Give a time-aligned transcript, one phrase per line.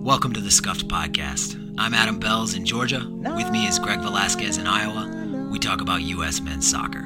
[0.00, 1.74] Welcome to the Scuffed Podcast.
[1.76, 3.06] I'm Adam Belz in Georgia.
[3.06, 5.48] With me is Greg Velasquez in Iowa.
[5.50, 6.40] We talk about U.S.
[6.40, 7.02] men's soccer.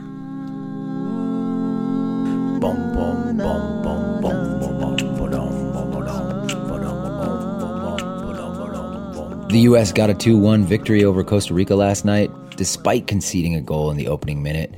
[9.48, 9.92] The U.S.
[9.92, 13.96] got a 2 1 victory over Costa Rica last night, despite conceding a goal in
[13.96, 14.72] the opening minute.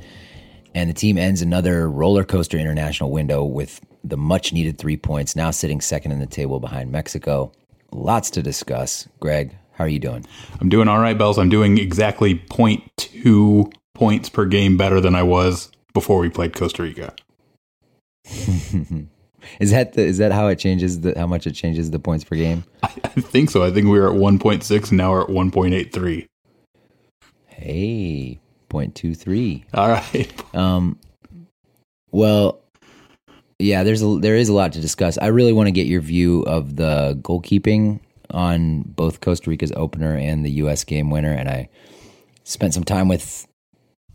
[0.73, 5.35] And the team ends another roller coaster international window with the much needed three points,
[5.35, 7.51] now sitting second in the table behind Mexico.
[7.91, 9.07] Lots to discuss.
[9.19, 10.25] Greg, how are you doing?
[10.59, 11.37] I'm doing all right, Belz.
[11.37, 16.83] I'm doing exactly 0.2 points per game better than I was before we played Costa
[16.83, 17.13] Rica.
[19.59, 22.23] is that the, is that how it changes the how much it changes the points
[22.23, 22.63] per game?
[22.83, 23.63] I, I think so.
[23.63, 26.27] I think we were at 1.6 and now we're at 1.83.
[27.47, 29.63] Hey, 0.23.
[29.73, 30.43] All right.
[30.53, 30.99] Um
[32.09, 32.61] well,
[33.59, 35.17] yeah, there's a, there is a lot to discuss.
[35.17, 40.15] I really want to get your view of the goalkeeping on both Costa Rica's opener
[40.15, 40.83] and the U.S.
[40.83, 41.69] game winner, and I
[42.43, 43.47] spent some time with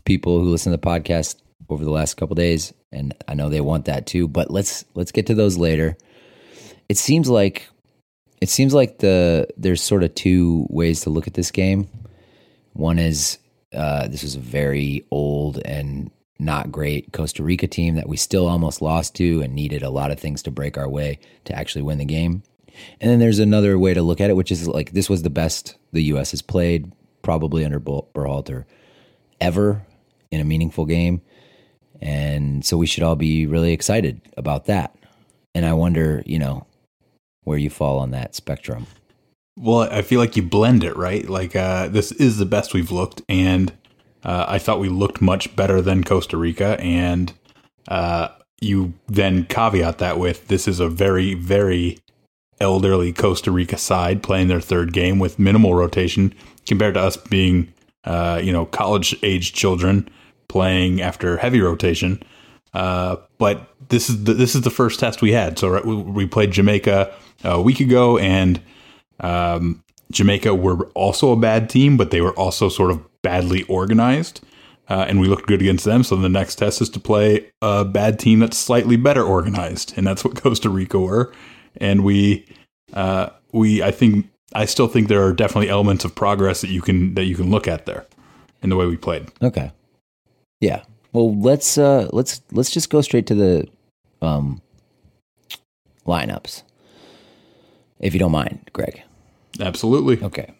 [0.05, 1.37] people who listen to the podcast
[1.69, 4.27] over the last couple days, and I know they want that too.
[4.27, 5.97] But let's let's get to those later.
[6.87, 7.67] It seems like
[8.41, 11.89] it seems like the there's sort of two ways to look at this game.
[12.73, 13.39] One is
[13.73, 18.47] uh, this was a very old and not great Costa Rica team that we still
[18.47, 21.83] almost lost to and needed a lot of things to break our way to actually
[21.83, 22.43] win the game.
[22.99, 25.29] And then there's another way to look at it, which is like this was the
[25.29, 26.31] best the U.S.
[26.31, 28.65] has played probably under Berhalter
[29.39, 29.85] ever
[30.31, 31.21] in a meaningful game.
[32.01, 34.95] And so we should all be really excited about that.
[35.55, 36.65] And I wonder, you know,
[37.43, 38.87] where you fall on that spectrum.
[39.55, 41.29] Well, I feel like you blend it, right?
[41.29, 43.71] Like uh, this is the best we've looked, and
[44.23, 47.33] uh, I thought we looked much better than Costa Rica, and
[47.87, 48.29] uh,
[48.61, 51.99] you then caveat that with this is a very, very
[52.59, 56.33] elderly Costa Rica side playing their third game with minimal rotation
[56.65, 57.73] compared to us being,
[58.05, 60.07] uh, you know, college age children
[60.47, 62.21] playing after heavy rotation.
[62.73, 65.59] Uh, but this is the, this is the first test we had.
[65.59, 67.13] So we played Jamaica
[67.43, 68.61] a week ago, and
[69.19, 74.41] um, Jamaica were also a bad team, but they were also sort of badly organized.
[74.89, 76.03] Uh, and we looked good against them.
[76.03, 80.05] So the next test is to play a bad team that's slightly better organized, and
[80.05, 81.33] that's what Costa Rica were.
[81.77, 82.45] And we,
[82.91, 86.81] uh, we, I think, I still think there are definitely elements of progress that you
[86.81, 88.05] can that you can look at there
[88.61, 89.31] in the way we played.
[89.41, 89.71] Okay,
[90.59, 90.83] yeah.
[91.13, 93.67] Well, let's uh, let's let's just go straight to the
[94.21, 94.61] um,
[96.05, 96.63] lineups,
[97.99, 99.01] if you don't mind, Greg.
[99.59, 100.21] Absolutely.
[100.21, 100.53] Okay.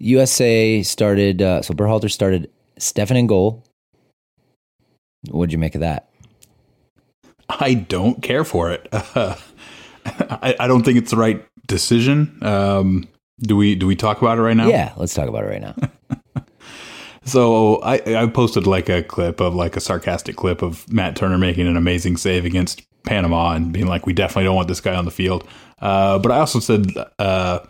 [0.00, 3.64] USA started, uh, so Berhalter started Steffen in goal.
[5.28, 6.08] What'd you make of that?
[7.48, 8.88] I don't care for it.
[8.92, 9.36] Uh,
[10.06, 12.38] I, I, don't think it's the right decision.
[12.42, 13.08] Um,
[13.40, 14.68] do we do we talk about it right now?
[14.68, 15.74] Yeah, let's talk about it right now.
[17.24, 21.38] so I, I posted like a clip of like a sarcastic clip of Matt Turner
[21.38, 24.94] making an amazing save against Panama and being like, we definitely don't want this guy
[24.94, 25.46] on the field.
[25.80, 26.86] Uh, but I also said
[27.18, 27.60] uh,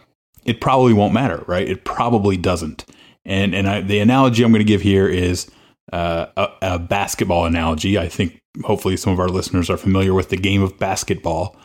[0.44, 1.68] it probably won't matter, right?
[1.68, 2.84] It probably doesn't.
[3.24, 5.50] And and I, the analogy I'm going to give here is
[5.92, 7.98] uh, a, a, basketball analogy.
[7.98, 11.56] I think hopefully some of our listeners are familiar with the game of basketball.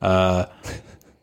[0.00, 0.46] Uh,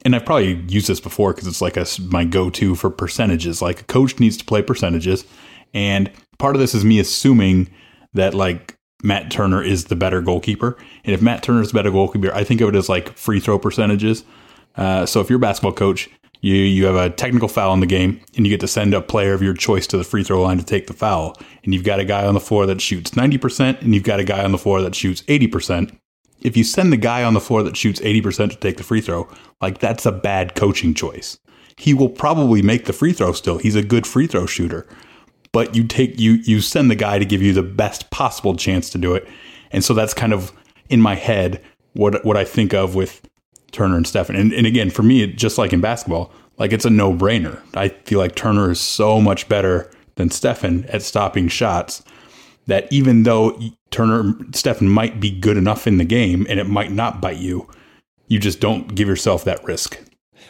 [0.06, 3.62] and I've probably used this before because it's like a, my go-to for percentages.
[3.62, 5.26] Like a coach needs to play percentages,
[5.74, 7.70] and part of this is me assuming
[8.14, 10.78] that like Matt Turner is the better goalkeeper.
[11.04, 13.40] And if Matt Turner is the better goalkeeper, I think of it as like free
[13.40, 14.24] throw percentages.
[14.76, 16.10] Uh, so if you're a basketball coach,
[16.44, 19.02] you you have a technical foul in the game and you get to send a
[19.02, 21.38] player of your choice to the free throw line to take the foul.
[21.64, 24.26] And you've got a guy on the floor that shoots 90% and you've got a
[24.26, 25.98] guy on the floor that shoots 80%
[26.42, 29.00] if you send the guy on the floor that shoots 80% to take the free
[29.00, 29.30] throw
[29.62, 31.40] like that's a bad coaching choice.
[31.78, 33.58] He will probably make the free throw still.
[33.58, 34.86] He's a good free throw shooter.
[35.54, 38.90] But you take you you send the guy to give you the best possible chance
[38.90, 39.28] to do it.
[39.72, 40.52] And so that's kind of
[40.90, 43.22] in my head what what I think of with
[43.74, 44.40] Turner and Steffen.
[44.40, 47.60] And, and again, for me, just like in basketball, like it's a no brainer.
[47.74, 52.04] I feel like Turner is so much better than Steffen at stopping shots
[52.68, 53.60] that even though
[53.92, 57.70] Turner, Steffen might be good enough in the game and it might not bite you,
[58.28, 60.00] you just don't give yourself that risk.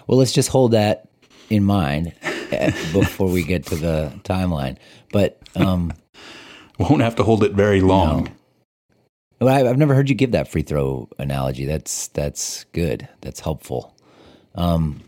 [0.06, 1.08] Well, let's just hold that
[1.50, 4.78] in mind eh, before we get to the timeline.
[5.12, 5.94] But um,
[6.78, 8.30] won't have to hold it very long.
[9.44, 11.66] Well, I've never heard you give that free throw analogy.
[11.66, 13.10] That's that's good.
[13.20, 13.94] That's helpful.
[14.56, 15.02] Um,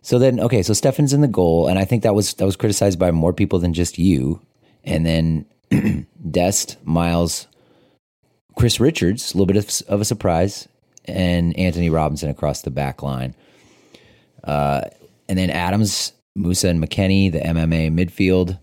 [0.00, 2.56] so then, okay, so Steffen's in the goal, and I think that was that was
[2.56, 4.40] criticized by more people than just you.
[4.82, 5.46] And then
[6.30, 7.46] Dest, Miles,
[8.56, 10.66] Chris Richards, a little bit of, of, a surprise,
[11.04, 13.36] and Antonee Robinson across the back line.
[14.42, 14.80] Uh,
[15.28, 18.58] and then Adams, Musah, and McKennie, the MMA midfield.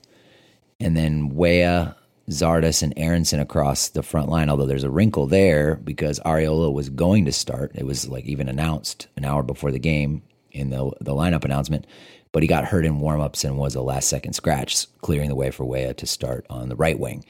[0.81, 1.95] And then Weah,
[2.29, 4.49] Zardes, and Aaronson across the front line.
[4.49, 7.71] Although there's a wrinkle there because Arriola was going to start.
[7.75, 10.21] It was like even announced an hour before the game
[10.51, 11.85] in the the lineup announcement.
[12.31, 15.49] But he got hurt in warmups and was a last second scratch, clearing the way
[15.49, 17.25] for Weah to start on the right wing.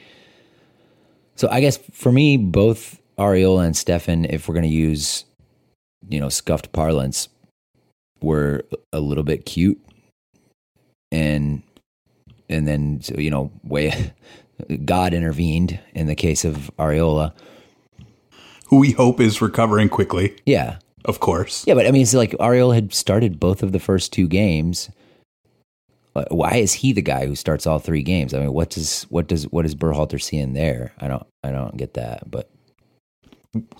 [1.36, 5.24] So I guess for me, both Arriola and Steffen, if we're going to use,
[6.10, 7.30] you know, scuffed parlance,
[8.22, 9.80] were a little bit cute,
[11.14, 11.64] and
[12.50, 14.14] and then you know, way
[14.86, 17.34] God intervened in the case of Arriola.
[18.68, 20.36] Who we hope is recovering quickly.
[20.46, 21.66] Yeah, of course.
[21.66, 24.90] Yeah, but I mean, it's like Arriola had started both of the first two games.
[26.30, 28.34] Why is he the guy who starts all three games?
[28.34, 30.94] I mean, what does what does what does Berhalter see in there?
[31.00, 32.30] I don't I don't get that.
[32.30, 32.50] But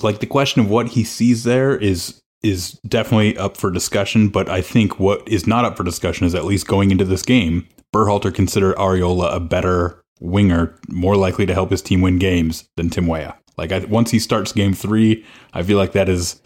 [0.02, 4.30] like the question of what he sees there is is definitely up for discussion.
[4.30, 7.22] But I think what is not up for discussion is at least going into this
[7.22, 12.68] game, Berhalter considered Arriola a better winger, more likely to help his team win games
[12.76, 13.38] than Tim Weah.
[13.58, 16.42] Like I, once he starts game three, I feel like that is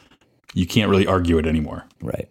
[0.53, 1.85] you can't really argue it anymore.
[2.01, 2.29] Right.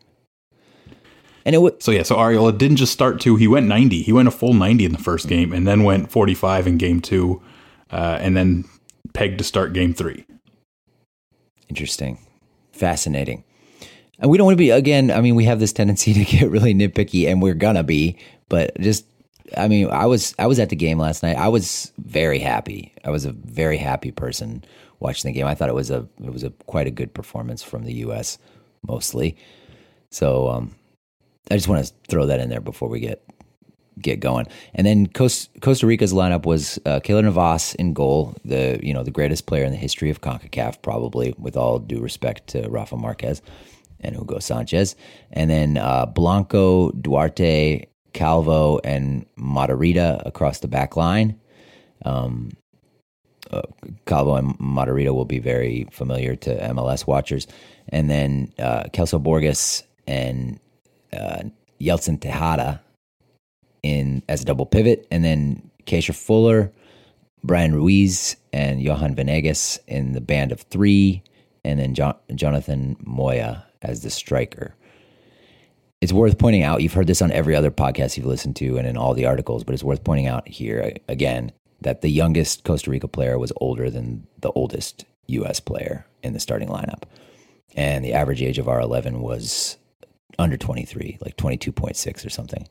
[1.44, 2.02] And it would so yeah.
[2.02, 4.02] So Arriola didn't just start two; he went ninety.
[4.02, 7.00] He went a full ninety in the first game, and then went forty-five in game
[7.00, 7.42] two,
[7.90, 8.64] uh, and then
[9.12, 10.24] pegged to start game three.
[11.68, 12.18] Interesting,
[12.72, 13.44] fascinating.
[14.20, 15.10] And we don't want to be again.
[15.10, 18.16] I mean, we have this tendency to get really nitpicky, and we're gonna be.
[18.48, 19.06] But just,
[19.56, 21.36] I mean, I was I was at the game last night.
[21.36, 22.92] I was very happy.
[23.04, 24.64] I was a very happy person
[25.00, 25.46] watching the game.
[25.46, 28.38] I thought it was a it was a quite a good performance from the U.S.
[28.86, 29.36] mostly.
[30.10, 30.74] So um,
[31.50, 33.22] I just want to throw that in there before we get
[34.00, 34.46] get going.
[34.74, 39.46] And then Costa, Rica's lineup was uh, Navas in goal, the you know the greatest
[39.46, 43.42] player in the history of Concacaf, probably with all due respect to Rafa Marquez
[44.00, 44.96] and Hugo Sanchez,
[45.32, 51.38] and then uh, Blanco, Duarte, Calvo, and Matarrita across the back line.
[52.04, 52.52] Um,
[53.50, 53.62] uh,
[54.06, 57.46] Calvo and Matarrita will be very familiar to MLS watchers.
[57.88, 60.58] And then uh, Celso Borges and
[61.12, 61.42] uh,
[61.80, 62.80] Yeltsin Tejeda
[63.82, 66.72] in as a double pivot, and then Keysher Fuller,
[67.42, 71.22] Bryan Ruiz, and Johan Venegas in the band of three,
[71.64, 74.74] and then jo- Jonathan Moya as the striker.
[76.02, 78.88] It's worth pointing out, you've heard this on every other podcast you've listened to and
[78.88, 82.64] in all the articles, but it's worth pointing out here uh, again that the youngest
[82.64, 85.60] Costa Rica player was older than the oldest U.S.
[85.60, 87.04] player in the starting lineup.
[87.76, 89.78] And the average age of our 11 was
[90.40, 92.66] under 23, like 22.6 or something.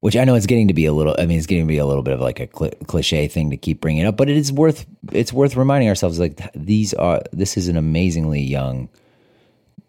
[0.00, 1.14] Which I know it's getting to be a little.
[1.18, 3.50] I mean, it's getting to be a little bit of like a cl- cliche thing
[3.50, 4.86] to keep bringing up, but it is worth.
[5.12, 7.20] It's worth reminding ourselves like these are.
[7.32, 8.88] This is an amazingly young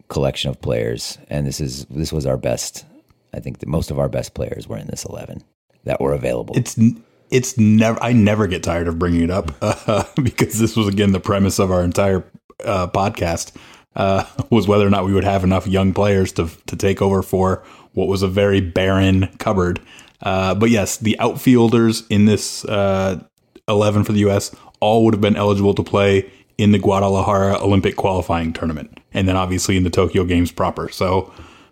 [0.07, 2.85] collection of players, and this is this was our best.
[3.33, 5.43] I think that most of our best players were in this eleven
[5.83, 6.55] that were available.
[6.57, 6.79] It's
[7.29, 11.11] it's never I never get tired of bringing it up uh, because this was again
[11.11, 12.23] the premise of our entire
[12.63, 13.55] uh, podcast
[13.95, 17.21] uh, was whether or not we would have enough young players to to take over
[17.21, 17.63] for
[17.93, 19.81] what was a very barren cupboard.
[20.21, 23.21] Uh, but yes, the outfielders in this uh,
[23.67, 24.55] eleven for the U.S.
[24.79, 29.35] all would have been eligible to play in the Guadalajara Olympic qualifying tournament, and then
[29.35, 30.89] obviously in the Tokyo Games proper.
[30.89, 31.31] So,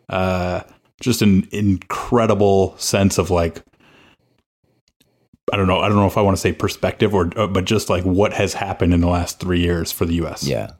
[0.09, 0.61] uh,
[1.01, 3.63] just an incredible sense of like
[5.53, 5.79] I don't know.
[5.79, 8.33] I don't know if I want to say perspective or, uh, but just like what
[8.33, 10.43] has happened in the last three years for the U.S.
[10.43, 10.71] Yeah,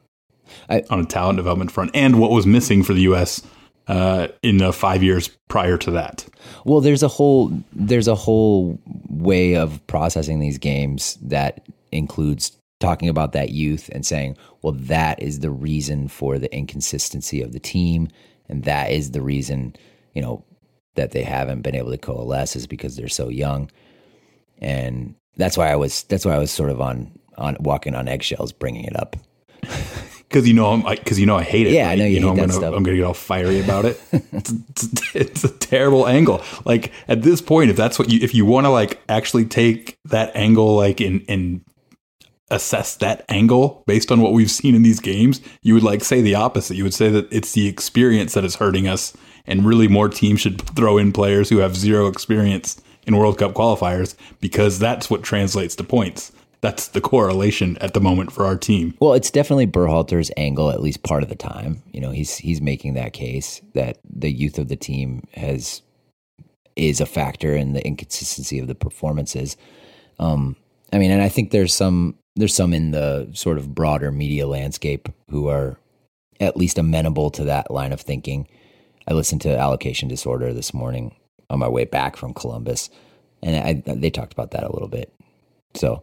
[0.68, 3.42] I, on a talent development front, and what was missing for the U.S.
[3.86, 6.26] Uh, in the five years prior to that.
[6.64, 13.08] Well, there's a whole there's a whole way of processing these games that includes talking
[13.08, 17.60] about that youth and saying, well, that is the reason for the inconsistency of the
[17.60, 18.08] team,
[18.48, 19.74] and that is the reason,
[20.14, 20.44] you know,
[20.94, 23.70] that they haven't been able to coalesce is because they're so young
[24.58, 28.08] and that's why I was that's why I was sort of on on walking on
[28.08, 29.16] eggshells bringing it up.
[30.28, 31.72] Because you know I'm because you know I hate it.
[31.72, 31.92] Yeah, right?
[31.92, 32.74] I know you, you know I'm gonna stuff.
[32.74, 34.02] I'm gonna get all fiery about it.
[34.12, 36.42] it's, it's, it's, a terrible angle.
[36.64, 39.96] Like at this point, if that's what you if you want to like actually take
[40.06, 41.64] that angle like in and
[42.50, 46.20] assess that angle based on what we've seen in these games, you would like say
[46.20, 46.76] the opposite.
[46.76, 50.40] You would say that it's the experience that is hurting us, and really more teams
[50.40, 55.22] should throw in players who have zero experience in World Cup qualifiers because that's what
[55.22, 56.32] translates to points.
[56.60, 58.94] That's the correlation at the moment for our team.
[58.98, 61.82] Well, it's definitely Berhalter's angle, at least part of the time.
[61.92, 65.82] You know, he's he's making that case that the youth of the team has
[66.74, 69.56] is a factor in the inconsistency of the performances.
[70.18, 70.56] Um,
[70.92, 74.46] I mean, and I think there's some there's some in the sort of broader media
[74.46, 75.78] landscape who are
[76.38, 78.46] at least amenable to that line of thinking.
[79.08, 81.16] I listened to Allocation Disorder this morning
[81.48, 82.90] on my way back from Columbus,
[83.42, 85.12] and I, they talked about that a little bit.
[85.74, 86.02] So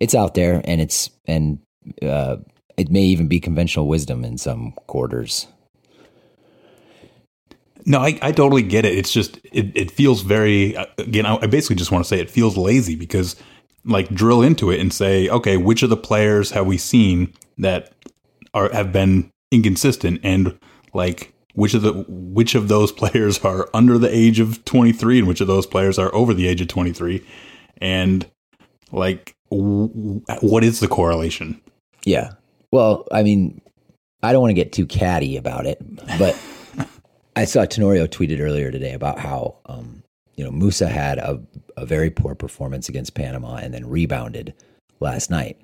[0.00, 1.58] it's out there, and it's and
[2.02, 2.36] uh,
[2.76, 5.46] it may even be conventional wisdom in some quarters.
[7.84, 8.96] No, I, I totally get it.
[8.96, 11.26] It's just it, it feels very again.
[11.26, 13.36] I, I basically just want to say it feels lazy because
[13.86, 17.92] like drill into it and say, okay, which of the players have we seen that
[18.52, 20.20] are have been inconsistent?
[20.22, 20.58] And
[20.92, 25.28] like which of the which of those players are under the age of 23 and
[25.28, 27.24] which of those players are over the age of 23
[27.78, 28.30] and
[28.92, 31.60] like w- what is the correlation?
[32.04, 32.32] Yeah.
[32.70, 33.60] Well i mean
[34.22, 35.78] i don't want to get too catty about it
[36.18, 36.38] but
[37.36, 40.02] i saw tenorio tweeted earlier today about how um,
[40.36, 41.40] you know Musah had a,
[41.76, 44.54] a very poor performance against panama and then rebounded
[45.00, 45.60] last night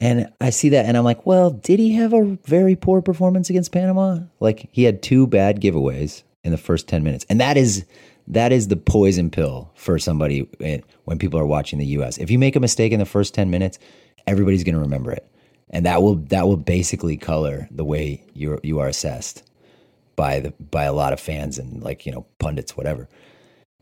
[0.00, 3.50] and I see that and I'm like, well, did he have a very poor performance
[3.50, 4.20] against Panama?
[4.40, 7.24] Like he had two bad giveaways in the first 10 minutes.
[7.28, 7.84] And that is
[8.26, 12.18] that is the poison pill for somebody eh, when people are watching the US.
[12.18, 13.78] If you make a mistake in the first 10 minutes,
[14.26, 15.28] everybody's going to remember it.
[15.70, 19.42] And that will that will basically color the way you you are assessed
[20.16, 23.08] by the by a lot of fans and like, you know, pundits whatever.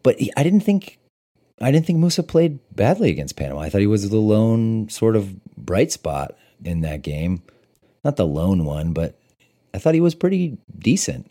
[0.02, 0.98] But I didn't think
[1.60, 3.60] I didn't think Musah played badly against Panama.
[3.60, 7.42] I thought he was the lone sort of bright spot in that game.
[8.04, 9.18] Not the lone one, but
[9.72, 11.30] I thought he was pretty decent.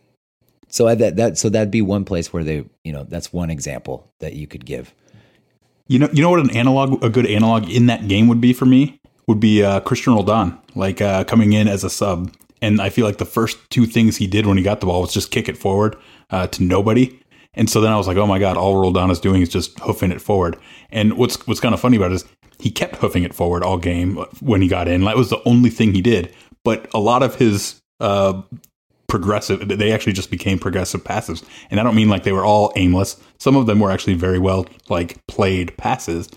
[0.70, 3.50] So I, that that so that'd be one place where they, you know, that's one
[3.50, 4.94] example that you could give.
[5.88, 8.54] You know, you know what an analog, a good analog in that game would be
[8.54, 8.98] for me
[9.28, 12.34] would be uh, Cristian Roldan, like uh, coming in as a sub.
[12.62, 15.02] And I feel like the first two things he did when he got the ball
[15.02, 15.98] was just kick it forward
[16.30, 17.20] uh, to nobody.
[17.54, 19.78] And so then I was like, oh my God, all Roldan is doing is just
[19.80, 20.58] hoofing it forward.
[20.90, 22.26] And what's what's kind of funny about it is
[22.60, 25.04] he kept hoofing it forward all game when he got in.
[25.04, 26.34] That was the only thing he did.
[26.64, 28.42] But a lot of his uh,
[29.08, 31.44] progressive, they actually just became progressive passes.
[31.70, 33.22] And I don't mean like they were all aimless.
[33.40, 36.30] Some of them were actually very well like played passes.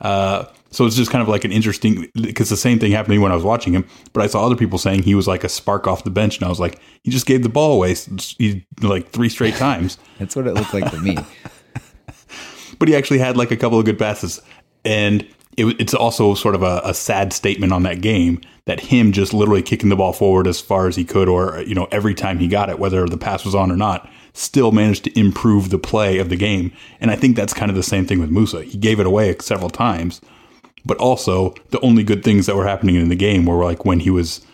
[0.00, 3.18] Uh, so it's just kind of like an interesting because the same thing happened to
[3.18, 3.86] me when I was watching him.
[4.12, 6.44] But I saw other people saying he was like a spark off the bench, and
[6.44, 9.98] I was like, he just gave the ball away he, like three straight times.
[10.18, 11.16] That's what it looked like to me.
[12.78, 14.40] but he actually had like a couple of good passes,
[14.84, 15.22] and
[15.56, 19.34] it, it's also sort of a, a, sad statement on that game that him just
[19.34, 22.38] literally kicking the ball forward as far as he could, or you know every time
[22.38, 25.78] he got it, whether the pass was on or not, still managed to improve the
[25.78, 26.72] play of the game.
[27.00, 28.64] And I think that's kind of the same thing with Musah.
[28.64, 30.20] He gave it away several times
[30.88, 34.00] but also the only good things that were happening in the game were like when
[34.00, 34.44] he was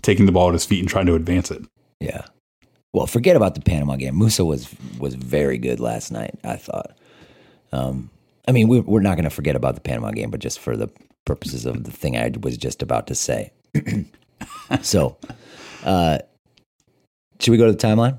[0.00, 1.62] taking the ball at his feet and trying to advance it.
[2.00, 2.24] Yeah.
[2.92, 4.14] Well, forget about the Panama game.
[4.14, 6.38] Musah was was very good last night.
[6.44, 6.96] I thought.
[7.72, 8.10] Um,
[8.46, 10.76] I mean, we, we're not going to forget about the Panama game, but just for
[10.76, 10.88] the
[11.24, 13.52] purposes of the thing I was just about to say.
[14.82, 15.16] so,
[15.84, 16.18] uh,
[17.40, 18.18] should we go to the timeline?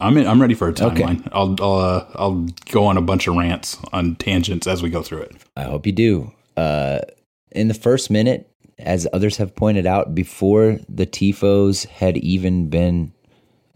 [0.00, 1.20] I'm in, I'm ready for a timeline.
[1.20, 1.30] Okay.
[1.32, 5.02] I'll I'll, uh, I'll go on a bunch of rants on tangents as we go
[5.02, 5.36] through it.
[5.56, 6.32] I hope you do.
[6.56, 7.00] Uh,
[7.50, 13.12] in the first minute, as others have pointed out, before the tifos had even been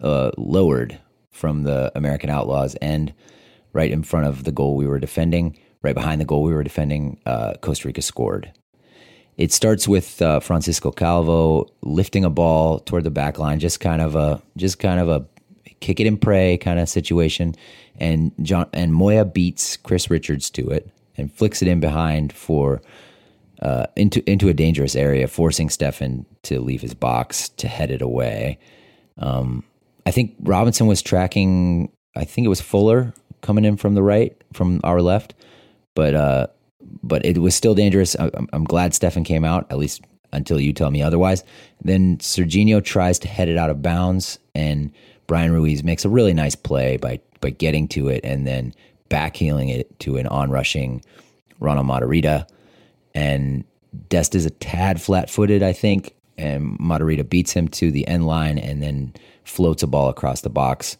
[0.02, 0.98] uh, lowered
[1.30, 3.14] from the American Outlaws, and
[3.72, 6.62] right in front of the goal we were defending, right behind the goal we were
[6.62, 8.52] defending, uh, Costa Rica scored.
[9.38, 14.02] It starts with uh, Francisco Calvo lifting a ball toward the back line, just kind
[14.02, 15.26] of a just kind of a
[15.80, 17.54] kick it and pray kind of situation.
[17.98, 22.80] And Jonathan Moya beats Chris Richards to it and flicks it in behind for
[23.62, 28.02] uh, into into a dangerous area, forcing Steffen to leave his box to head it
[28.02, 28.58] away.
[29.18, 29.64] Um,
[30.06, 31.92] I think Robinson was tracking.
[32.16, 35.34] I think it was Fuller coming in from the right, from our left,
[35.94, 36.46] but uh,
[37.02, 38.16] but it was still dangerous.
[38.18, 41.44] I'm, I'm glad Steffen came out at least until you tell me otherwise.
[41.82, 44.90] Then Serginho tries to head it out of bounds, and
[45.30, 48.74] Bryan Ruiz makes a really nice play by by getting to it and then
[49.10, 51.04] backheeling it to an onrushing
[51.60, 52.48] Ronald Matarrita.
[53.14, 53.62] And
[54.08, 58.26] Dest is a tad flat footed, I think, and Matarrita beats him to the end
[58.26, 60.96] line and then floats a ball across the box,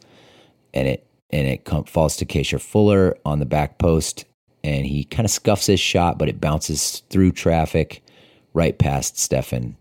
[0.75, 4.27] and it and it com- falls to Keysher Fuller on the back post,
[4.63, 8.01] and he kind of scuffs his shot, but it bounces through traffic
[8.55, 9.75] right past Steffen.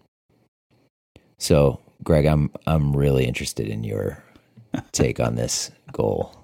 [1.37, 4.23] So, Greg, I'm I'm really interested in your
[4.91, 6.35] take on this goal?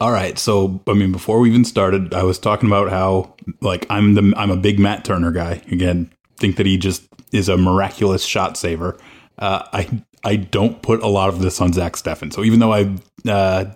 [0.00, 3.86] All right, so I mean, before we even started, I was talking about how like
[3.88, 5.62] I'm the I'm a big Matt Turner guy.
[5.70, 8.98] Again, think that he just is a miraculous shot saver.
[9.38, 12.32] Uh, I I don't put a lot of this on Zach Steffen.
[12.32, 12.96] So even though I
[13.28, 13.66] uh,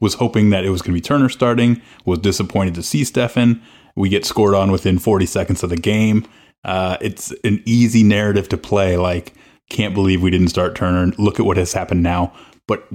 [0.00, 3.60] was hoping that it was going to be Turner starting, was disappointed to see Steffen.
[3.94, 6.26] We get scored on within 40 seconds of the game.
[6.64, 8.96] Uh, it's an easy narrative to play.
[8.96, 9.34] Like
[9.72, 11.14] Can't believe we didn't start Turner.
[11.16, 12.34] Look at what has happened now.
[12.66, 12.86] But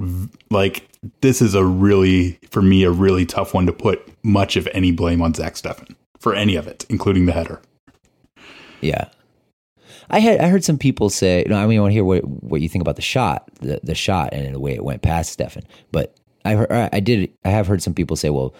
[0.48, 0.88] like
[1.22, 4.92] this is a really for me a really tough one to put much of any
[4.92, 7.60] blame on Zach Steffen for any of it, including the header.
[8.80, 9.08] Yeah.
[10.10, 12.24] I had I heard some people say, no, I mean, I want to hear what
[12.24, 15.36] what you think about the shot, the the shot, and the way it went past
[15.36, 15.64] Steffen.
[15.90, 18.54] But I heard, I did I have heard some people say, well,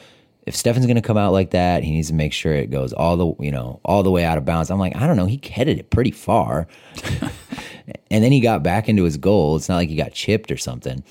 [0.48, 2.92] if Steffen's going to come out like that, he needs to make sure it goes
[2.92, 4.70] all the you know all the way out of bounds.
[4.70, 6.66] I'm like, I don't know, he headed it pretty far,
[8.10, 9.56] and then he got back into his goal.
[9.56, 11.04] It's not like he got chipped or something.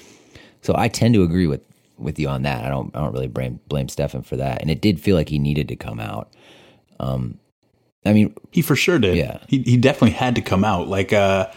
[0.61, 1.61] So I tend to agree with
[1.97, 2.65] with you on that.
[2.65, 5.29] I don't I don't really blame blame Steffen for that, and it did feel like
[5.29, 6.33] he needed to come out.
[6.99, 7.39] Um,
[8.05, 9.15] I mean, he for sure did.
[9.15, 10.87] Yeah, he he definitely had to come out.
[10.87, 11.51] Like, uh,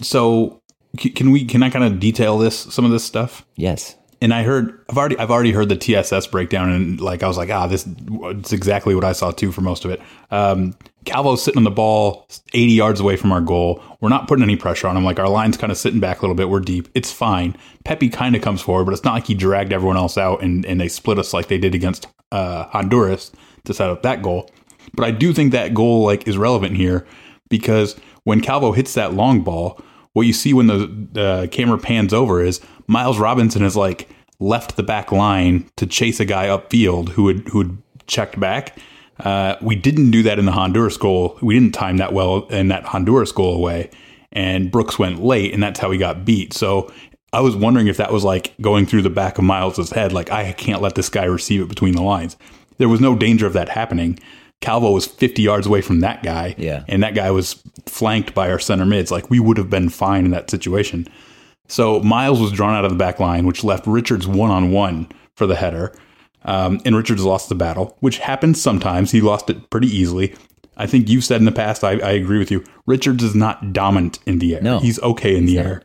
[0.00, 0.62] so
[0.96, 3.44] can we can I kind of detail this some of this stuff?
[3.56, 3.96] Yes.
[4.20, 7.36] And I heard I've already I've already heard the TSS breakdown and like I was
[7.36, 10.00] like ah this it's exactly what I saw too for most of it.
[10.30, 13.82] Um, Calvo's sitting on the ball 80 yards away from our goal.
[14.00, 15.04] We're not putting any pressure on him.
[15.04, 16.48] Like our line's kind of sitting back a little bit.
[16.48, 16.88] We're deep.
[16.94, 17.56] It's fine.
[17.84, 20.66] Pepi kind of comes forward, but it's not like he dragged everyone else out and,
[20.66, 23.32] and they split us like they did against uh, Honduras
[23.64, 24.50] to set up that goal.
[24.94, 27.06] But I do think that goal like is relevant here
[27.48, 29.80] because when Calvo hits that long ball,
[30.16, 34.08] what you see when the, the camera pans over is Miles Robinson has like
[34.38, 38.78] left the back line to chase a guy upfield who had who had checked back.
[39.20, 41.38] Uh, we didn't do that in the Honduras goal.
[41.42, 43.90] We didn't time that well in that Honduras goal away,
[44.32, 46.54] and Brooks went late, and that's how he got beat.
[46.54, 46.90] So
[47.34, 50.32] I was wondering if that was like going through the back of Miles's head, like
[50.32, 52.38] I can't let this guy receive it between the lines.
[52.78, 54.18] There was no danger of that happening.
[54.60, 56.54] Calvo was 50 yards away from that guy.
[56.58, 56.84] Yeah.
[56.88, 59.10] And that guy was flanked by our center mids.
[59.10, 61.06] Like we would have been fine in that situation.
[61.68, 65.08] So Miles was drawn out of the back line, which left Richards one on one
[65.34, 65.92] for the header.
[66.44, 69.10] Um, and Richards lost the battle, which happens sometimes.
[69.10, 70.34] He lost it pretty easily.
[70.76, 72.64] I think you've said in the past, I, I agree with you.
[72.86, 74.62] Richards is not dominant in the air.
[74.62, 75.82] No, he's okay in the air.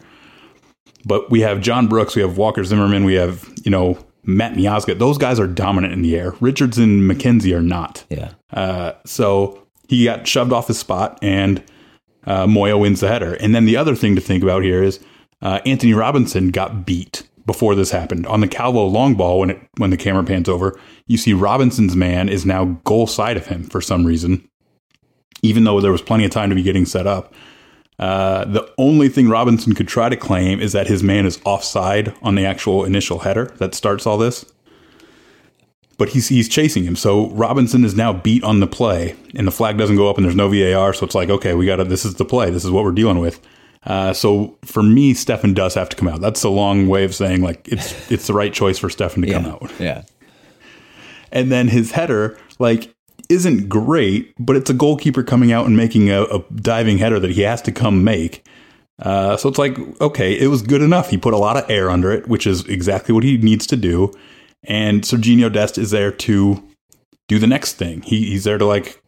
[1.06, 4.98] But we have John Brooks, we have Walker Zimmerman, we have, you know, Matt Miazga.
[4.98, 6.34] Those guys are dominant in the air.
[6.39, 8.06] Richards and McKenzie are not.
[8.10, 8.32] Yeah.
[8.52, 11.63] Uh, so he got shoved off his spot, and
[12.26, 13.34] uh, Moya wins the header.
[13.36, 15.00] And then the other thing to think about here is
[15.41, 19.39] uh, Antonee Robinson got beat before this happened on the Calvo long ball.
[19.39, 23.38] When it when the camera pans over, you see Robinson's man is now goal side
[23.38, 24.48] of him for some reason,
[25.41, 27.34] even though there was plenty of time to be getting set up.
[28.02, 32.16] Uh, the only thing Robinson could try to claim is that his man is offside
[32.24, 34.44] on the actual initial header that starts all this.
[36.00, 39.52] But he's he's chasing him, so Robinson is now beat on the play, and the
[39.52, 40.94] flag doesn't go up, and there's no VAR.
[40.94, 41.84] So it's like, okay, we got to.
[41.84, 42.50] This is the play.
[42.50, 43.40] This is what we're dealing with.
[43.86, 46.20] Uh, so for me, Steffen does have to come out.
[46.20, 49.28] That's a long way of saying like it's it's the right choice for Steffen to
[49.28, 49.34] yeah.
[49.34, 49.72] come out.
[49.80, 50.04] Yeah.
[51.32, 52.96] And then his header, like
[53.32, 57.32] isn't great, but it's a goalkeeper coming out and making a, a diving header that
[57.32, 58.46] he has to come make.
[59.00, 61.10] Uh, so it's like, okay, it was good enough.
[61.10, 63.78] He put a lot of air under it, which is exactly what he needs to
[63.78, 64.13] do.
[64.63, 66.62] And Serginho Dest is there to
[67.28, 68.02] do the next thing.
[68.04, 69.02] He, he's there to like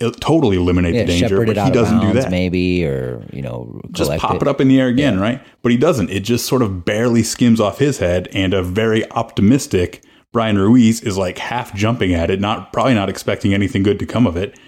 [0.00, 2.30] totally eliminate yeah, the danger, but he doesn't bounds, do that.
[2.30, 4.42] Maybe or you know, just pop it.
[4.42, 4.48] it.
[4.48, 5.20] up in the air again, yeah.
[5.20, 5.46] right?
[5.62, 6.10] But he doesn't.
[6.10, 10.02] It just sort of barely skims off his head, and a very optimistic
[10.36, 14.04] Bryan Ruiz is like half jumping at it, not probably not expecting anything good to
[14.04, 14.58] come of it.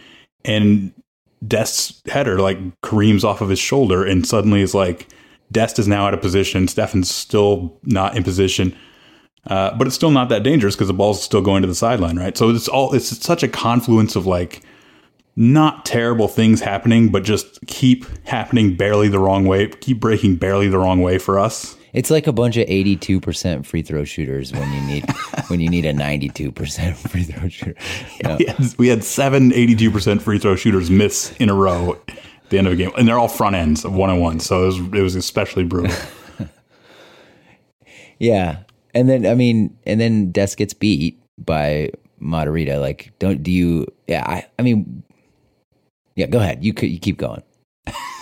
[0.43, 0.95] And
[1.47, 5.09] Dest's header like careens off of his shoulder and suddenly is like
[5.53, 6.69] Dest is now out of position.
[6.69, 8.75] Steffen's still not in position.
[9.47, 12.17] Uh, but it's still not that dangerous because the ball's still going to the sideline,
[12.17, 12.35] right?
[12.35, 14.63] So it's all it's such a confluence of like
[15.37, 20.69] not terrible things happening, but just keep happening barely the wrong way, keep breaking barely
[20.69, 21.77] the wrong way for us.
[21.93, 25.05] It's like a bunch of eighty-two percent free throw shooters when you need
[25.49, 27.75] when you need a ninety-two percent free throw shooter.
[28.23, 28.37] Yeah.
[28.39, 32.51] We, had, we had seven 82 percent free throw shooters miss in a row at
[32.51, 34.41] the end of a game, and they're all front ends of one on one.
[34.41, 35.95] So it was it was especially brutal.
[38.19, 38.59] yeah,
[38.95, 42.81] and then I mean, and then Dest gets beat by Matarrita.
[42.81, 43.87] Like, don't do you?
[44.07, 45.03] Yeah, I I mean,
[46.15, 46.27] yeah.
[46.27, 46.65] Go ahead.
[46.65, 47.43] You could you keep going.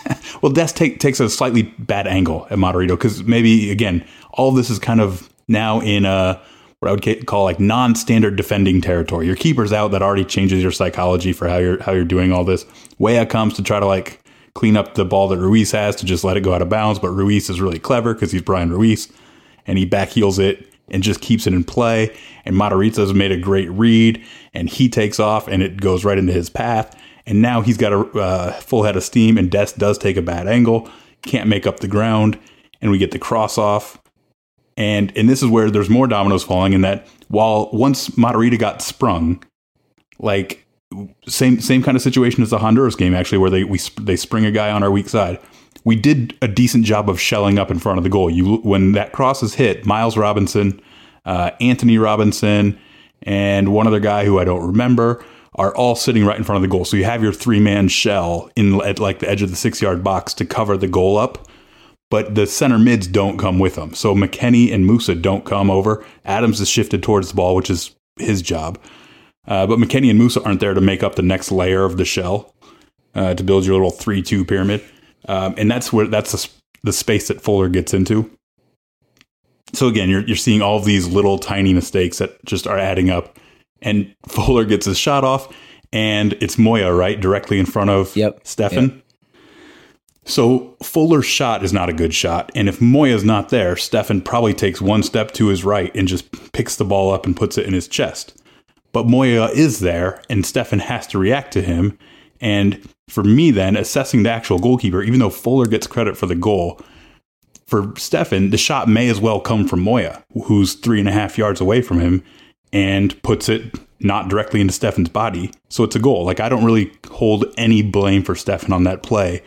[0.43, 4.71] well, Dest take, takes a slightly bad angle at Matarrita because maybe again, all this
[4.71, 6.41] is kind of now in a
[6.81, 9.27] what I would call like non-standard defending territory.
[9.27, 12.45] Your keeper's out, that already changes your psychology for how you're how you're doing all
[12.45, 12.67] this.
[12.99, 14.21] Weah comes to try to like
[14.55, 16.99] clean up the ball that Ruiz has to just let it go out of bounds,
[16.99, 19.13] but Ruiz is really clever because he's Bryan Ruiz,
[19.67, 22.17] and he backheels it and just keeps it in play.
[22.45, 24.23] And Matarrita's made a great read,
[24.55, 26.99] and he takes off, and it goes right into his path.
[27.27, 30.23] And now he's got a uh, full head of steam, and Dest does take a
[30.23, 30.89] bad angle,
[31.23, 32.39] can't make up the ground,
[32.81, 34.01] and we get the cross off.
[34.77, 38.83] And and this is where there's more dominoes falling in that while once Matarrita got
[38.83, 39.43] sprung,
[40.19, 40.67] like
[41.27, 44.45] same same kind of situation as the Honduras game actually, where they we they spring
[44.45, 45.41] a guy on our weak side.
[45.85, 48.29] we did a decent job of shelling up in front of the goal.
[48.29, 50.81] You when that cross is hit, Miles Robinson,
[51.25, 52.79] uh, Antonee Robinson,
[53.23, 55.25] and one other guy who I don't remember
[55.57, 56.85] are all sitting right in front of the goal.
[56.85, 59.83] So you have your three man shell in at like the edge of the six
[59.83, 61.49] yard box to cover the goal up.
[62.09, 63.93] But the center mids don't come with them.
[63.93, 66.05] So McKennie and Musah don't come over.
[66.25, 68.79] Adams is shifted towards the ball, which is his job.
[69.49, 72.05] Uh, but McKennie and Musah aren't there to make up the next layer of the
[72.05, 72.55] shell
[73.15, 74.85] uh, to build your little three-two pyramid,
[75.29, 76.51] um, and that's where that's the,
[76.83, 78.31] the space that Fuller gets into.
[79.73, 83.09] So again, you're you're seeing all of these little tiny mistakes that just are adding
[83.11, 83.39] up,
[83.83, 85.55] and Fuller gets his shot off,
[85.93, 88.45] and it's Moya right directly in front of Yep.
[88.45, 88.95] Steffen.
[88.97, 89.03] Yep.
[90.25, 94.53] So Fuller's shot is not a good shot, and if Moya's not there, Steffen probably
[94.55, 97.67] takes one step to his right and just picks the ball up and puts it
[97.67, 98.37] in his chest.
[98.93, 101.97] But Moya is there, and Steffen has to react to him.
[102.41, 106.35] And for me, then assessing the actual goalkeeper, even though Fuller gets credit for the
[106.35, 106.81] goal,
[107.67, 111.39] for Steffen, the shot may as well come from Moya, who's three and a half
[111.39, 112.25] yards away from him,
[112.73, 115.51] and puts it not directly into Steffen's body.
[115.69, 116.25] So it's a goal.
[116.25, 119.43] Like I don't really hold any blame for Steffen on that play.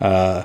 [0.00, 0.44] Uh,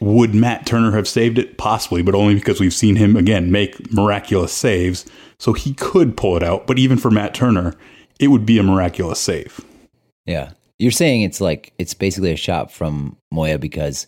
[0.00, 1.58] would Matt Turner have saved it?
[1.58, 5.04] Possibly, but only because we've seen him again make miraculous saves.
[5.38, 6.66] So he could pull it out.
[6.66, 7.74] But even for Matt Turner,
[8.18, 9.60] it would be a miraculous save.
[10.26, 10.52] Yeah.
[10.78, 14.06] You're saying it's like it's basically a shot from Moya because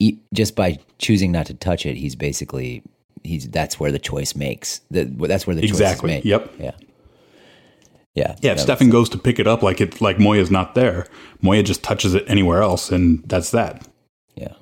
[0.00, 2.82] he, just by choosing not to touch it, he's basically
[3.24, 4.80] he's that's where the choice makes.
[4.90, 6.10] The, that's where the Exactly.
[6.10, 6.30] choice is made.
[6.30, 6.52] Yep.
[6.58, 6.70] Yeah.
[8.14, 8.34] Yeah.
[8.40, 11.06] Yeah, if Steffen goes to pick it up like it like Moya's not there,
[11.40, 13.86] Moya just touches it anywhere else, and that's that.
[14.34, 14.54] Yeah.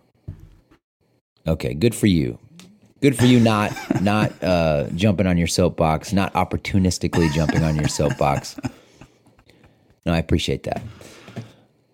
[1.47, 2.38] Okay, good for you.
[3.01, 7.88] Good for you not not uh, jumping on your soapbox, not opportunistically jumping on your
[7.88, 8.57] soapbox.
[10.05, 10.83] No, I appreciate that.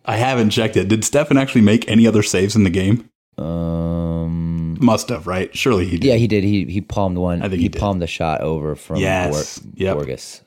[0.05, 0.89] I haven't checked it.
[0.89, 3.09] Did Steffen actually make any other saves in the game?
[3.39, 4.12] Um,
[4.83, 5.57] Must have, right?
[5.57, 6.05] Surely he did.
[6.09, 6.45] yeah, he did.
[6.45, 7.41] He he palmed one.
[7.41, 9.59] I think he, he palmed the shot over from Yes.
[9.61, 9.95] Bor- Yep.
[9.97, 10.43] Borges,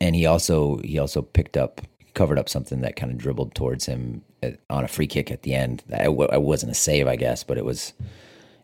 [0.00, 1.80] and he also he also picked up
[2.14, 5.42] covered up something that kind of dribbled towards him at, on a free kick at
[5.42, 5.82] the end.
[5.90, 7.92] It wasn't a save, I guess, but it was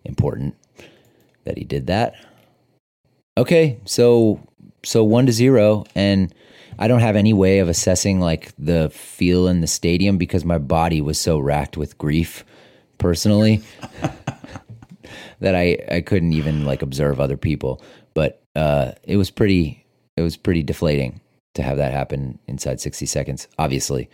[0.04, 0.54] important
[1.44, 2.14] that he did that.
[3.36, 4.40] Okay, so
[4.84, 6.32] so one to zero, and
[6.78, 10.58] I don't have any way of assessing like the feel in the stadium because my
[10.58, 12.44] body was so racked with grief
[13.02, 13.62] personally
[15.40, 17.82] that I I couldn't even like observe other people.
[18.14, 19.84] But uh, it was pretty
[20.16, 21.20] it was pretty deflating
[21.54, 23.48] to have that happen inside sixty seconds.
[23.58, 24.08] Obviously,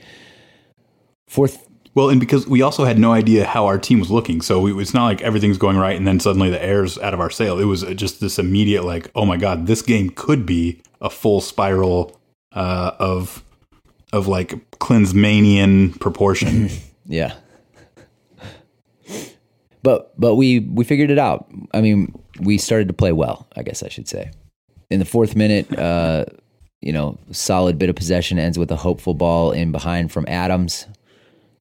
[1.29, 4.61] fourth Well, and because we also had no idea how our team was looking, so
[4.61, 7.31] we, it's not like everything's going right, and then suddenly the air's out of our
[7.31, 7.59] sail.
[7.59, 11.41] It was just this immediate, like, oh my god, this game could be a full
[11.41, 12.19] spiral
[12.53, 13.45] uh, of
[14.13, 16.71] of like Klinsmanian proportion.
[17.11, 17.33] Yeah.
[19.83, 21.49] But but we we figured it out.
[21.73, 24.31] I mean, we started to play well, I guess I should say.
[24.91, 26.25] In the fourth minute, uh,
[26.81, 30.87] you know, solid bit of possession ends with a hopeful ball in behind from Adams.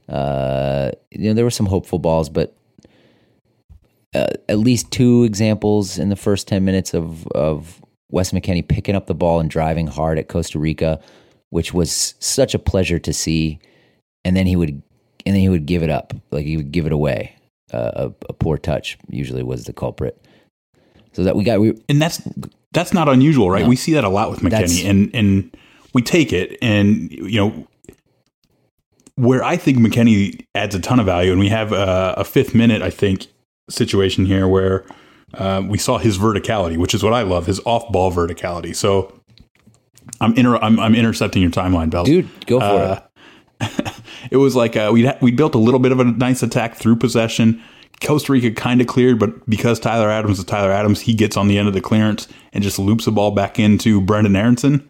[0.08, 2.56] Uh, you know, there were some hopeful balls, but
[4.16, 8.96] uh, at least two examples in the first 10 minutes of, of Wes McKennie picking
[8.96, 11.00] up the ball and driving hard at Costa Rica,
[11.50, 13.60] which was such a pleasure to see.
[14.24, 14.82] And then he would,
[15.26, 17.37] and then he would give it up, like he would give it away.
[17.74, 20.22] Uh, a, a poor touch usually was the culprit.
[21.14, 22.22] So that we got, we, and that's
[22.74, 23.64] that's not unusual, right?
[23.64, 23.70] No.
[23.70, 25.58] We see that a lot with McKennie, and and
[25.94, 27.68] we take it, and you know
[29.16, 32.54] where I think McKennie adds a ton of value, and we have a, a fifth
[32.54, 33.26] minute, I think,
[33.70, 34.86] situation here where
[35.34, 38.76] uh, we saw his verticality, which is what I love, his off ball verticality.
[38.76, 39.20] So
[40.22, 42.04] I'm inter- I'm, I'm intercepting your timeline, Bell.
[42.06, 43.02] dude, go for Uh,
[43.62, 43.94] it.
[44.32, 46.98] it was like uh, we we built a little bit of a nice attack through
[46.98, 47.62] possession.
[48.02, 51.48] Costa Rica kind of cleared, but because Tyler Adams is Tyler Adams, he gets on
[51.48, 54.88] the end of the clearance and just loops the ball back into Brenden Aaronson,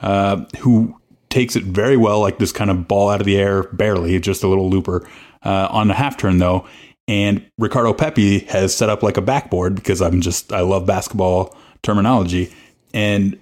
[0.00, 0.98] uh, who
[1.28, 4.42] takes it very well, like this kind of ball out of the air, barely, just
[4.42, 5.08] a little looper.
[5.44, 6.66] Uh, on the half turn, though,
[7.06, 11.56] and Ricardo Pepi has set up like a backboard because I'm just, I love basketball
[11.82, 12.52] terminology.
[12.92, 13.40] And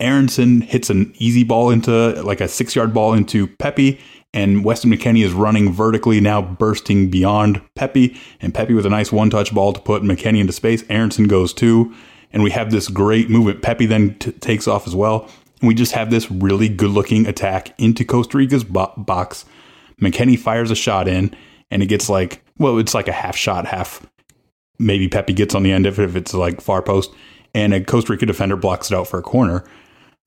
[0.00, 4.00] Aaronson hits an easy ball into like a six yard ball into Pepi,
[4.36, 9.10] and Weston McKennie is running vertically now, bursting beyond Pepi, and Pepi with a nice
[9.10, 10.84] one touch ball to put McKennie into space.
[10.90, 11.94] Aaronson goes too,
[12.34, 13.62] and we have this great movement.
[13.62, 15.22] Pepi then t- takes off as well,
[15.62, 19.46] and we just have this really good looking attack into Costa Rica's bo- box.
[20.02, 21.34] McKennie fires a shot in,
[21.70, 24.06] and it gets like well, it's like a half shot, half
[24.78, 27.10] maybe Pepi gets on the end of it if it's like far post,
[27.54, 29.64] and a Costa Rica defender blocks it out for a corner.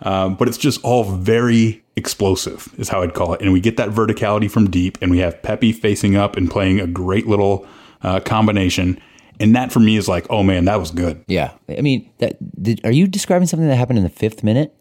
[0.02, 3.42] Um, but it's just all very explosive, is how I'd call it.
[3.42, 6.80] And we get that verticality from deep, and we have Pepi facing up and playing
[6.80, 7.68] a great little
[8.02, 9.00] uh, combination.
[9.42, 11.24] And that for me is like, oh man, that was good.
[11.28, 14.74] Yeah, I mean, that did, are you describing something that happened in the fifth minute?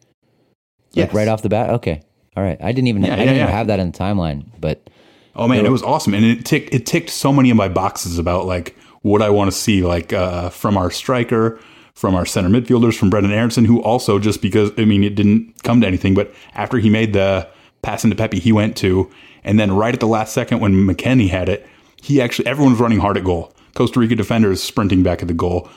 [0.96, 1.70] Like right off the bat.
[1.70, 2.02] Okay,
[2.36, 2.58] all right.
[2.60, 3.56] I didn't even Yeah, I yeah, didn't even yeah.
[3.56, 4.88] have that in the timeline, but
[5.36, 8.18] Oh man, it was awesome, and it ticked it ticked so many of my boxes
[8.18, 11.60] about like what I want to see, like uh, from our striker,
[11.98, 15.64] from our center midfielders, from Brenden Aaronson, who also just because I mean it didn't
[15.64, 17.48] come to anything, but after he made the
[17.82, 19.10] pass into Pepi, he went to,
[19.42, 21.66] and then right at the last second when McKennie had it,
[22.00, 23.52] he actually everyone was running hard at goal.
[23.74, 25.68] Costa Rica defenders sprinting back at the goal.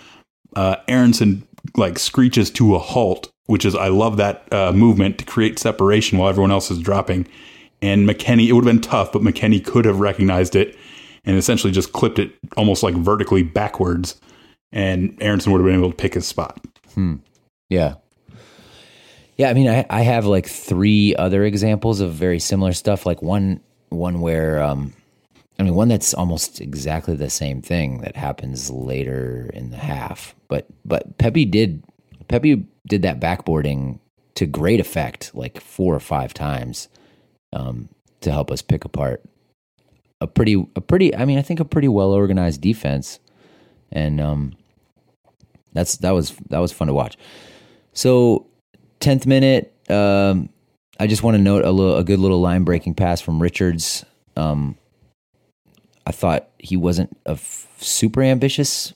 [0.56, 5.26] Uh, Aaronson like screeches to a halt, which is I love that uh, movement to
[5.26, 7.28] create separation while everyone else is dropping.
[7.82, 10.78] And McKennie, it would have been tough, but McKennie could have recognized it
[11.26, 14.22] and essentially just clipped it almost like vertically backwards.
[14.72, 16.60] And Aaronson would have been able to pick his spot.
[17.70, 17.96] yeah,
[19.38, 19.50] yeah.
[19.50, 23.06] I mean, I I have like three other examples of very similar stuff.
[23.06, 24.94] Like one one where um,
[25.60, 30.36] I mean, one that's almost exactly the same thing that happens later in the half.
[30.48, 31.84] But but Pepi did
[32.28, 34.00] Pepi did that backboarding
[34.36, 36.88] to great effect, like four or five times,
[37.54, 37.90] um,
[38.22, 39.22] to help us pick apart
[40.22, 41.14] a pretty a pretty.
[41.16, 43.20] I mean, I think a pretty well organized defense,
[43.92, 44.54] and um,
[45.74, 47.18] that's that was that was fun to watch.
[47.94, 48.48] So,
[49.00, 49.74] tenth minute.
[49.90, 50.50] Um,
[51.00, 54.06] I just want to note a little, a good little line breaking pass from Richards.
[54.38, 54.78] Um,
[56.06, 58.94] I thought he wasn't a f- super ambitious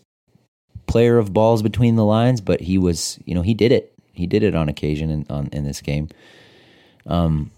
[0.87, 3.93] player of balls between the lines, but he was, you know, he did it.
[4.13, 6.09] He did it on occasion in on in this game.
[7.07, 7.51] Um,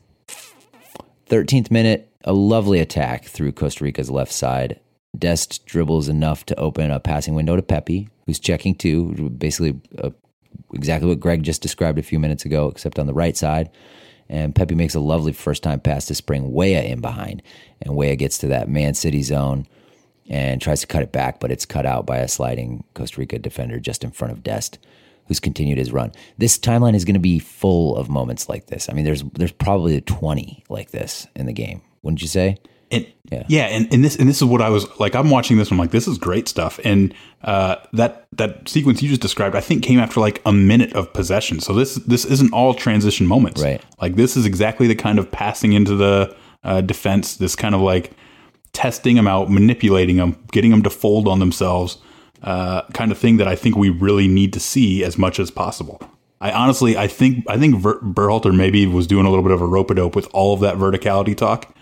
[1.28, 4.80] thirteenth minute, a lovely attack through Costa Rica's left side.
[5.18, 9.30] Dest dribbles enough to open a passing window to Pepi, who's checking too.
[9.32, 10.12] Basically, uh,
[10.74, 13.72] exactly what Greg just described a few minutes ago, except on the right side.
[14.30, 17.42] And Pepi makes a lovely first time pass to spring Weah in behind.
[17.82, 19.66] And Weah gets to that Man City zone
[20.30, 23.40] and tries to cut it back, but it's cut out by a sliding Costa Rica
[23.40, 24.78] defender just in front of Dest,
[25.28, 26.12] who's continued his run.
[26.38, 28.90] This timeline is going to be full of moments like this.
[28.90, 32.58] I mean, there's there's probably 20 like this in the game, wouldn't you say?
[32.90, 33.44] And, Yeah.
[33.48, 35.14] yeah, and, and this and this is what I was like.
[35.16, 35.72] I'm watching this.
[35.72, 36.80] I'm like, this is great stuff.
[36.86, 40.94] And uh, that that sequence you just described, I think, came after like a minute
[40.94, 41.60] of possession.
[41.60, 43.62] So this this isn't all transition moments.
[43.62, 43.82] Right.
[44.02, 47.36] Like this is exactly the kind of passing into the uh, defense.
[47.36, 48.12] This kind of like
[48.74, 51.98] testing them out, manipulating them, getting them to fold on themselves,
[52.44, 55.50] uh, kind of thing that I think we really need to see as much as
[55.52, 56.00] possible.
[56.40, 59.62] I honestly, I think, I think Ver- Berhalter maybe was doing a little bit of
[59.62, 61.76] a rope a dope with all of that verticality talk,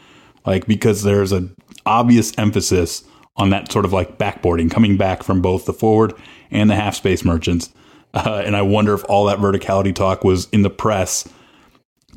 [0.45, 1.55] like because there's an
[1.85, 3.03] obvious emphasis
[3.37, 6.13] on that sort of like backboarding coming back from both the forward
[6.51, 7.69] and the half space merchants.
[8.13, 11.27] Uh, and I wonder if all that verticality talk was in the press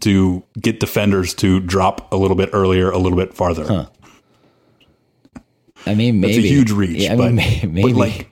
[0.01, 3.88] to get defenders to drop a little bit earlier, a little bit farther.
[5.87, 7.93] I mean, maybe It's a huge reach, Yeah, I but, mean, may- maybe.
[7.93, 8.29] but like,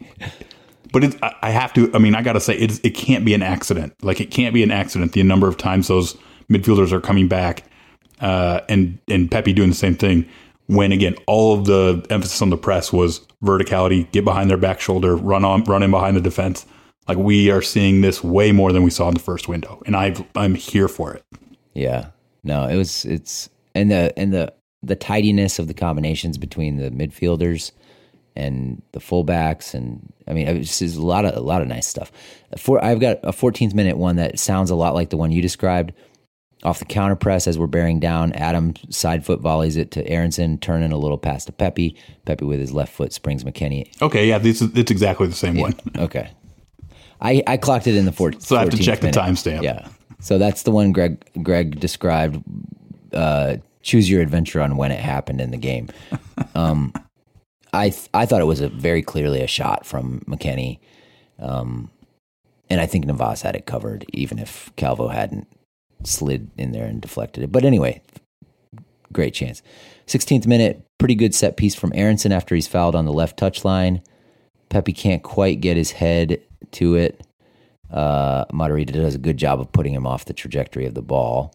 [0.92, 1.92] but it's, I I have to.
[1.94, 3.94] I mean, I got to say, it's, it can't be an accident.
[4.02, 5.12] Like, it can't be an accident.
[5.12, 6.16] The number of times those
[6.50, 7.64] midfielders are coming back,
[8.20, 10.28] uh, and and Pepi doing the same thing.
[10.66, 14.80] When again, all of the emphasis on the press was verticality, get behind their back
[14.80, 16.66] shoulder, run on, run in behind the defense.
[17.08, 19.94] Like we are seeing this way more than we saw in the first window, and
[19.94, 21.24] I I'm here for it.
[21.74, 22.08] Yeah.
[22.42, 24.52] No, it was it's and the and the
[24.82, 27.72] the tidiness of the combinations between the midfielders
[28.36, 31.68] and the fullbacks and I mean it was just a lot of a lot of
[31.68, 32.12] nice stuff.
[32.56, 35.42] For I've got a 14th minute one that sounds a lot like the one you
[35.42, 35.92] described.
[36.66, 40.58] Off the counter press as we're bearing down, Adam side foot volleys it to Aaronson,
[40.58, 41.96] turning a little pass to Pepi.
[42.24, 43.86] Pepi with his left foot springs McKennie.
[44.02, 45.76] Okay, yeah, this is it's exactly the same one.
[45.96, 46.32] Okay.
[47.20, 48.42] I, I clocked it in the 14th.
[48.42, 49.62] So I have to check the timestamp.
[49.62, 49.88] Yeah.
[50.18, 52.42] So that's the one Greg Greg described.
[53.12, 55.88] Uh, choose your adventure on when it happened in the game.
[56.54, 56.92] Um,
[57.72, 60.78] I th- I thought it was a very clearly a shot from McKennie,
[61.38, 61.90] um,
[62.70, 65.46] and I think Navas had it covered, even if Calvo hadn't
[66.04, 67.52] slid in there and deflected it.
[67.52, 68.00] But anyway,
[69.12, 69.62] great chance.
[70.06, 74.02] 16th minute, pretty good set piece from Aaronson after he's fouled on the left touchline.
[74.68, 76.40] Pepi can't quite get his head
[76.72, 77.22] to it.
[77.90, 81.54] Uh, Matarrita does a good job of putting him off the trajectory of the ball.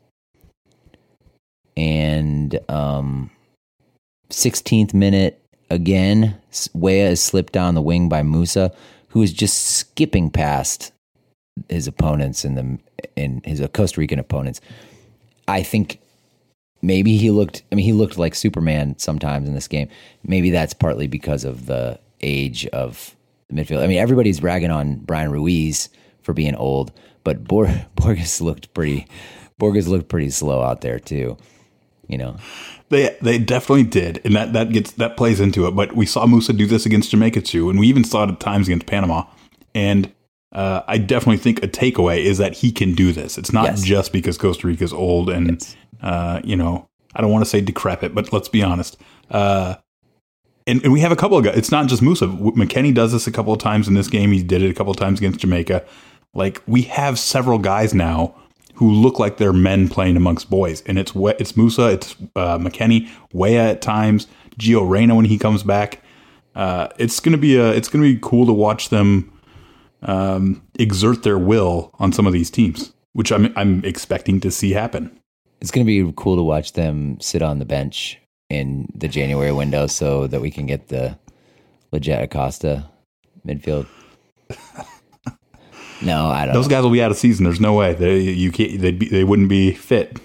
[1.75, 3.31] And um,
[4.29, 6.37] 16th minute, again,
[6.73, 8.73] Weah is slipped down the wing by Musah,
[9.09, 10.91] who is just skipping past
[11.69, 12.79] his opponents in the
[13.15, 14.61] in his uh, Costa Rican opponents.
[15.47, 15.99] I think
[16.81, 17.63] maybe he looked.
[17.71, 19.89] I mean, he looked like Superman sometimes in this game.
[20.23, 23.15] Maybe that's partly because of the age of
[23.49, 23.83] the midfield.
[23.83, 25.89] I mean, everybody's ragging on Bryan Ruiz
[26.21, 26.91] for being old.
[27.23, 29.07] But Bor- Borges looked pretty.
[29.57, 31.37] Borges looked pretty slow out there too.
[32.07, 32.35] You know,
[32.89, 35.71] They they definitely did, and that that gets that plays into it.
[35.71, 38.39] But we saw Musah do this against Jamaica too, and we even saw it at
[38.41, 39.23] times against Panama.
[39.73, 40.11] And
[40.51, 43.37] uh, I definitely think a takeaway is that he can do this.
[43.37, 43.83] It's not Yes.
[43.83, 48.13] just because Costa Rica's old and uh, you know I don't want to say decrepit,
[48.15, 48.97] but let's be honest.
[49.29, 49.75] Uh,
[50.67, 51.57] and, and we have a couple of guys.
[51.57, 52.53] It's not just Musah.
[52.55, 54.31] McKennie does this a couple of times in this game.
[54.31, 55.83] He did it a couple of times against Jamaica.
[56.33, 58.35] Like we have several guys now
[58.75, 63.09] who look like they're men playing amongst boys, and it's it's Musah, it's uh, McKennie,
[63.33, 66.01] Weah at times, Gio Reyna when he comes back.
[66.55, 69.31] Uh, it's gonna be a it's gonna be cool to watch them
[70.03, 74.71] um, exert their will on some of these teams, which I'm I'm expecting to see
[74.71, 75.19] happen.
[75.59, 79.51] it's going to be cool to watch them sit on the bench in the January
[79.51, 81.17] window so that we can get the
[81.91, 82.89] legit Acosta
[83.47, 83.87] midfield.
[86.01, 86.53] no, I don't.
[86.53, 87.45] Those guys will be out of season.
[87.45, 90.19] There's no way they you can't they'd be, they wouldn't be fit.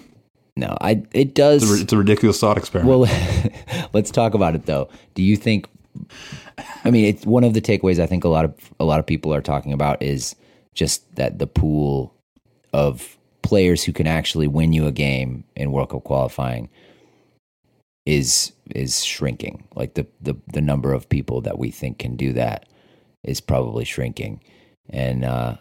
[0.56, 1.02] no, I.
[1.12, 1.62] It does.
[1.70, 2.98] It's a, it's a ridiculous thought experiment.
[2.98, 4.88] Well, let's talk about it though.
[5.14, 5.68] Do you think?
[6.84, 9.06] I mean, it's one of the takeaways I think a lot of a lot of
[9.06, 10.34] people are talking about is
[10.74, 12.14] just that the pool
[12.72, 16.68] of players who can actually win you a game in World Cup qualifying
[18.06, 19.66] is is shrinking.
[19.74, 22.68] Like the the the number of people that we think can do that
[23.22, 24.42] is probably shrinking,
[24.88, 25.56] and uh,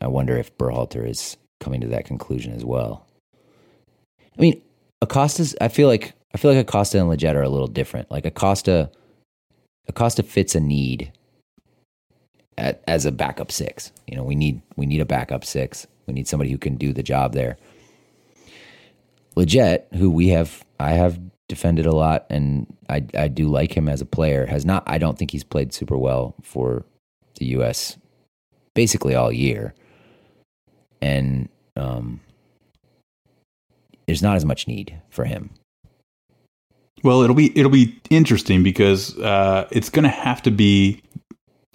[0.00, 3.06] I wonder if Berhalter is coming to that conclusion as well.
[4.36, 4.60] I mean,
[5.02, 5.54] Acosta's.
[5.60, 8.10] I feel like I feel like Acosta and Lletget are a little different.
[8.10, 8.90] Like Acosta,
[9.88, 11.12] Acosta fits a need
[12.58, 13.92] at, as a backup six.
[14.06, 15.86] You know, we need we need a backup six.
[16.06, 17.56] We need somebody who can do the job there.
[19.36, 23.88] Lletget, who we have, I have defended a lot, and I I do like him
[23.88, 24.46] as a player.
[24.46, 24.82] Has not.
[24.86, 26.84] I don't think he's played super well for
[27.36, 27.96] the U.S.
[28.74, 29.74] basically all year,
[31.02, 32.20] and um,
[34.06, 35.50] there's not as much need for him.
[37.02, 41.02] Well, it'll be it'll be interesting because uh, it's going to have to be.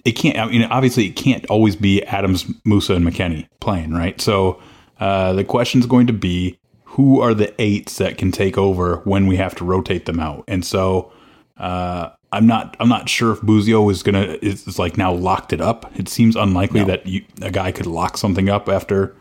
[0.04, 0.38] It can't.
[0.38, 4.20] I mean, obviously, it can't always be Adams, Musah, and McKennie playing, right?
[4.20, 4.60] So
[5.00, 8.98] uh, the question is going to be who are the eights that can take over
[9.04, 11.12] when we have to rotate them out, and so
[11.58, 15.54] uh, I'm not I'm not sure if Busio is gonna is, is like now locked
[15.54, 15.92] it up.
[15.98, 16.88] It seems unlikely No.
[16.88, 19.16] that you, a guy could lock something up after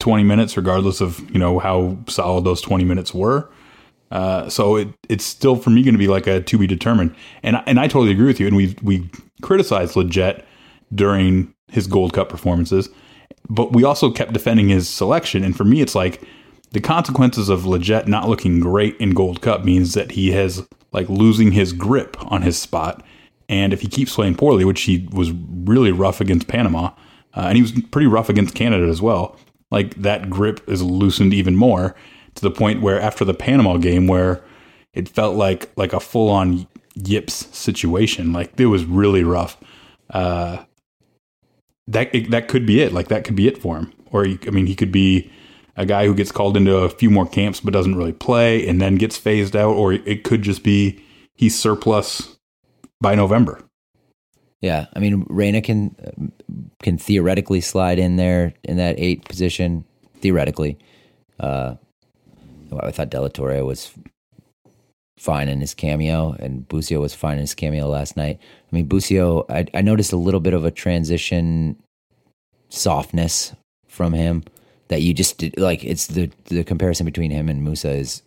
[0.00, 3.48] 20 minutes, regardless of you know how solid those 20 minutes were.
[4.10, 7.14] Uh, so it, it's still for me going to be like a to be determined.
[7.42, 8.46] And and I totally agree with you.
[8.46, 9.08] And we we
[9.42, 10.44] criticized Lletget
[10.94, 12.88] during his Gold Cup performances,
[13.48, 15.42] but we also kept defending his selection.
[15.42, 16.22] And for me, it's like
[16.72, 21.08] the consequences of Lletget not looking great in Gold Cup means that he has like
[21.08, 23.04] losing his grip on his spot.
[23.48, 26.92] And if he keeps playing poorly, which he was really rough against Panama,
[27.36, 29.36] uh, and he was pretty rough against Canada as well,
[29.70, 31.94] like that grip is loosened even more
[32.34, 34.42] to the point where after the Panama game, where
[34.92, 39.56] it felt like like a full on yips situation, like it was really rough.
[40.10, 40.64] Uh,
[41.86, 42.92] that it, that could be it.
[42.92, 43.92] Like that could be it for him.
[44.10, 45.30] Or he, I mean, he could be
[45.76, 48.80] a guy who gets called into a few more camps but doesn't really play and
[48.80, 49.74] then gets phased out.
[49.74, 51.02] Or it could just be
[51.34, 52.36] he's surplus
[53.00, 53.62] by November.
[54.60, 56.32] Yeah, I mean, Reyna can
[56.82, 59.84] can theoretically slide in there in that eight position.
[60.20, 60.78] Theoretically,
[61.38, 61.74] uh,
[62.82, 63.92] I thought Delatorre was
[65.18, 68.38] fine in his cameo, and Busio was fine in his cameo last night.
[68.40, 71.76] I mean, Busio, I, I noticed a little bit of a transition
[72.68, 73.54] softness
[73.86, 74.42] from him
[74.88, 75.84] that you just did, like.
[75.84, 78.22] It's the the comparison between him and Musah is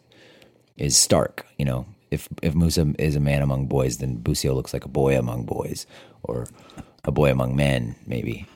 [0.78, 1.46] is stark.
[1.58, 4.90] You know, if if Musah is a man among boys, then Busio looks like a
[4.90, 5.86] boy among boys,
[6.24, 6.48] or
[7.04, 8.48] a boy among men, maybe.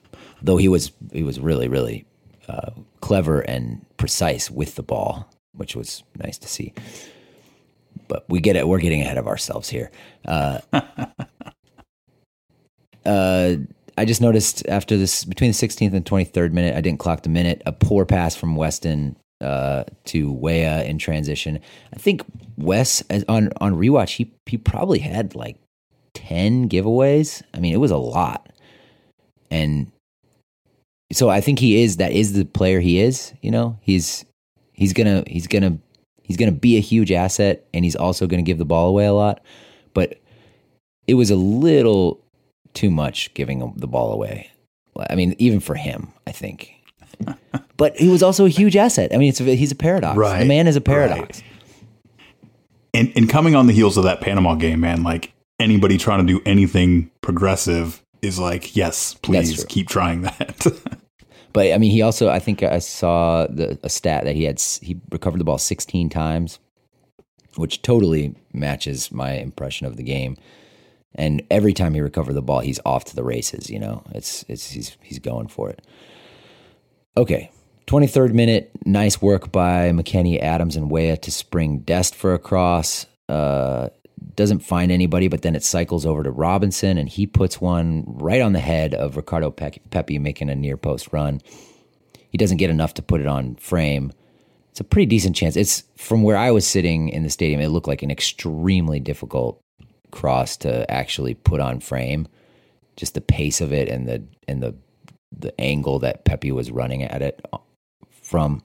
[0.42, 2.06] Though he was he was really really
[2.48, 6.74] uh, clever and precise with the ball, which was nice to see.
[8.08, 8.68] But we get it.
[8.68, 9.92] We're getting ahead of ourselves here.
[10.26, 10.60] Uh,
[13.06, 13.56] uh,
[13.98, 17.30] I just noticed after this, between the 16th and 23rd minute, I didn't clock the
[17.30, 17.62] minute.
[17.66, 21.60] A poor pass from Weston uh, to Weah in transition.
[21.94, 22.24] I think
[22.58, 25.58] Wes on on rewatch, he he probably had like
[26.14, 27.42] 10 giveaways.
[27.54, 28.50] I mean, it was a lot,
[29.50, 29.92] and
[31.12, 33.34] so I think he is that is the player he is.
[33.42, 34.26] You know, he's
[34.74, 35.78] he's gonna he's gonna
[36.24, 39.14] he's gonna be a huge asset, and he's also gonna give the ball away a
[39.14, 39.42] lot.
[39.94, 40.20] But
[41.08, 42.24] it was a little
[42.74, 44.52] too much giving the ball away.
[45.10, 46.74] I mean, even for him, I think.
[47.78, 49.14] but he was also a huge asset.
[49.14, 50.18] I mean, it's a, he's a paradox.
[50.18, 51.42] Right, The man is a paradox.
[51.42, 51.44] right.
[52.94, 56.34] And and coming on the heels of that Panama game, man, like anybody trying to
[56.34, 60.68] do anything progressive is like, yes, please keep trying that.
[61.54, 64.60] But I mean, he also I think I saw the a stat that he had
[64.60, 66.60] he recovered the ball 16 times,
[67.56, 70.38] which totally matches my impression of the game.
[71.16, 73.70] And every time he recovered the ball, he's off to the races.
[73.70, 75.82] You know, it's it's he's he's going for it.
[77.18, 77.52] Okay,
[77.88, 83.06] 23rd minute, nice work by McKennie, Adams, and Weah to spring Dest for a cross.
[83.28, 83.90] Uh,
[84.36, 88.42] doesn't find anybody, but then it cycles over to Robinson, and he puts one right
[88.42, 91.42] on the head of Ricardo Pepi, making a near post run.
[92.30, 94.12] He doesn't get enough to put it on frame.
[94.70, 95.58] It's a pretty decent chance.
[95.58, 97.60] It's from where I was sitting in the stadium.
[97.60, 99.60] It looked like an extremely difficult
[100.12, 102.28] cross to actually put on frame.
[102.96, 104.76] Just the pace of it and the and the
[105.38, 107.58] the angle that Pepi was running at it uh,
[108.22, 108.62] from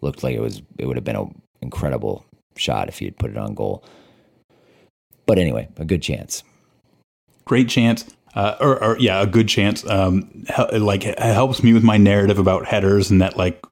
[0.00, 2.24] looked like it was it would have been an incredible
[2.56, 3.84] shot if he had put it on goal.
[5.26, 6.42] But anyway, a good chance.
[7.44, 8.04] Great chance.
[8.34, 9.88] Uh, or, or, yeah, a good chance.
[9.88, 13.64] Um, like it helps me with my narrative about headers and that like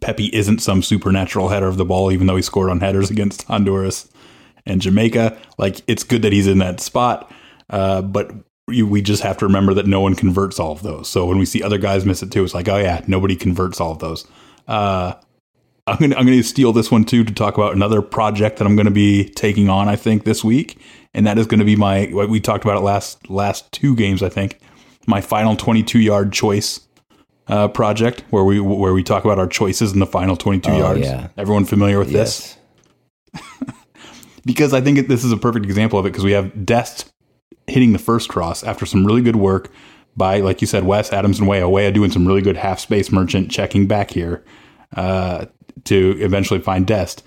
[0.00, 3.44] Pepi isn't some supernatural header of the ball, even though he scored on headers against
[3.44, 4.08] Honduras
[4.64, 5.38] and Jamaica.
[5.58, 7.30] Like it's good that he's in that spot,
[7.70, 8.32] uh, but
[8.68, 11.08] we just have to remember that no one converts all of those.
[11.08, 13.80] So when we see other guys miss it too, it's like, oh yeah, nobody converts
[13.80, 14.26] all of those.
[14.66, 15.14] Uh,
[15.86, 18.74] I'm gonna I'm gonna steal this one too to talk about another project that I'm
[18.74, 19.88] gonna be taking on.
[19.88, 20.78] I think this week,
[21.14, 24.22] and that is going to be my we talked about it last last two games.
[24.22, 24.60] I think
[25.06, 26.80] my final 22 yard choice
[27.48, 30.78] uh, project where we where we talk about our choices in the final 22 oh,
[30.78, 31.00] yards.
[31.00, 31.28] Yeah.
[31.36, 32.58] Everyone familiar with yes.
[33.32, 33.42] this?
[34.44, 37.12] because I think this is a perfect example of it because we have Dest
[37.66, 39.70] hitting the first cross after some really good work
[40.16, 41.68] by, like you said, Wes Adams and Weah.
[41.68, 44.44] Weah doing some really good half space merchant checking back here
[44.94, 45.46] uh,
[45.84, 47.22] to eventually find Dest.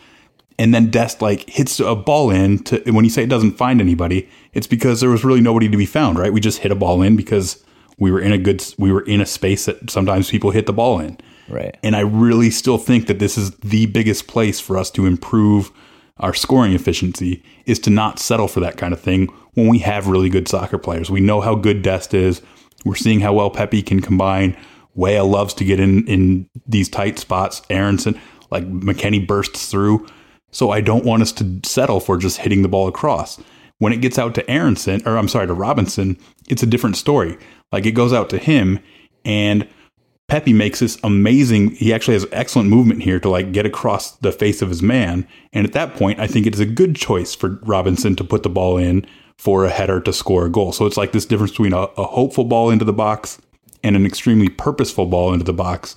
[0.58, 3.80] And then Dest like hits a ball in to when you say it doesn't find
[3.80, 6.34] anybody, it's because there was really nobody to be found, right?
[6.34, 7.64] We just hit a ball in because
[7.98, 10.74] we were in a good we were in a space that sometimes people hit the
[10.74, 11.18] ball in.
[11.48, 11.78] Right.
[11.82, 15.72] And I really still think that this is the biggest place for us to improve
[16.20, 20.08] our scoring efficiency is to not settle for that kind of thing when we have
[20.08, 21.10] really good soccer players.
[21.10, 22.42] We know how good Dest is.
[22.86, 24.56] We're seeing how well Pepi can combine.
[24.96, 27.62] Weah loves to get in in these tight spots.
[27.70, 28.20] Aaronson,
[28.52, 30.08] like McKennie bursts through.
[30.52, 33.42] So I don't want us to settle for just hitting the ball across.
[33.78, 36.18] When it gets out to Aaronson, or I'm sorry, to Robinson,
[36.50, 37.38] it's a different story.
[37.72, 38.80] Like it goes out to him
[39.24, 39.68] and
[40.28, 41.72] Pepi makes this amazing.
[41.72, 45.28] He actually has excellent movement here to like get across the face of his man.
[45.54, 48.44] And at that point, I think it is a good choice for Robinson to put
[48.44, 49.06] the ball in
[49.38, 50.72] for a header to score a goal.
[50.72, 53.42] So it's like this difference between a, a hopeful ball into the box
[53.84, 55.96] and an extremely purposeful ball into the box.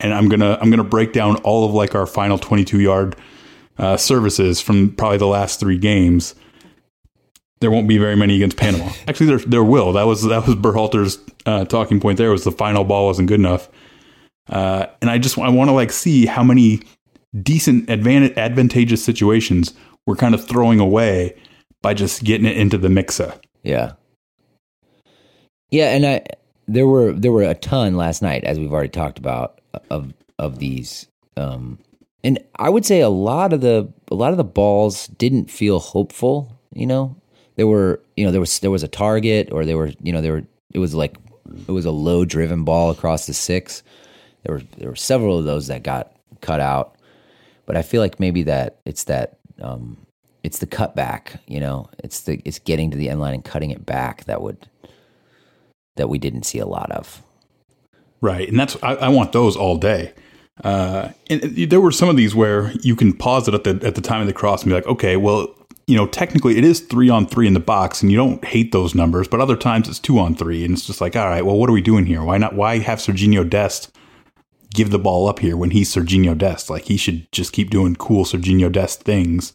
[0.00, 3.16] And I'm gonna I'm gonna break down all of like our final 22 yard
[3.78, 6.34] uh, services from probably the last three games
[7.64, 8.92] there won't be very many against Panama.
[9.08, 9.94] Actually, there there will.
[9.94, 12.18] That was that was Berhalter's uh, talking point.
[12.18, 13.70] There was the final ball wasn't good enough,
[14.50, 16.82] uh, and I just I want to like see how many
[17.42, 19.72] decent advantage, advantageous situations
[20.06, 21.34] we're kind of throwing away
[21.80, 23.32] by just getting it into the mixer.
[23.62, 23.92] Yeah,
[25.70, 26.22] yeah, and I
[26.68, 30.58] there were there were a ton last night, as we've already talked about of of
[30.58, 31.06] these.
[31.36, 31.78] Um,
[32.22, 35.78] and I would say a lot of the a lot of the balls didn't feel
[35.78, 36.58] hopeful.
[36.72, 37.16] You know,
[37.56, 40.20] there were you know there was there was a target or there were you know
[40.20, 41.16] there were it was like
[41.68, 43.82] it was a low driven ball across the six.
[44.42, 46.96] There were there were several of those that got cut out,
[47.66, 49.98] but I feel like maybe that it's that um,
[50.42, 51.38] it's the cutback.
[51.46, 54.42] You know, it's the it's getting to the end line and cutting it back that
[54.42, 54.66] would
[55.96, 57.22] that we didn't see a lot of.
[58.24, 60.14] Right, and that's I, I want those all day.
[60.62, 63.96] Uh, and there were some of these where you can pause it at the at
[63.96, 65.54] the time of the cross and be like, okay, well,
[65.86, 68.72] you know, technically it is three on three in the box, and you don't hate
[68.72, 71.44] those numbers, but other times it's two on three, and it's just like, all right,
[71.44, 72.22] well, what are we doing here?
[72.22, 72.54] Why not?
[72.54, 73.94] Why have Serginho Dest
[74.72, 76.70] give the ball up here when he's Serginho Dest?
[76.70, 79.52] Like he should just keep doing cool Serginho Dest things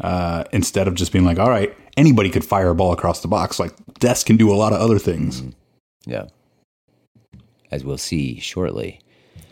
[0.00, 3.28] uh, instead of just being like, all right, anybody could fire a ball across the
[3.28, 3.60] box.
[3.60, 5.42] Like Dest can do a lot of other things.
[5.42, 6.10] Mm-hmm.
[6.10, 6.24] Yeah,
[7.70, 9.00] as we'll see shortly.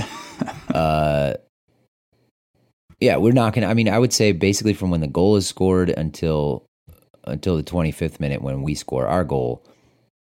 [0.75, 1.35] uh,
[3.01, 3.69] yeah, we're not going to.
[3.69, 6.67] I mean, I would say basically from when the goal is scored until
[7.25, 9.65] until the 25th minute when we score our goal,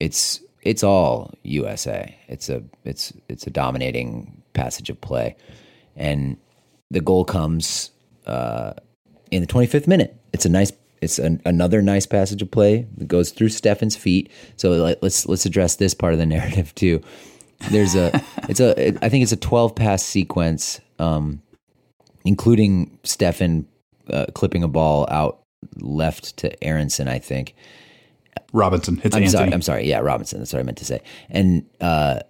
[0.01, 2.17] it's it's all USA.
[2.29, 5.37] It's a it's it's a dominating passage of play,
[5.95, 6.37] and
[6.91, 7.91] the goal comes
[8.27, 8.75] uh,
[9.31, 10.17] in the 25th minute.
[10.33, 10.73] It's a nice.
[11.03, 14.31] It's an, another nice passage of play that goes through Steffen's feet.
[14.57, 17.03] So let's let's address this part of the narrative too.
[17.71, 20.81] There's a it's a I think it's a 12 pass sequence.
[20.99, 21.43] Um,
[22.27, 23.65] including Steffen
[24.11, 25.41] uh, clipping a ball out
[25.77, 27.55] left to Aaronson, I think.
[28.53, 29.01] Robinson.
[29.03, 29.31] It's I'm Antonee.
[29.31, 29.53] sorry.
[29.53, 29.89] I'm sorry.
[29.89, 30.41] Yeah, Robinson.
[30.41, 31.01] That's what I meant to say.
[31.31, 32.21] And uh,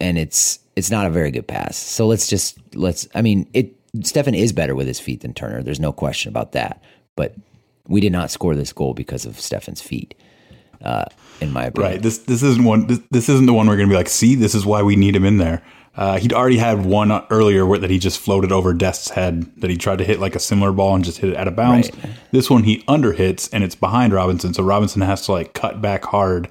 [0.00, 1.76] and it's it's not a very good pass.
[1.76, 3.06] So let's just let's.
[3.14, 3.76] I mean, it.
[3.98, 5.62] Steffen is better with his feet than Turner.
[5.62, 6.82] There's no question about that.
[7.14, 7.34] But
[7.86, 10.14] we did not score this goal because of Steffen's feet.
[10.82, 11.04] Uh,
[11.40, 12.02] in my opinion, Right.
[12.02, 12.86] This this isn't one.
[12.86, 14.08] This, this isn't the one we're going to be like.
[14.08, 15.62] See, this is why we need him in there.
[15.94, 19.68] Uh, he'd already had one earlier where that he just floated over Dest's head that
[19.70, 21.90] he tried to hit like a similar ball and just hit it out of bounds.
[21.94, 22.14] Right.
[22.30, 25.82] This one he under hits and it's behind Robinson, so Robinson has to like cut
[25.82, 26.48] back hard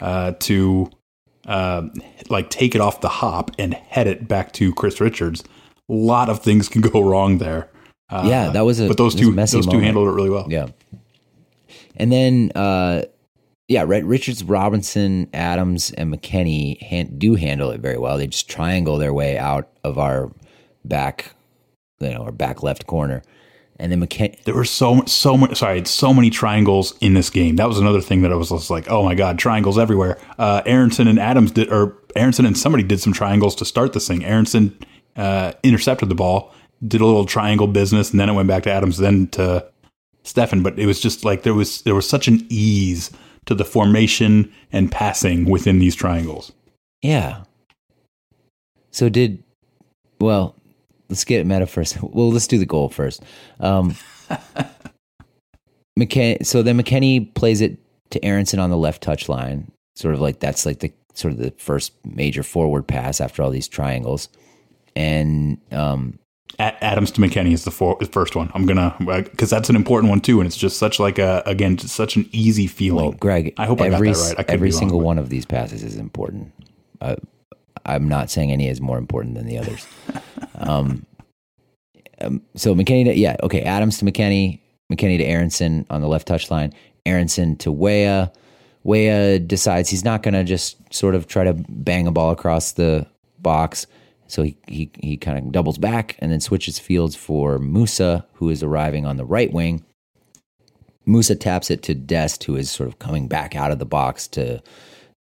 [0.00, 0.88] uh, to
[1.46, 1.82] uh,
[2.30, 5.42] like take it off the hop and head it back to Chris Richards.
[5.88, 7.68] A lot of things can go wrong there.
[8.08, 9.84] Uh, Yeah, that was a- but those it was a two those two moment.
[9.84, 10.46] handled it really well.
[10.48, 10.68] Yeah.
[11.96, 13.02] And then, uh,
[13.68, 18.16] yeah, Red Richards, Robinson, Adams, and McKennie han- do handle it very well.
[18.16, 20.30] They just triangle their way out of our
[20.84, 21.32] back,
[21.98, 23.22] you know, our back left corner.
[23.78, 24.42] And then McKennie.
[24.44, 27.56] There were so so many sorry, so many triangles in this game.
[27.56, 30.18] That was another thing that I was just like, oh my god, triangles everywhere.
[30.38, 34.08] Uh, Aaronson and Adams did, or Aaronson and somebody did some triangles to start this
[34.08, 34.24] thing.
[34.24, 34.78] Aaronson
[35.16, 36.54] uh, intercepted the ball,
[36.86, 39.66] did a little triangle business, and then it went back to Adams, then to
[40.24, 40.62] Steffen.
[40.62, 43.10] But it was just like there was there was such an ease
[43.46, 46.52] to the formation and passing within these triangles.
[47.02, 47.42] yeah.
[48.90, 49.42] So did,
[50.20, 50.54] well,
[51.10, 51.98] let's get meta first.
[52.02, 53.22] Well, let's do the goal first.
[53.60, 53.94] Um,
[55.98, 57.78] McKen- so then McKennie plays it
[58.10, 59.70] to Aaronson on the left touch line.
[59.96, 63.50] Sort of like that's like the sort of the first major forward pass after all
[63.50, 64.28] these triangles.
[64.94, 66.18] And um,
[66.58, 68.50] Adams to McKennie is the, the first one.
[68.54, 71.76] I'm gonna because that's an important one too, and it's just such like a again
[71.76, 73.10] just such an easy feeling.
[73.10, 74.50] well, Greg, I hope I got every, that right.
[74.50, 76.52] Every wrong, single but- one of these passes is important.
[77.00, 77.16] Uh,
[77.84, 79.86] I'm not saying any is more important than the others.
[80.56, 81.06] um,
[82.20, 83.62] um, so McKennie, to, yeah, okay.
[83.62, 84.60] Adams to McKennie,
[84.92, 86.72] McKennie to Aaronson on the left touch line,
[87.04, 88.32] Aaronson to Weah.
[88.82, 92.72] Weah decides he's not going to just sort of try to bang a ball across
[92.72, 93.06] the
[93.40, 93.86] box.
[94.28, 98.50] So he, he, he kind of doubles back and then switches fields for Musah, who
[98.50, 99.84] is arriving on the right wing.
[101.06, 104.26] Musah taps it to Dest, who is sort of coming back out of the box
[104.28, 104.62] to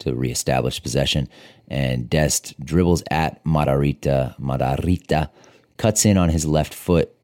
[0.01, 1.29] to reestablish possession.
[1.69, 4.39] And Dest dribbles at Matarrita.
[4.39, 5.31] Matarrita
[5.77, 7.15] cuts in on his left foot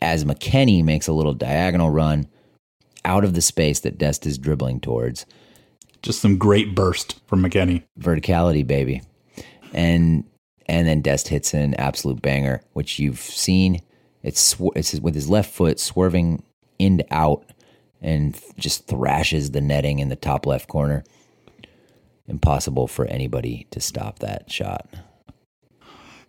[0.00, 2.26] as McKennie makes a little diagonal run
[3.04, 5.26] out of the space that Dest is dribbling towards.
[6.02, 7.82] Just some great burst from McKennie.
[7.98, 9.02] Verticality, baby.
[9.72, 10.24] And
[10.66, 13.80] and then Dest hits an absolute banger, which you've seen.
[14.22, 16.42] It's sw- it's with his left foot swerving
[16.78, 17.44] in out
[18.00, 21.04] and just thrashes the netting in the top left corner.
[22.26, 24.88] Impossible for anybody to stop that shot.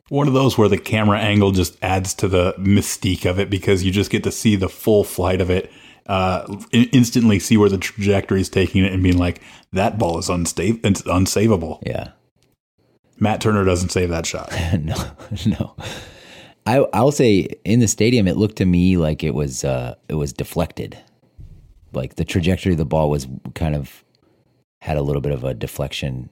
[0.10, 3.84] One of those where the camera angle just adds to the mystique of it because
[3.84, 5.72] you just get to see the full flight of it,
[6.06, 9.42] uh, in- instantly see where the trajectory is taking it, and being like,
[9.74, 12.10] "That ball is it's unsavable." Yeah.
[13.20, 14.52] Matt Turner doesn't save that shot.
[14.80, 14.96] no,
[15.46, 15.76] no.
[16.66, 20.16] I I'll say in the stadium it looked to me like it was uh it
[20.16, 20.98] was deflected.
[21.94, 24.04] Like the trajectory of the ball was kind of
[24.82, 26.30] had a little bit of a deflection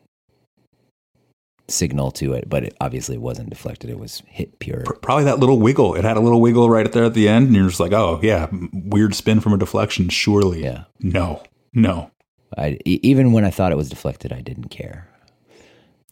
[1.69, 3.89] signal to it, but it obviously wasn't deflected.
[3.89, 4.83] It was hit pure.
[5.01, 5.95] Probably that little wiggle.
[5.95, 8.19] It had a little wiggle right there at the end, and you're just like, "Oh
[8.21, 10.83] yeah, weird spin from a deflection." Surely, Yeah.
[10.99, 12.11] No, no.
[12.57, 15.07] I even when I thought it was deflected, I didn't care.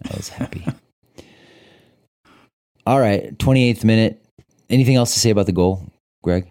[0.10, 0.66] I was happy.
[2.86, 4.24] All right, 28th minute.
[4.70, 5.86] Anything else to say about the goal,
[6.24, 6.48] Greg?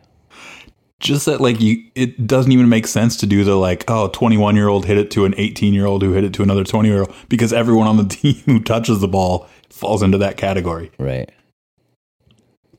[1.01, 4.55] just that like you it doesn't even make sense to do the like oh 21
[4.55, 6.91] year old hit it to an 18 year old who hit it to another 20
[6.91, 10.91] year old because everyone on the team who touches the ball falls into that category
[10.99, 11.33] Right.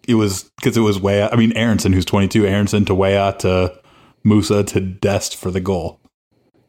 [0.08, 3.76] it was because it was way i mean aaronson who's 22 aaronson to Weah to
[4.24, 6.00] musah to dest for the goal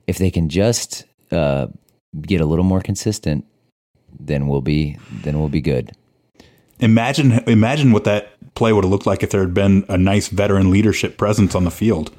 [0.07, 1.67] if they can just uh,
[2.23, 3.45] get a little more consistent,
[4.19, 5.93] then we'll be then we'll be good.
[6.81, 10.29] imagine imagine what that play would have looked like if there had been a nice
[10.29, 12.11] veteran leadership presence on the field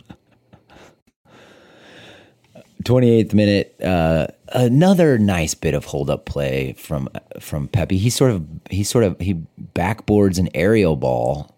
[2.84, 7.98] 28th minute, uh, another nice bit of hold up play from from Pepi.
[7.98, 9.41] He sort of he sort of he
[9.74, 11.56] backboards an aerial ball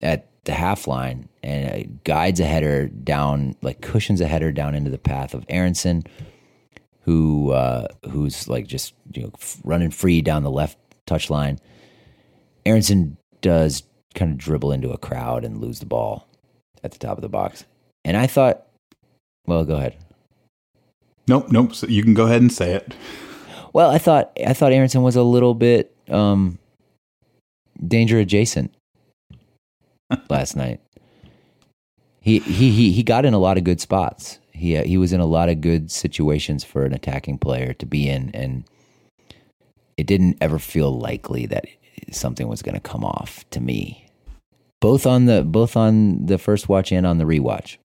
[0.00, 4.90] at the half line and guides a header down, like cushions a header down into
[4.90, 6.04] the path of Aaronson,
[7.08, 9.32] who uh, who's like just you know
[9.64, 11.58] running free down the left touch line.
[12.66, 13.82] Aaronson does
[14.14, 16.28] kind of dribble into a crowd and lose the ball
[16.84, 17.64] at the top of the box,
[18.04, 18.66] and I thought,
[19.46, 19.96] well, go ahead.
[21.26, 22.94] nope nope so you can go ahead and say it
[23.72, 26.58] Well, I thought I thought Aaronson was a little bit um,
[27.86, 28.74] danger adjacent
[30.28, 30.80] last night.
[32.20, 34.40] He, he he he got in a lot of good spots.
[34.58, 37.86] He uh, he was in a lot of good situations for an attacking player to
[37.86, 38.64] be in, and
[39.96, 41.66] it didn't ever feel likely that
[42.10, 44.06] something was going to come off to me.
[44.80, 47.78] Both on the both on the first watch and on the rewatch.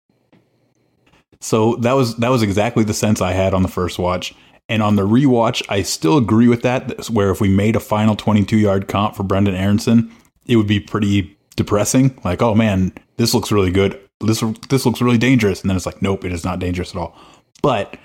[1.40, 4.34] So that was that was exactly the sense I had on the first watch.
[4.70, 7.10] And on the rewatch, I still agree with that.
[7.10, 10.12] Where if we made a final 22 yard comp for Brenden Aaronson,
[10.46, 12.20] it would be pretty depressing.
[12.24, 14.00] Like, oh man, this looks really good.
[14.22, 15.62] This this looks really dangerous.
[15.62, 17.18] And then it's like, nope, it is not dangerous at all.
[17.62, 17.98] But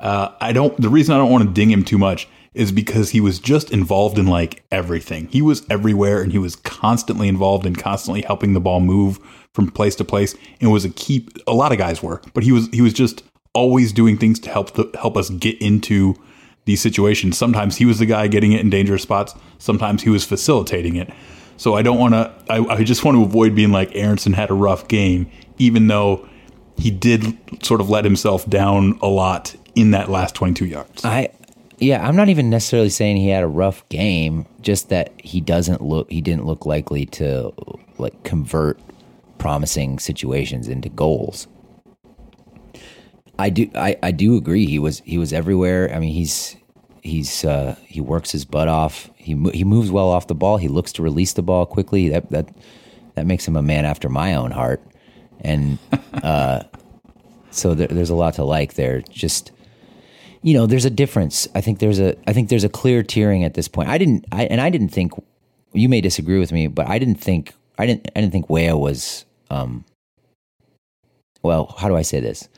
[0.00, 0.80] uh, I don't.
[0.80, 3.70] The reason I don't want to ding him too much is because he was just
[3.72, 5.26] involved in like everything.
[5.28, 9.18] He was everywhere, and he was constantly involved and constantly helping the ball move
[9.52, 10.34] from place to place.
[10.60, 11.28] And was a key.
[11.46, 13.22] A lot of guys were, but he was he was just
[13.54, 16.16] always doing things to help the, help us get into
[16.64, 17.38] these situations.
[17.38, 19.34] Sometimes he was the guy getting it in dangerous spots.
[19.58, 21.10] Sometimes he was facilitating it.
[21.56, 22.32] So I don't want to.
[22.50, 26.28] I, I just want to avoid being like Aaronson had a rough game, even though
[26.76, 31.04] he did sort of let himself down a lot in that last 22 yards.
[31.04, 31.30] I
[31.78, 35.82] yeah, I'm not even necessarily saying he had a rough game, just that he doesn't
[35.82, 37.52] look he didn't look likely to
[37.98, 38.78] like convert
[39.38, 41.46] promising situations into goals.
[43.38, 45.92] I do I, I do agree he was he was everywhere.
[45.92, 46.56] I mean, he's
[47.02, 49.10] he's uh, he works his butt off.
[49.16, 50.56] He he moves well off the ball.
[50.56, 52.08] He looks to release the ball quickly.
[52.08, 52.48] That that
[53.14, 54.82] that makes him a man after my own heart.
[55.44, 55.78] And
[56.22, 56.64] uh,
[57.50, 59.00] so there, there's a lot to like there.
[59.02, 59.52] Just
[60.42, 61.48] you know, there's a difference.
[61.54, 63.88] I think there's a I think there's a clear tiering at this point.
[63.88, 65.12] I didn't I and I didn't think
[65.72, 68.76] you may disagree with me, but I didn't think I didn't I didn't think Weah
[68.76, 69.84] was um
[71.42, 72.48] well, how do I say this?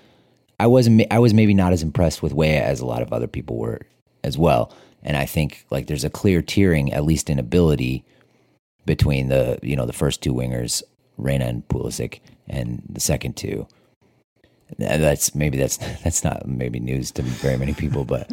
[0.58, 3.26] I wasn't I was maybe not as impressed with Weah as a lot of other
[3.26, 3.82] people were
[4.24, 4.72] as well.
[5.02, 8.04] And I think like there's a clear tiering, at least in ability,
[8.86, 10.82] between the you know the first two wingers,
[11.18, 13.66] Reyna and Pulisic, and the second two
[14.78, 18.30] that's maybe that's that's not maybe news to very many people, but,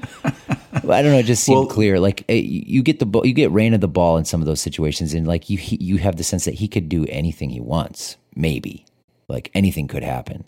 [0.73, 1.19] I don't know.
[1.19, 1.99] It just seemed well, clear.
[1.99, 5.13] Like eh, you get the you get Reyna the ball in some of those situations,
[5.13, 8.17] and like you you have the sense that he could do anything he wants.
[8.35, 8.85] Maybe
[9.27, 10.43] like anything could happen.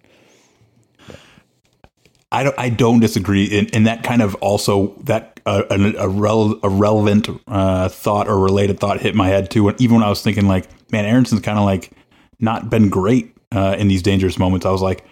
[2.31, 2.55] I don't.
[2.57, 6.69] I don't disagree, and, and that kind of also that uh, a, a, rel, a
[6.69, 9.69] relevant uh, thought or related thought hit my head too.
[9.69, 11.91] And even when I was thinking, like, man, Aaronson's kind of like
[12.39, 14.65] not been great uh, in these dangerous moments.
[14.65, 15.05] I was like,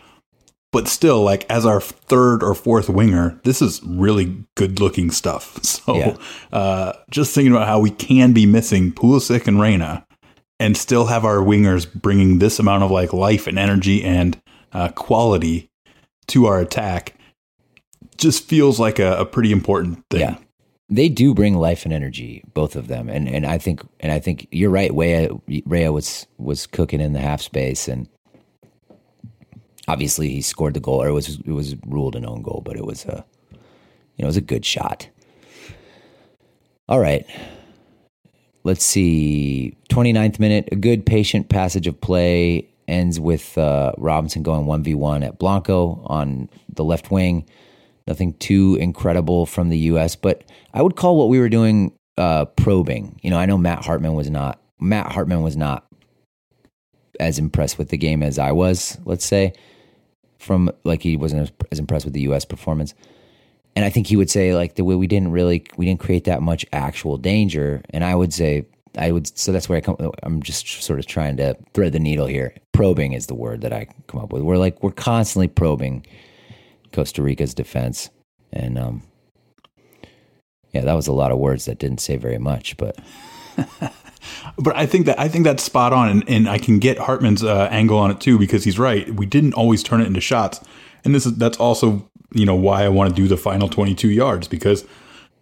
[0.72, 5.60] but still, like as our third or fourth winger, this is really good looking stuff.
[5.84, 6.18] So, yeah.
[6.58, 10.06] uh, just thinking about how we can be missing Pulisic and Reyna,
[10.58, 14.88] and still have our wingers bringing this amount of like life and energy and uh,
[14.90, 15.70] quality
[16.28, 17.16] to our attack,
[18.16, 20.22] just feels like a, a pretty important thing.
[20.22, 20.38] Yeah
[20.90, 24.20] they do bring life and energy, both of them, and and I think and I
[24.20, 24.94] think you're right.
[24.94, 25.30] Weah
[25.66, 28.08] Weah was was cooking in the half space, and
[29.88, 32.76] obviously he scored the goal, or it was it was ruled an own goal, but
[32.76, 33.58] it was a you
[34.20, 35.10] know it was a good shot.
[36.90, 37.26] All right.
[38.66, 39.76] Let's see.
[39.90, 45.40] 29th minute, a good patient passage of play ends with uh, Robinson going 1v1 at
[45.40, 47.46] Blanco on the left wing.
[48.08, 52.46] Nothing too incredible from the U.S., but I would call what we were doing uh,
[52.46, 53.20] probing.
[53.24, 55.88] You know, I know Matt Hartman was not Matt Hartman was not
[57.20, 58.98] as impressed with the game as I was.
[59.06, 59.54] Let's say,
[60.44, 62.46] from like he wasn't as impressed with the U.S.
[62.46, 62.94] performance.
[63.76, 66.26] And I think he would say like the way we didn't really we didn't create
[66.26, 67.82] that much actual danger.
[67.90, 68.66] And I would say
[68.98, 69.98] I would so that's where I come.
[70.22, 72.54] I'm just sort of trying to thread the needle here.
[72.74, 74.44] Probing is the word that I come up with.
[74.44, 76.06] We're like we're constantly probing
[76.92, 78.12] Costa Rica's defense,
[78.52, 79.02] and um,
[80.72, 82.98] yeah, that was a lot of words that didn't say very much, but.
[84.58, 87.44] but I think that I think that's spot on, and, and I can get Hartman's
[87.44, 89.10] uh, angle on it too because he's right.
[89.14, 90.60] We didn't always turn it into shots,
[91.04, 94.10] and this is that's also you know why I want to do the final 22
[94.10, 94.86] yards because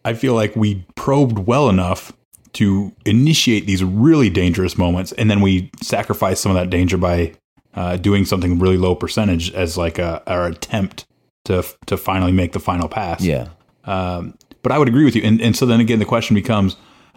[0.03, 2.11] I feel like we probed well enough
[2.53, 7.33] to initiate these really dangerous moments, and then we sacrifice some of that danger by
[7.73, 11.05] uh, doing something really low percentage as like a, our attempt
[11.45, 13.23] to to finally make the final pass.
[13.23, 13.49] Yeah.
[13.85, 16.75] Um, but I would agree with you, and and so then again the question becomes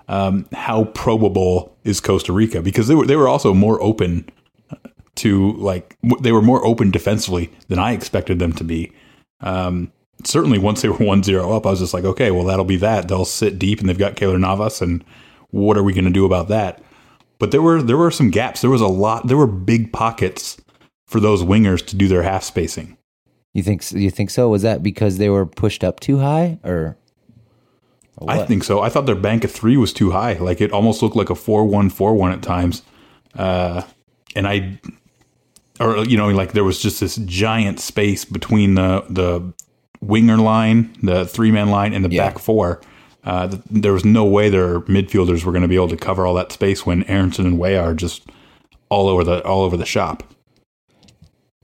[0.09, 4.29] um, how probable is Costa Rica because they were they were also more open
[5.17, 8.93] to like they were more open defensively than I expected them to be.
[9.41, 9.93] Um,
[10.25, 13.09] certainly, once they were 1-0 up, I was just like, okay, well that'll be that.
[13.09, 15.05] They'll sit deep, and they've got Keylor Navas, and
[15.51, 16.83] what are we going to do about that?
[17.39, 18.61] But there were there were some gaps.
[18.61, 19.27] There was a lot.
[19.27, 20.57] There were big pockets
[21.07, 22.97] for those wingers to do their half spacing.
[23.53, 24.49] You think you think so?
[24.49, 26.97] Was that because they were pushed up too high, or
[28.27, 28.81] I think so.
[28.81, 30.35] I thought their bank of three was too high.
[30.35, 32.83] Like it almost looked like a four-one-four-one at times.
[33.37, 33.83] Uh,
[34.37, 34.79] and I,
[35.81, 39.53] or you know, like there was just this giant space between the the
[40.01, 42.29] winger line, the three man line, and the yeah.
[42.29, 42.81] back four.
[43.25, 46.27] uh, th- there was no way their midfielders were going to be able to cover
[46.27, 48.23] all that space when Aaronson and Weah are just
[48.89, 50.23] all over the all over the shop.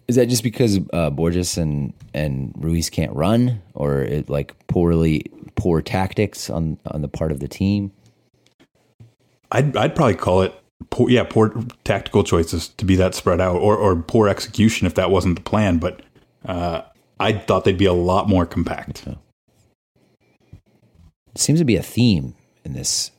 [0.08, 5.24] Is that just because uh, Borges and and Ruiz can't run, or it, like poorly
[5.60, 7.92] poor tactics on on the part of the team?
[9.52, 10.54] I'd I'd probably call it
[10.88, 11.52] poor, yeah poor
[11.84, 15.42] tactical choices to be that spread out, or or poor execution if that wasn't the
[15.42, 15.78] plan.
[15.78, 16.00] But
[16.46, 16.82] uh,
[17.18, 19.06] I thought they'd be a lot more compact.
[21.36, 22.34] seems to be a theme
[22.64, 23.10] in this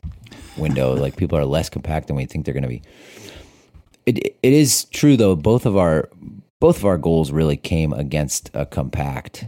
[0.57, 0.95] window.
[0.95, 2.81] like people are less compact than we think they're going to be.
[4.05, 5.35] It it is true though.
[5.35, 6.09] Both of our
[6.59, 9.45] both of our goals really came against a compact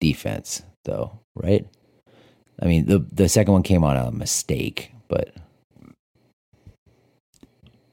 [0.00, 1.66] defense, though, right?
[2.62, 5.34] I mean, the the second one came on a mistake, but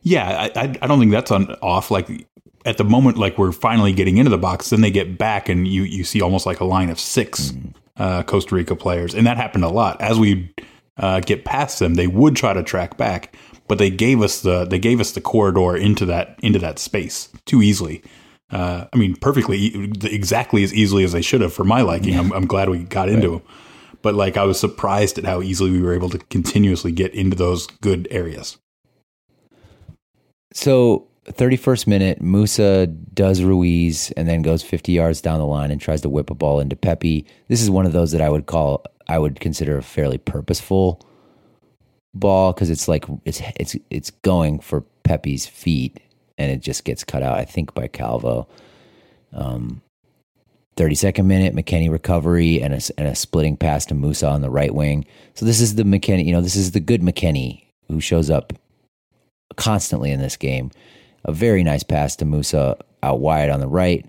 [0.03, 1.89] yeah, I I don't think that's on off.
[1.89, 2.27] Like
[2.65, 5.67] at the moment, like we're finally getting into the box, then they get back, and
[5.67, 7.69] you you see almost like a line of 6 mm-hmm.
[7.97, 9.99] uh, Costa Rica players, and that happened a lot.
[10.01, 10.53] As we
[10.97, 13.35] uh, get past them, they would try to track back,
[13.67, 17.29] but they gave us the they gave us the corridor into that into that space
[17.45, 18.03] too easily.
[18.51, 22.17] Uh, I mean, perfectly, exactly as easily as they should have for my liking.
[22.17, 23.43] I'm, I'm glad we got into right.
[23.45, 23.55] them,
[24.01, 27.35] but like I was surprised at how easily we were able to continuously get into
[27.35, 28.57] those good areas.
[30.53, 35.79] So, 31st minute, Musah does Ruiz and then goes 50 yards down the line and
[35.79, 37.25] tries to whip a ball into Pepi.
[37.49, 41.05] This is one of those that I would call, I would consider a fairly purposeful
[42.15, 45.99] ball because it's like it's it's it's going for Pepi's feet
[46.39, 47.37] and it just gets cut out.
[47.37, 48.47] I think by Calvo.
[49.31, 49.81] Um,
[50.79, 54.73] 32nd minute, McKennie recovery and a, and a splitting pass to Musah on the right
[54.73, 55.05] wing.
[55.33, 58.53] So this is the McKennie, you know, this is the good McKennie who shows up
[59.57, 60.71] constantly in this game.
[61.25, 64.05] A very nice pass to Musah out wide on the right,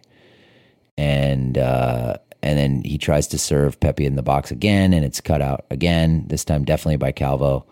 [0.96, 5.20] and uh, and then he tries to serve Pepi in the box again, and it's
[5.20, 6.24] cut out again.
[6.28, 7.66] This time, definitely by Calvo.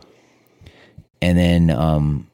[1.23, 2.29] And then, um,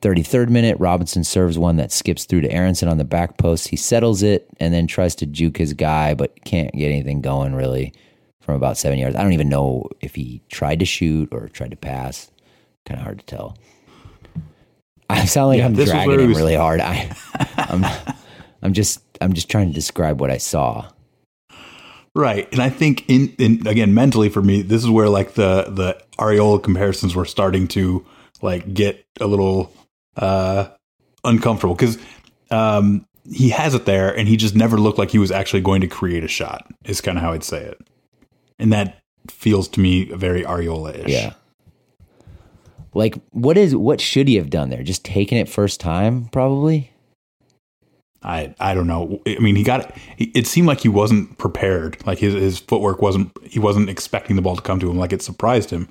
[0.00, 3.68] 33rd minute, Robinson serves one that skips through to Aaronson on the back post.
[3.68, 7.54] He settles it and then tries to juke his guy, but can't get anything going
[7.54, 7.92] really
[8.40, 9.16] from about seven yards.
[9.16, 12.30] I don't even know if he tried to shoot or tried to pass.
[12.86, 13.58] Kind of hard to tell.
[15.10, 16.38] I sound like yeah, I'm dragging him was...
[16.38, 16.80] really hard.
[16.80, 17.10] I,
[17.56, 17.84] I'm,
[18.62, 20.88] I'm just, I'm just trying to describe what I saw.
[22.14, 25.64] Right, and I think in, in again mentally for me, this is where like the
[25.68, 28.04] the Arriola comparisons were starting to
[28.42, 29.72] like get a little
[30.18, 30.68] uh
[31.24, 31.98] uncomfortable because
[32.50, 35.80] um he has it there and he just never looked like he was actually going
[35.80, 36.66] to create a shot.
[36.84, 37.78] Is kind of how I'd say it,
[38.58, 38.98] and that
[39.30, 41.10] feels to me very Arriola ish.
[41.10, 41.34] Yeah,
[42.94, 44.82] like, what is what should he have done there?
[44.82, 46.90] Just taken it first time, probably.
[48.22, 49.22] I I don't know.
[49.26, 49.80] I mean, he got
[50.18, 50.34] it.
[50.34, 52.04] It seemed like he wasn't prepared.
[52.06, 53.30] Like his his footwork wasn't.
[53.44, 54.98] He wasn't expecting the ball to come to him.
[54.98, 55.88] Like it surprised him.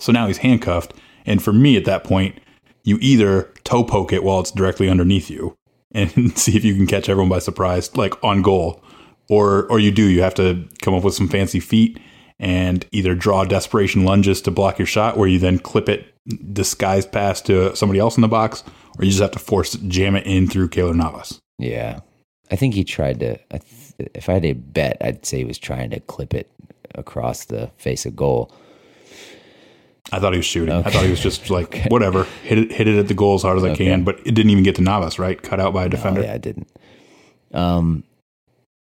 [0.00, 0.94] So now he's handcuffed.
[1.26, 2.38] And for me, at that point,
[2.86, 5.58] you either toe poke it while it's directly underneath you
[5.92, 8.82] and see if you can catch everyone by surprise, like on goal,
[9.28, 10.04] or or you do.
[10.04, 11.98] You have to come up with some fancy feet
[12.38, 16.14] and either draw desperation lunges to block your shot, where you then clip it
[16.52, 18.62] disguised pass to somebody else in the box,
[18.98, 21.40] or you just have to force jam it in through Keylor Navas.
[21.58, 22.00] Yeah,
[22.50, 23.38] I think he tried to.
[23.98, 26.50] If I had a bet, I'd say he was trying to clip it
[26.94, 28.52] across the face of goal.
[30.12, 30.74] I thought he was shooting.
[30.74, 30.88] Okay.
[30.88, 31.88] I thought he was just like okay.
[31.88, 33.72] whatever, hit it, hit it at the goal as hard as okay.
[33.72, 34.04] I can.
[34.04, 35.40] But it didn't even get to Navas, right?
[35.40, 36.20] Cut out by a defender.
[36.20, 36.68] No, yeah, it didn't.
[37.52, 38.04] Um,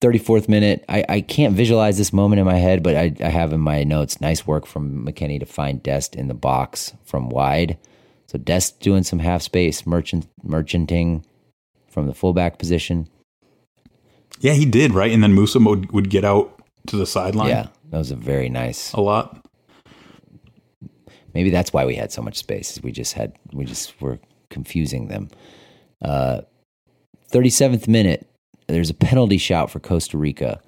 [0.03, 0.83] 34th minute.
[0.89, 3.83] I, I can't visualize this moment in my head, but I, I have in my
[3.83, 7.77] notes nice work from McKennie to find Dest in the box from wide.
[8.27, 11.23] So Dest doing some half space merchant merchanting
[11.87, 13.07] from the fullback position.
[14.39, 15.11] Yeah, he did, right?
[15.11, 17.49] And then Musah would, would get out to the sideline.
[17.49, 18.91] Yeah, that was a very nice.
[18.91, 19.45] A lot.
[21.33, 22.79] Maybe that's why we had so much space.
[22.83, 24.19] We just had, we just were
[24.49, 25.29] confusing them.
[26.01, 26.41] Uh,
[27.31, 28.27] 37th minute,
[28.67, 30.61] there's a penalty shot for Costa Rica.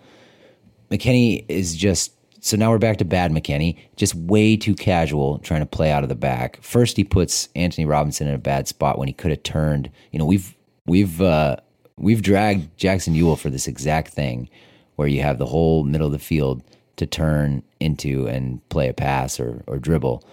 [0.90, 5.62] McKennie is just so now we're back to bad McKennie, just way too casual, trying
[5.62, 6.62] to play out of the back.
[6.62, 9.90] First, he puts Antonee Robinson in a bad spot when he could have turned.
[10.12, 10.56] You know, we've
[10.86, 11.56] we've uh,
[11.98, 14.48] we've dragged Jackson Yueill for this exact thing,
[14.96, 16.64] where you have the whole middle of the field
[16.98, 20.24] to turn into and play a pass or or dribble.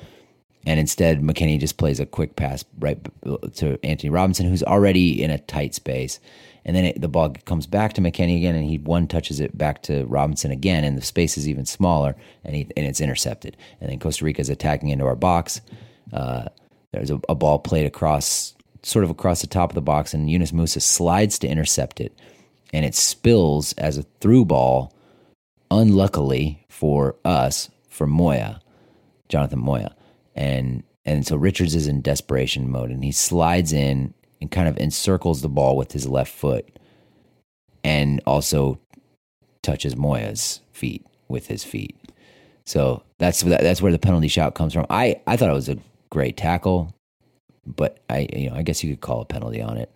[0.64, 2.98] And instead, McKennie just plays a quick pass right
[3.54, 6.20] to Antonee Robinson, who's already in a tight space
[6.64, 9.56] and then it, the ball comes back to McKennie again, and he one touches it
[9.56, 13.56] back to Robinson again, and the space is even smaller, and he, and it's intercepted.
[13.80, 15.60] And then Costa Rica is attacking into our box.
[16.12, 16.44] Uh,
[16.92, 20.30] there's a, a, ball played across, sort of across the top of the box, and
[20.30, 22.16] Yunus Musah slides to intercept it,
[22.72, 24.94] and it spills as a through ball.
[25.70, 28.60] Unluckily for us, for Moya,
[29.30, 29.96] Jonathan Moya,
[30.34, 34.76] and and so Richards is in desperation mode, and he slides in and kind of
[34.78, 36.68] encircles the ball with his left foot,
[37.84, 38.78] and also
[39.62, 41.96] touches Moya's feet with his feet.
[42.64, 44.86] So that's that's where the penalty shout comes from.
[44.90, 45.78] I I thought it was a
[46.10, 46.94] great tackle,
[47.66, 49.90] but I you know I guess you could call a penalty on it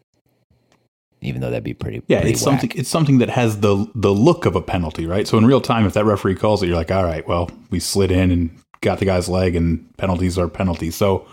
[1.22, 2.02] even though that'd be pretty.
[2.06, 2.60] Yeah, pretty it's whack.
[2.60, 2.78] something.
[2.78, 5.26] It's something that has the the look of a penalty, right?
[5.26, 7.80] So in real time, if that referee calls it, you're like, all right, well, we
[7.80, 8.50] slid in and
[8.80, 10.94] got the guy's leg, and penalties are penalties.
[10.94, 11.26] So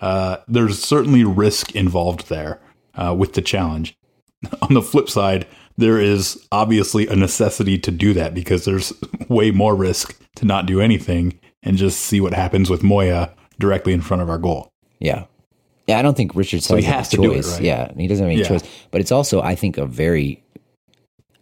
[0.00, 2.60] uh, there's certainly risk involved there
[2.94, 3.96] uh, with the challenge.
[4.62, 5.46] On the flip side,
[5.76, 8.92] there is obviously a necessity to do that because there's
[9.28, 13.92] way more risk to not do anything and just see what happens with Moya directly
[13.92, 14.70] in front of our goal.
[14.98, 15.24] Yeah.
[15.86, 17.52] Yeah, I don't think Richards So he has, has a do it, choice.
[17.54, 17.62] right?
[17.62, 18.48] Yeah, he doesn't have any Yeah.
[18.48, 18.62] choice.
[18.90, 20.42] But it's also, I think, a very.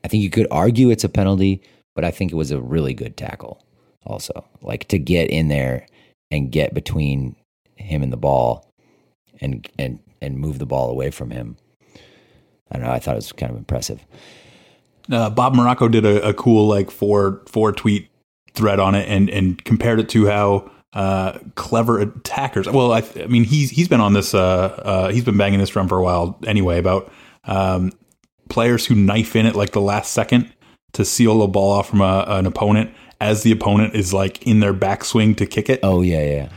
[0.05, 1.61] I think you could argue it's a penalty,
[1.95, 3.63] but I think it was a really good tackle.
[4.09, 5.87] Also, like to get in there
[6.31, 7.37] and get between
[7.77, 8.73] him and the ball,
[9.41, 11.57] and and and move the ball away from him.
[12.71, 12.93] I don't know.
[12.93, 14.05] I thought it was kind of impressive.
[15.13, 18.09] uh, Bob Morocco did a, a cool like four four tweet
[18.55, 22.67] thread on it and and compared it to how uh, clever attackers.
[22.69, 24.35] Well, I, I mean he's he's been on this.
[24.35, 27.13] Uh, uh, he's been banging this drum for a while anyway about
[27.45, 27.93] um,
[28.49, 30.53] players who knife in it like the last second
[30.93, 32.91] to seal a ball off from a, an opponent
[33.21, 35.81] as the opponent is like in their backswing to kick it.
[35.83, 36.49] Oh yeah, yeah.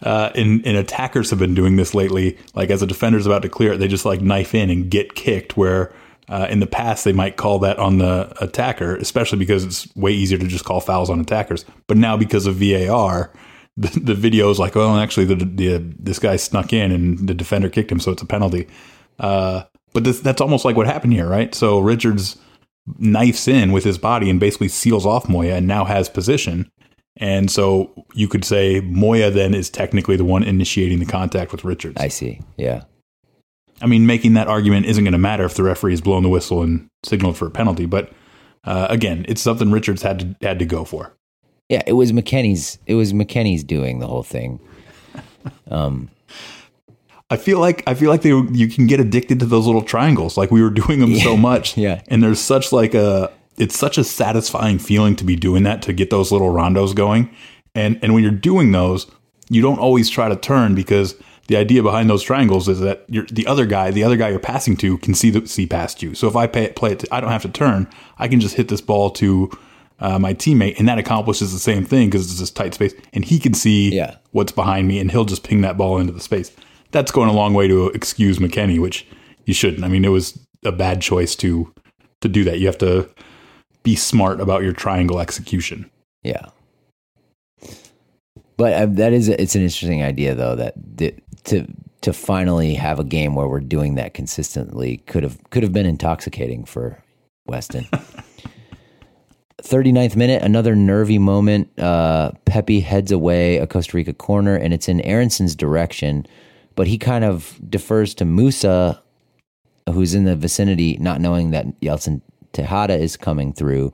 [0.00, 2.38] Uh, and, and attackers have been doing this lately.
[2.54, 5.14] Like as a defender's about to clear it, they just like knife in and get
[5.14, 5.56] kicked.
[5.56, 5.92] Where
[6.28, 10.12] uh, in the past they might call that on the attacker, especially because it's way
[10.12, 11.64] easier to just call fouls on attackers.
[11.86, 13.32] But now because of VAR,
[13.76, 17.34] the, the video is like, well, actually, the, the this guy snuck in and the
[17.34, 18.68] defender kicked him, so it's a penalty.
[19.18, 21.54] Uh, but this, that's almost like what happened here, right?
[21.54, 22.36] So Richards
[22.98, 26.70] knifes in with his body and basically seals off Moya and now has position.
[27.16, 31.64] And so you could say Moya then is technically the one initiating the contact with
[31.64, 32.00] Richards.
[32.00, 32.40] I see.
[32.56, 32.82] Yeah,
[33.82, 36.28] I mean, making that argument isn't going to matter if the referee has blown the
[36.28, 37.86] whistle and signaled for a penalty.
[37.86, 38.12] But
[38.64, 41.16] uh, again, it's something Richards had to had to go for.
[41.68, 41.82] yeah.
[41.86, 42.78] It was McKennie's.
[42.86, 44.60] It was McKennie's doing the whole thing.
[45.70, 46.10] Um,
[47.30, 50.36] I feel like I feel like they you can get addicted to those little triangles.
[50.36, 52.00] Like we were doing them so much, Yeah.
[52.08, 55.92] And there's such like a it's such a satisfying feeling to be doing that to
[55.92, 57.28] get those little rondos going.
[57.74, 59.06] And and when you're doing those,
[59.50, 61.14] you don't always try to turn because
[61.48, 64.38] the idea behind those triangles is that you're, the other guy, the other guy you're
[64.38, 66.14] passing to, can see the, see past you.
[66.14, 67.88] So if I pay, play it, to, I don't have to turn.
[68.18, 69.50] I can just hit this ball to
[69.98, 73.24] uh, my teammate, and that accomplishes the same thing because it's this tight space, and
[73.24, 74.16] he can see Yeah.
[74.32, 76.52] what's behind me, and he'll just ping that ball into the space.
[76.90, 79.06] That's going a long way to excuse McKennie, which
[79.44, 79.84] you shouldn't.
[79.84, 81.72] I mean, it was a bad choice to
[82.20, 82.58] to do that.
[82.58, 83.08] You have to
[83.82, 85.90] be smart about your triangle execution.
[86.22, 86.46] Yeah.
[88.56, 90.74] But uh, that is it's an interesting idea though that
[91.44, 91.66] to
[92.00, 95.86] to finally have a game where we're doing that consistently could have could have been
[95.86, 97.02] intoxicating for
[97.46, 97.86] Weston.
[99.62, 101.68] 39th minute, another nervy moment.
[101.78, 106.26] Uh, Pepi heads away a Costa Rica corner, and it's in Aaronson's direction,
[106.78, 109.00] but he kind of defers to Musah,
[109.90, 112.20] who's in the vicinity, not knowing that Yeltsin
[112.52, 113.92] Tejeda is coming through.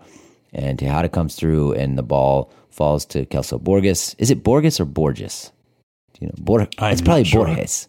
[0.52, 4.14] And Tejeda comes through, and the ball falls to Celso Borges.
[4.18, 5.50] Is it Borges or Borges?
[6.20, 7.46] You know, Bor- I'm it's probably sure.
[7.46, 7.88] Borges.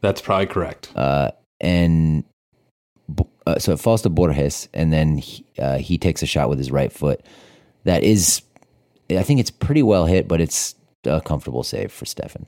[0.00, 0.90] That's probably correct.
[0.96, 2.24] Uh, and
[3.46, 6.56] uh, so it falls to Borges, and then he, uh, he takes a shot with
[6.56, 7.20] his right foot.
[7.84, 8.40] That is,
[9.10, 12.46] I think it's pretty well hit, but it's a comfortable save for Stefan.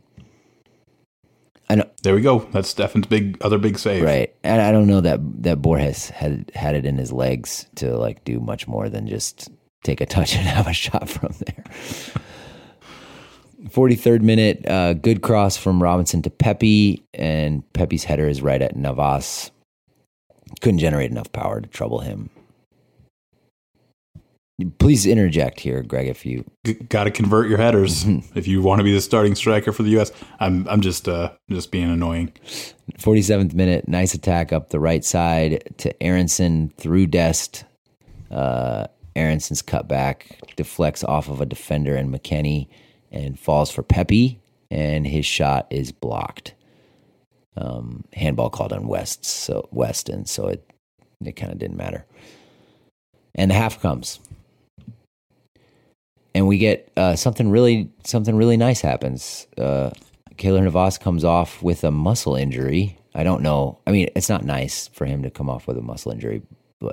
[1.70, 2.40] I there we go.
[2.52, 4.02] That's Steffen's big other big save.
[4.02, 4.34] right?
[4.42, 8.24] And I don't know that that Borges had had it in his legs to like
[8.24, 9.48] do much more than just
[9.84, 11.64] take a touch and have a shot from there.
[13.68, 18.74] 43rd minute, uh, good cross from Robinson to Pepi, and Pepi's header is right at
[18.74, 19.50] Navas.
[20.60, 22.30] Couldn't generate enough power to trouble him.
[24.78, 26.44] Please interject here, Greg, if you.
[26.64, 28.04] G- got to convert your headers
[28.34, 30.12] if you want to be the starting striker for the U.S.
[30.38, 32.32] I'm I'm just uh just being annoying.
[32.98, 37.64] 47th minute, nice attack up the right side to Aaronson through Dest.
[38.30, 38.86] Uh,
[39.16, 42.68] Aaronson's cutback deflects off of a defender and McKennie
[43.10, 44.40] and falls for Pepi,
[44.70, 46.54] and his shot is blocked.
[47.56, 50.64] Um, handball called on West, so Weston, so it
[51.24, 52.06] it kind of didn't matter.
[53.34, 54.20] And the half comes,
[56.34, 59.46] and we get uh, something really something really nice happens.
[59.58, 59.90] Uh,
[60.36, 62.98] Keylor Navas comes off with a muscle injury.
[63.14, 63.78] I don't know.
[63.86, 66.42] I mean, it's not nice for him to come off with a muscle injury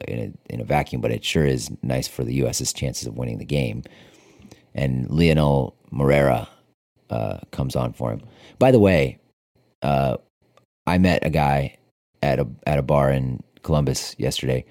[0.07, 0.19] in
[0.49, 3.37] a, in a vacuum, but it sure is nice for the U.S.'s chances of winning
[3.37, 3.83] the game.
[4.73, 6.47] and Leonel Moreira
[7.09, 8.21] uh, comes on for him.
[8.59, 9.19] By the way,
[9.81, 10.17] uh,
[10.85, 11.77] I met a guy
[12.21, 14.65] at a at a bar in Columbus yesterday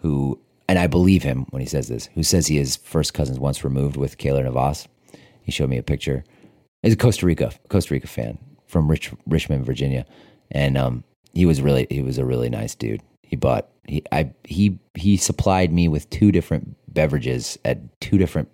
[0.00, 0.40] who,
[0.70, 3.64] and I believe him when he says this, who says he is first cousins once
[3.64, 4.86] removed with Keylor Navas.
[5.42, 6.22] He showed me a picture.
[6.84, 10.06] He's a Costa Rica Costa Rica fan from Rich, Richmond, Virginia,
[10.52, 11.02] and um,
[11.34, 13.02] he was really he was a really nice dude.
[13.24, 18.48] He bought he I he he supplied me with two different beverages at two different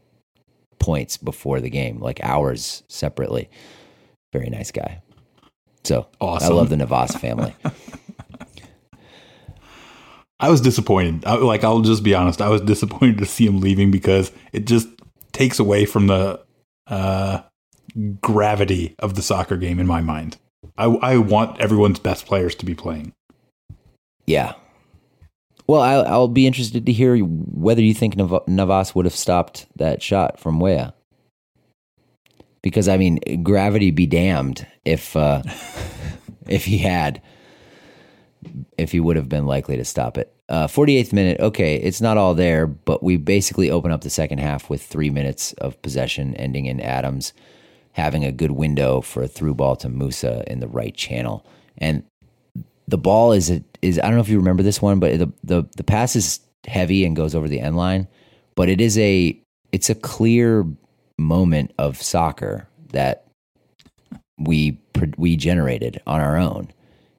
[0.78, 3.50] points before the game, like hours separately.
[4.32, 5.02] Very nice guy.
[5.84, 6.50] So Awesome.
[6.50, 7.54] I love the Navas family.
[10.38, 11.24] I was disappointed.
[11.24, 14.66] I, like I'll just be honest, I was disappointed to see him leaving because it
[14.66, 14.88] just
[15.32, 16.40] takes away from the
[16.86, 17.42] uh,
[18.20, 20.36] gravity of the soccer game in my mind.
[20.76, 23.12] I, I want everyone's best players to be playing.
[24.26, 24.54] yeah.
[25.68, 29.66] Well, I, I'll be interested to hear whether you think Nav- Navas would have stopped
[29.74, 30.94] that shot from Weah.
[32.62, 35.42] Because I mean, gravity be damned if uh,
[36.48, 37.20] if he had,
[38.78, 40.32] if he would have been likely to stop it.
[40.48, 44.38] Uh, 48th minute, okay, it's not all there, but we basically open up the second
[44.38, 47.32] half with three minutes of possession, ending in Adams
[47.96, 51.46] having a good window for a through ball to Musah in the right channel.
[51.78, 52.04] And
[52.86, 55.32] the ball is a, is I don't know if you remember this one, but the
[55.42, 58.06] the the pass is heavy and goes over the end line,
[58.54, 59.40] but it is a
[59.72, 60.66] it's a clear
[61.18, 63.24] moment of soccer that
[64.38, 64.78] we
[65.16, 66.70] we generated on our own.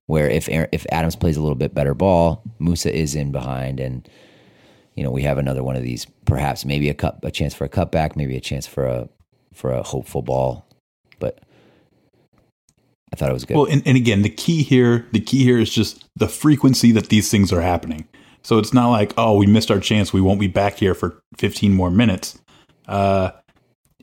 [0.07, 4.07] Where if if Adams plays a little bit better ball, Musah is in behind, and
[4.95, 6.05] you know we have another one of these.
[6.25, 9.09] Perhaps maybe a cut a chance for a cutback, maybe a chance for a
[9.53, 10.65] for a hopeful ball,
[11.19, 11.39] but
[13.11, 13.57] I thought it was good.
[13.57, 17.09] Well, and, and again, the key here, the key here is just the frequency that
[17.09, 18.07] these things are happening.
[18.43, 20.13] So it's not like, oh, we missed our chance.
[20.13, 22.39] We won't be back here for 15 more minutes.
[22.87, 23.31] Uh,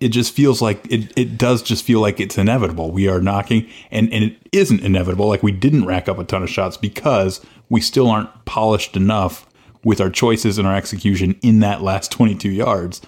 [0.04, 2.90] it just feels like it, it does just feel like it's inevitable.
[2.90, 5.28] We are knocking, and, and it isn't inevitable.
[5.28, 7.40] Like we didn't rack up a ton of shots because
[7.70, 9.46] we still aren't polished enough
[9.82, 13.00] with our choices and our execution in that last 22 yards.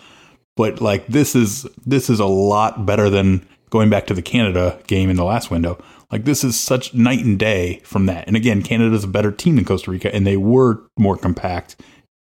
[0.56, 4.80] But like this is this is a lot better than going back to the Canada
[4.86, 5.78] game in the last window.
[6.10, 8.26] Like this is such night and day from that.
[8.26, 11.76] And again, Canada's a better team than Costa Rica, and they were more compact.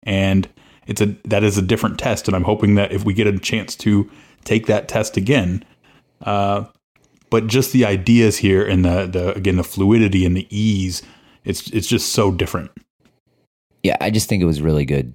[0.03, 0.47] And
[0.87, 2.29] it's a that is a different test.
[2.29, 4.09] And I'm hoping that if we get a chance to
[4.43, 5.63] take that test again,
[6.21, 6.65] uh,
[7.29, 11.01] but just the ideas here and the the again the fluidity and the ease,
[11.43, 12.71] it's it's just so different.
[13.83, 15.13] yeah, I just think it was really good,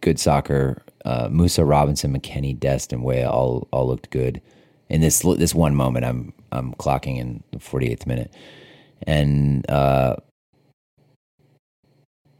[0.00, 0.82] good soccer.
[1.04, 4.40] Uh, Musah Robinson, McKennie, Dest, and Weah all all looked good.
[4.88, 8.34] In this this one moment, I'm I'm clocking in the 48th minute,
[9.06, 10.16] and uh,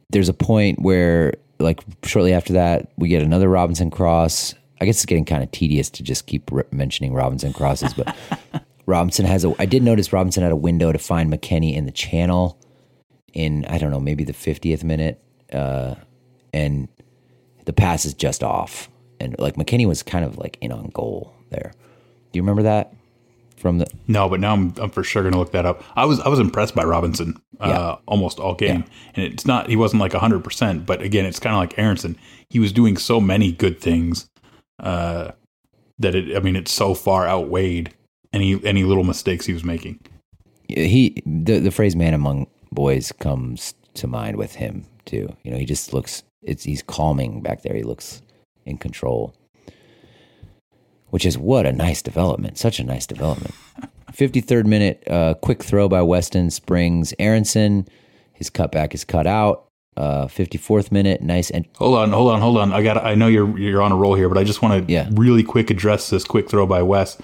[0.09, 4.53] there's a point where, like, shortly after that, we get another Robinson cross.
[4.81, 8.15] I guess it's getting kind of tedious to just keep re- mentioning Robinson crosses, but
[8.87, 9.53] Robinson has a.
[9.59, 12.57] I did notice Robinson had a window to find McKennie in the channel
[13.33, 15.23] in I don't know maybe the 50th minute,
[15.53, 15.95] uh,
[16.53, 16.87] and
[17.65, 21.33] the pass is just off, and like McKennie was kind of like in on goal
[21.51, 21.71] there.
[22.31, 22.91] Do you remember that
[23.57, 23.85] from the?
[24.07, 25.83] No, but now I'm, I'm for sure going to look that up.
[25.95, 27.95] I was I was impressed by Robinson uh, Yeah.
[28.07, 31.53] almost all game, and it's not he wasn't like 100, percent but again, it's kind
[31.55, 32.17] of like Aaronson.
[32.49, 34.27] He was doing so many good things
[34.79, 35.31] uh,
[35.99, 36.35] that it.
[36.35, 37.93] I mean, it so far outweighed
[38.33, 39.99] any any little mistakes he was making.
[40.67, 45.35] He the the phrase "man among boys" comes to mind with him too.
[45.43, 46.23] You know, he just looks.
[46.41, 47.75] It's he's calming back there.
[47.75, 48.21] He looks
[48.65, 49.35] in control,
[51.09, 52.57] which is what a nice development.
[52.57, 53.55] Such a nice development.
[54.11, 57.13] 53rd minute, uh, quick throw by Weston Springs.
[57.17, 57.87] Aaronson,
[58.33, 59.67] his cutback is cut out.
[59.97, 62.71] Uh, 54th minute, nice and Hold on, hold on, hold on.
[62.71, 63.03] I got.
[63.05, 65.09] I know you're you're on a roll here, but I just want to Yeah.
[65.11, 67.17] really quick address this quick throw by Wes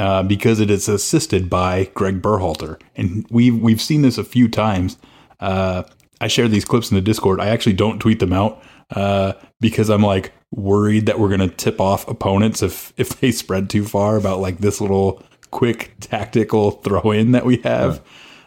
[0.00, 4.48] uh, because it is assisted by Greg Berhalter, and we've we've seen this a few
[4.48, 4.96] times.
[5.38, 5.82] Uh,
[6.20, 7.40] I share these clips in the Discord.
[7.40, 8.62] I actually don't tweet them out
[8.96, 13.68] uh, because I'm like worried that we're gonna tip off opponents if if they spread
[13.68, 18.02] too far about like this little quick tactical throw in that we have,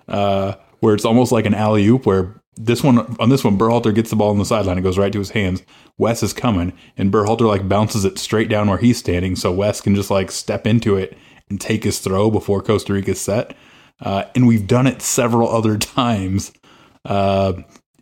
[0.08, 3.94] uh, where it's almost like an alley oop where this one on this one, Berhalter
[3.94, 4.78] gets the ball on the sideline.
[4.78, 5.64] It goes right to his hands.
[5.98, 9.82] Wes is coming, and Berhalter like bounces it straight down where he's standing, so Wes
[9.82, 11.18] can just like step into it
[11.50, 13.56] and take his throw before Costa Rica's set.
[14.00, 16.52] Uh, and we've done it several other times
[17.06, 17.54] uh,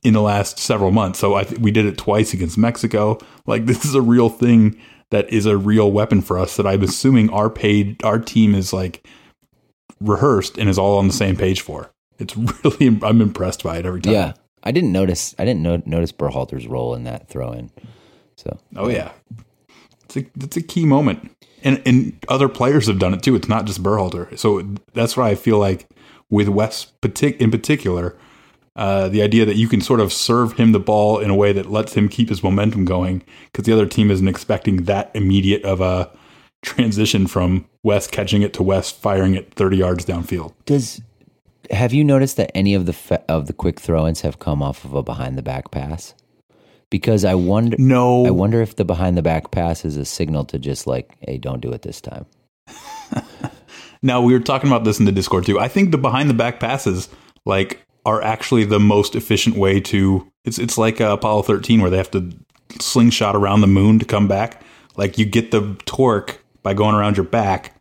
[0.03, 1.19] in the last several months.
[1.19, 3.17] So I th- we did it twice against Mexico.
[3.45, 4.79] Like this is a real thing
[5.11, 6.57] that is a real weapon for us.
[6.57, 9.05] That I'm assuming our paid our team is like
[9.99, 11.91] rehearsed and is all on the same page for.
[12.17, 14.13] It's really I'm impressed by it every time.
[14.13, 14.33] yeah.
[14.63, 15.35] I didn't notice.
[15.39, 17.71] I didn't no, notice Berhalter's role in that throw in.
[18.35, 19.11] So Oh yeah.
[20.05, 21.31] It's a it's a key moment.
[21.63, 23.35] and and other players have done it too.
[23.35, 24.37] It's not just Berhalter.
[24.37, 24.61] So
[24.93, 25.87] that's why I feel like
[26.29, 28.15] with Wes partic- in particular,
[28.75, 31.51] uh, the idea that you can sort of serve him the ball in a way
[31.53, 35.63] that lets him keep his momentum going because the other team isn't expecting that immediate
[35.63, 36.09] of a
[36.61, 40.53] transition from West catching it to West firing it 30 yards downfield.
[40.65, 41.01] Does
[41.71, 44.85] have you noticed that any of the fe- of the quick throw-ins have come off
[44.85, 46.13] of a behind the back pass?
[46.89, 50.45] Because I wonder No, I wonder if the behind the back pass is a signal
[50.45, 52.25] to just like, hey, don't do it this time.
[54.01, 55.59] Now we were talking about this in the Discord too.
[55.59, 57.09] I think the behind the back passes
[57.45, 60.29] like are actually the most efficient way to.
[60.45, 62.31] It's it's like uh, Apollo 13 where they have to
[62.79, 64.61] slingshot around the moon to come back.
[64.95, 67.75] Like you get the torque by going around your back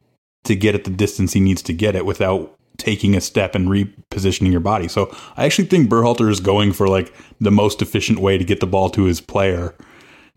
[0.44, 3.68] to get at the distance he needs to get it without taking a step and
[3.68, 4.88] repositioning your body.
[4.88, 8.60] So I actually think Berhalter is going for like the most efficient way to get
[8.60, 9.74] the ball to his player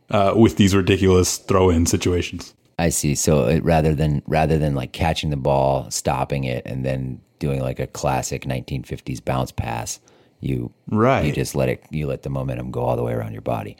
[0.10, 2.54] uh, with these ridiculous throw-in situations.
[2.78, 3.16] I see.
[3.16, 7.62] So it, rather than rather than like catching the ball, stopping it, and then doing
[7.62, 10.00] like a classic 1950s bounce pass,
[10.40, 11.26] you Right.
[11.26, 13.78] you just let it you let the momentum go all the way around your body.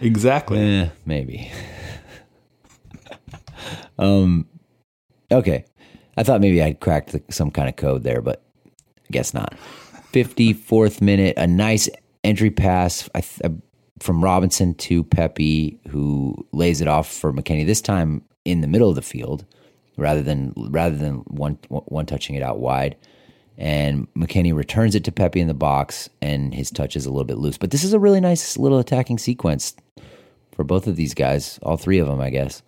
[0.00, 0.58] Exactly.
[0.58, 1.50] Eh, maybe.
[3.98, 4.46] um,
[5.32, 5.64] okay.
[6.16, 9.54] I thought maybe I'd cracked the, some kind of code there, but I guess not.
[10.12, 11.88] 54th minute, a nice
[12.22, 13.50] entry pass I uh,
[14.00, 17.66] from Robinson to Pepi, who lays it off for McKennie.
[17.66, 19.44] This time in the middle of the field,
[19.96, 22.96] rather than rather than one one touching it out wide.
[23.56, 27.24] And McKennie returns it to Pepi in the box, and his touch is a little
[27.24, 27.56] bit loose.
[27.56, 29.76] But this is a really nice little attacking sequence
[30.52, 32.62] for both of these guys, all three of them, I guess.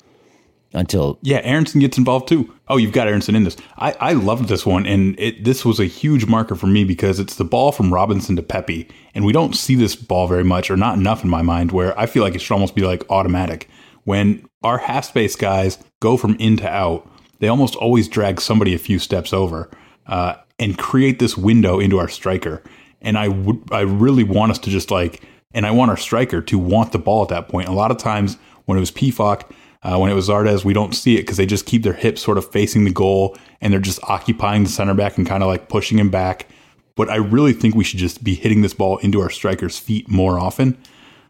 [0.77, 2.53] Until Yeah, Aaronson gets involved too.
[2.68, 3.57] Oh, you've got Aaronson in this.
[3.79, 7.18] I, I loved this one, and it this was a huge marker for me because
[7.18, 10.70] it's the ball from Robinson to Pepi, and we don't see this ball very much,
[10.70, 13.09] or not enough in my mind, where I feel like it should almost be like
[13.11, 13.68] automatic.
[14.05, 18.74] When our half space guys go from in to out, they almost always drag somebody
[18.74, 19.70] a few steps over
[20.07, 22.62] uh, and create this window into our striker.
[23.01, 25.22] And I would, I really want us to just like,
[25.55, 27.68] and I want our striker to want the ball at that point.
[27.68, 29.51] A lot of times when it was PFOC,
[29.83, 32.22] uh, when it was Zardes, we don't see it because they just keep their hips
[32.22, 35.49] sort of facing the goal and they're just occupying the center back and kind of
[35.49, 36.49] like pushing him back.
[36.97, 40.09] But I really think we should just be hitting this ball into our striker's feet
[40.09, 40.79] more often,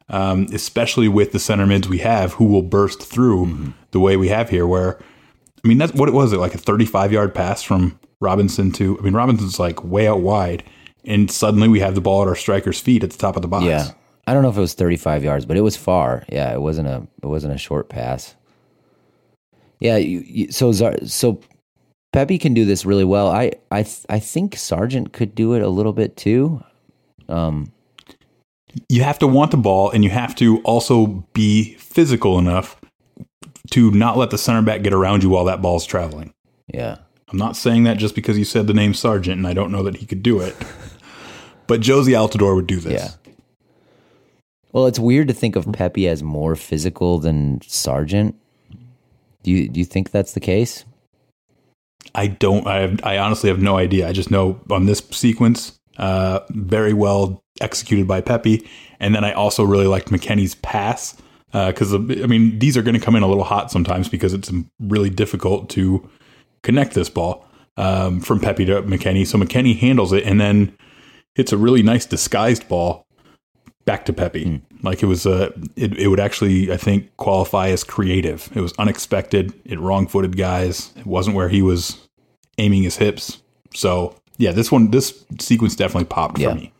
[0.08, 4.28] um, especially with the center mids we have who will burst through the way we
[4.28, 4.66] have here.
[4.66, 4.98] Where,
[5.64, 6.32] I mean, that's what it was.
[6.32, 10.20] It like a 35 yard pass from Robinson to, I mean, Robinson's like way out
[10.20, 10.62] wide.
[11.04, 13.48] And suddenly we have the ball at our striker's feet at the top of the
[13.48, 13.64] box.
[13.64, 13.90] yeah,
[14.26, 16.24] I don't know if it was 35 yards, but it was far.
[16.28, 18.34] Yeah, it wasn't a it wasn't a short pass.
[19.78, 21.40] Yeah, you, you, so so
[22.12, 23.28] Pepi can do this really well.
[23.28, 26.64] I I th- I think Sargent could do it a little bit too.
[27.28, 27.72] Um,
[28.88, 32.76] you have to want the ball and you have to also be physical enough
[33.70, 36.32] to not let the center back get around you while that ball's traveling.
[36.72, 36.98] yeah,
[37.28, 39.82] I'm not saying that just because you said the name Sargent and I don't know
[39.82, 40.56] that he could do it.
[41.66, 43.02] but Jozy Altidore would do this.
[43.02, 43.25] Yeah.
[44.76, 48.34] Well, it's weird to think of Pepi as more physical than Sargent.
[49.42, 50.84] Do you do you think that's the case?
[52.14, 54.06] I don't I have, I honestly have no idea.
[54.06, 58.68] I just know on this sequence uh, very well executed by Pepi
[59.00, 61.16] and then I also really liked McKennie's pass
[61.52, 64.52] because I mean these are going to come in a little hot sometimes because it's
[64.78, 66.06] really difficult to
[66.62, 67.46] connect this ball
[67.78, 69.26] um, from Pepi to McKennie.
[69.26, 70.76] So McKennie handles it and then
[71.34, 73.06] hits a really nice disguised ball
[73.86, 74.60] back to Pepi.
[74.82, 78.50] Like it was a, it, it would actually, I think, qualify as creative.
[78.54, 79.52] It was unexpected.
[79.64, 80.92] It wrong footed guys.
[80.96, 81.96] It wasn't where he was
[82.58, 83.42] aiming his hips.
[83.74, 86.50] So yeah, this one, this sequence definitely popped Yeah.
[86.50, 86.72] for me.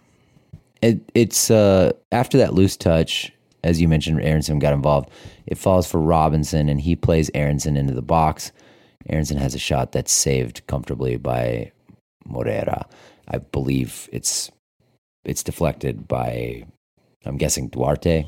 [0.83, 3.33] It, it's uh, after that loose touch,
[3.65, 5.11] as you mentioned, Aaronson got involved.
[5.47, 8.53] It falls for Robinson, and he plays Aaronson into the box.
[9.09, 11.73] Aaronson has a shot that's saved comfortably by
[12.27, 12.87] Moreira.
[13.29, 14.51] I believe it's
[15.25, 16.65] it's deflected by,
[17.27, 18.27] I'm guessing Duarte.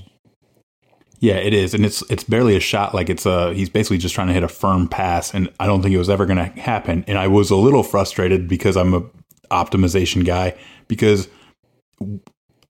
[1.20, 2.94] Yeah, it is, and it's it's barely a shot.
[2.94, 5.82] Like it's a he's basically just trying to hit a firm pass, and I don't
[5.82, 7.04] think it was ever going to happen.
[7.08, 9.02] And I was a little frustrated because I'm a
[9.50, 10.56] optimization guy
[10.86, 11.28] because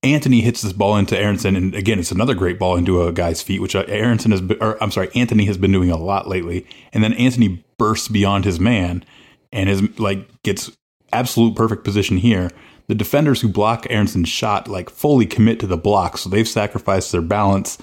[0.03, 3.43] Antonee hits this ball into Aaronson, and again, it's another great ball into a guy's
[3.43, 6.67] feet, which uh, Aaronson has, or I'm sorry, Antonee has been doing a lot lately.
[6.93, 9.05] And then Antonee bursts beyond his man,
[9.53, 10.71] and is like gets
[11.13, 12.51] absolute perfect position here.
[12.89, 17.13] The defenders who block Aaronson's shot like fully commit to the block, so they've sacrificed
[17.13, 17.79] their balance.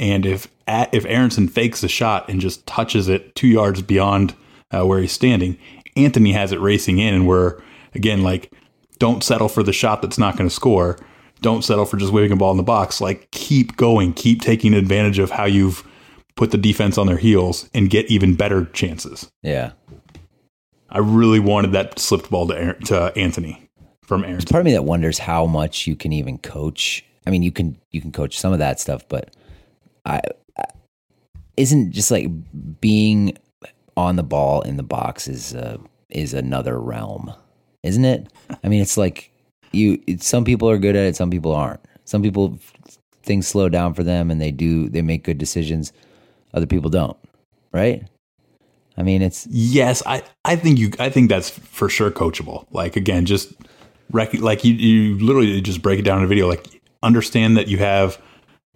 [0.00, 4.34] And if if Aaronson fakes a shot and just touches it two yards beyond
[4.72, 5.56] uh, where he's standing,
[5.96, 7.60] Antonee has it racing in, and we're
[7.94, 8.52] again like,
[8.98, 10.98] don't settle for the shot that's not going to score.
[11.40, 13.00] Don't settle for just waving a ball in the box.
[13.00, 15.86] Like keep going, keep taking advantage of how you've
[16.34, 19.30] put the defense on their heels and get even better chances.
[19.42, 19.72] Yeah.
[20.90, 23.67] I really wanted that slipped ball to Aaron, to Antonee
[24.08, 24.36] from Aaron.
[24.36, 27.04] There's part of me that wonders how much you can even coach.
[27.26, 29.36] I mean, you can you can coach some of that stuff, but
[30.06, 30.22] I,
[30.58, 30.64] I
[31.58, 32.26] isn't just like
[32.80, 33.36] being
[33.96, 35.76] on the ball in the box is uh,
[36.08, 37.32] is another realm,
[37.82, 38.32] isn't it?
[38.64, 39.30] I mean, it's like
[39.72, 40.02] you.
[40.06, 41.80] It's, some people are good at it, some people aren't.
[42.06, 42.58] Some people
[43.22, 45.92] things slow down for them and they do they make good decisions.
[46.54, 47.16] Other people don't,
[47.72, 48.08] right?
[48.96, 52.66] I mean, it's Yes, I, I think you I think that's for sure coachable.
[52.70, 53.52] Like again, just
[54.10, 56.48] rec- like you you literally just break it down in a video.
[56.48, 56.66] Like
[57.02, 58.20] understand that you have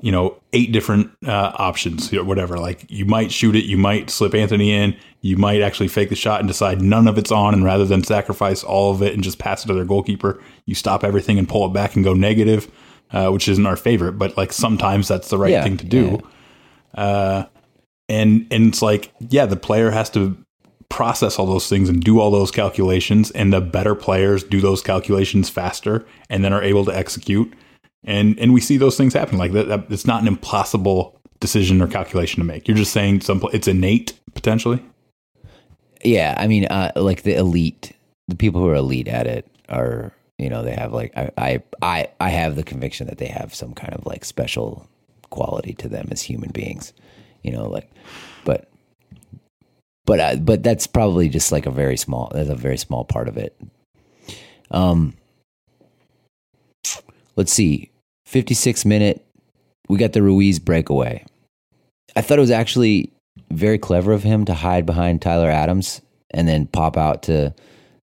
[0.00, 2.58] you know eight different uh, options or whatever.
[2.58, 6.16] Like you might shoot it, you might slip Antonee in, you might actually fake the
[6.16, 9.22] shot and decide none of it's on, and rather than sacrifice all of it and
[9.22, 12.14] just pass it to their goalkeeper, you stop everything and pull it back and go
[12.14, 12.70] negative,
[13.12, 16.20] uh, which isn't our favorite, but like sometimes that's the right Yeah, thing to do.
[16.94, 17.44] Uh,
[18.08, 20.36] and and it's like yeah the player has to
[20.92, 24.82] process all those things and do all those calculations and the better players do those
[24.82, 27.50] calculations faster and then are able to execute.
[28.04, 29.38] And and we see those things happen.
[29.38, 32.68] Like that, that it's not an impossible decision or calculation to make.
[32.68, 34.84] You're just saying some it's innate potentially?
[36.04, 37.92] Yeah, I mean, uh, like the elite,
[38.28, 41.62] the people who are elite at it are, you know, they have like I, I,
[41.80, 44.86] I, I have the conviction that they have some kind of like special
[45.30, 46.92] quality to them as human beings,
[47.42, 47.88] you know, like,
[50.04, 53.04] but, but, uh, but that's probably just like a very small, that's a very small
[53.04, 53.56] part of it.
[54.70, 55.14] Um,
[57.36, 57.90] let's see,
[58.26, 59.24] fifty six minute,
[59.88, 61.24] we got the Ruiz breakaway.
[62.16, 63.12] I thought it was actually
[63.50, 66.00] very clever of him to hide behind Tyler Adams
[66.30, 67.54] and then pop out to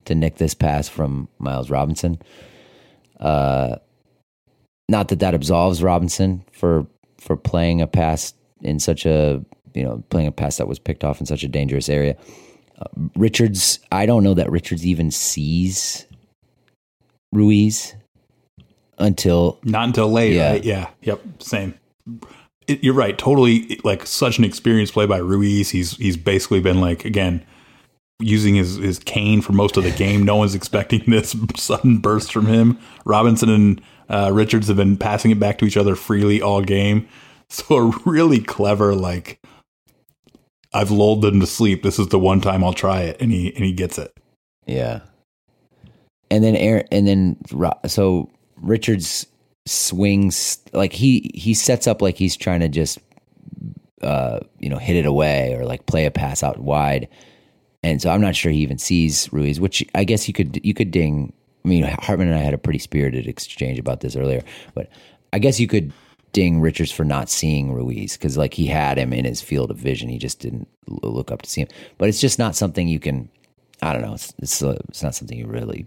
[0.04, 2.18] to nick this pass from Miles Robinson.
[3.18, 3.76] Uh,
[4.88, 6.86] not that that absolves Robinson for
[7.18, 9.44] for playing a pass in such a
[9.76, 12.16] you know playing a pass that was picked off in such a dangerous area.
[12.78, 12.84] Uh,
[13.16, 16.06] Richards, I don't know that Richards even sees
[17.32, 17.94] Ruiz
[18.98, 20.52] until not until late Yeah.
[20.52, 20.64] right?
[20.64, 20.88] Yeah.
[21.02, 21.20] Yep.
[21.40, 21.74] Same.
[22.66, 23.16] It, you're right.
[23.16, 25.70] Totally like such an experienced play by Ruiz.
[25.70, 27.44] He's he's basically been like again
[28.18, 30.24] using his his cane for most of the game.
[30.24, 32.78] No one's expecting this sudden burst from him.
[33.04, 37.08] Robinson and uh, Richards have been passing it back to each other freely all game.
[37.48, 39.38] So a really clever like
[40.76, 43.54] I've lulled them to sleep this is the one time I'll try it and he
[43.54, 44.12] and he gets it
[44.66, 45.00] Yeah.
[46.30, 47.36] And then Aaron, and then
[47.86, 48.28] so
[48.60, 49.26] Richards
[49.64, 52.98] swings like he he sets up like he's trying to just
[54.02, 57.08] uh you know hit it away or like play a pass out wide.
[57.82, 60.74] And so I'm not sure he even sees Ruiz, which I guess you could you
[60.74, 61.32] could ding.
[61.64, 64.42] I mean, Hartman and I had a pretty spirited exchange about this earlier,
[64.74, 64.88] but
[65.32, 65.92] I guess you could
[66.32, 69.78] ding Richards for not seeing Ruiz because like he had him in his field of
[69.78, 71.68] vision, he just didn't look up to see him.
[71.98, 73.28] But it's just not something you can.
[73.82, 74.14] I don't know.
[74.14, 75.86] It's it's, uh, it's not something you really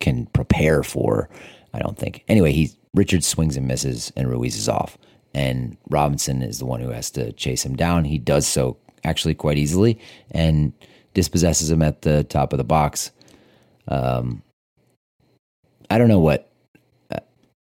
[0.00, 1.28] can prepare for.
[1.72, 2.24] I don't think.
[2.28, 4.96] Anyway, he Richards swings and misses, and Ruiz is off,
[5.34, 8.04] and Robinson is the one who has to chase him down.
[8.04, 9.98] He does so actually quite easily
[10.30, 10.72] and
[11.12, 13.10] dispossesses him at the top of the box.
[13.88, 14.42] Um,
[15.90, 16.50] I don't know what.
[17.12, 17.20] I,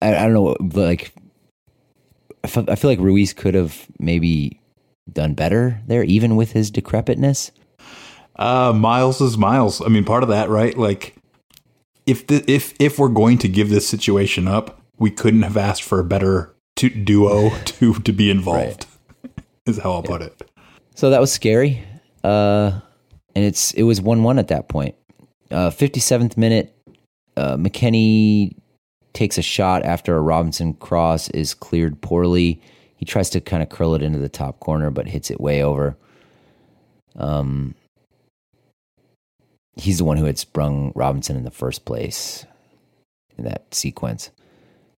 [0.02, 1.14] I don't know what, like.
[2.44, 4.60] I fe- I feel like Ruiz could have maybe
[5.12, 7.52] done better there, even with his decrepitness.
[8.36, 9.82] Uh, Miles is Miles.
[9.82, 10.78] I mean, part of that, right?
[10.78, 11.16] Like,
[12.06, 15.84] if the, if if we're going to give this situation up, we couldn't have asked
[15.84, 18.86] for a better duo to to be involved.
[19.66, 20.50] Is how I'll put it.
[20.96, 21.84] So that was scary.
[22.24, 22.80] Uh,
[23.36, 24.96] and it's it was one one at that point.
[25.52, 26.76] Uh, 57th minute,
[27.38, 28.57] uh, McKennie
[29.18, 32.62] takes a shot after a Robinson cross is cleared poorly.
[32.98, 35.64] He tries to kind of curl it into the top corner, but hits it way
[35.64, 35.98] over.
[37.16, 37.74] Um,
[39.76, 42.46] he's the one who had sprung Robinson in the first place
[43.40, 44.30] in that sequence.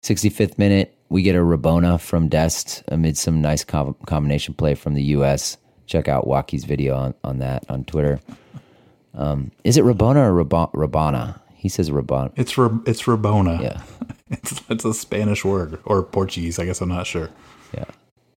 [0.03, 4.95] 65th minute, we get a Rabona from Dest amid some nice com- combination play from
[4.95, 5.55] the U.S.
[5.85, 8.19] Check out Waukie's video on, on that on Twitter.
[9.13, 10.43] Um, is it Rabona or
[10.73, 11.39] Rabana?
[11.59, 12.31] He says Rabona.
[12.37, 13.61] It's Ra- it's Rabona.
[13.61, 13.81] Yeah,
[14.31, 16.57] It's it's a Spanish word or Portuguese.
[16.57, 17.29] I guess I'm not sure.
[17.73, 17.83] yeah.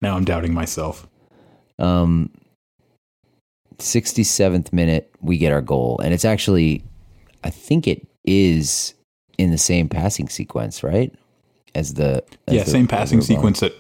[0.01, 1.07] Now I'm doubting myself.
[1.79, 2.31] Um,
[3.79, 6.01] 67th minute, we get our goal.
[6.03, 6.83] And it's actually,
[7.45, 8.95] I think it is
[9.39, 11.15] in the same passing sequence, right?
[11.75, 12.25] As the.
[12.47, 13.75] as yeah, the- same passing sequence that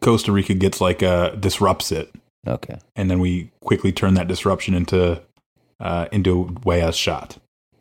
[0.00, 2.10] Costa Rica gets like uh disrupts it,
[2.46, 2.78] Okay.
[2.96, 5.20] and then we quickly turn that disruption into
[5.80, 7.36] uh into Weah's shot.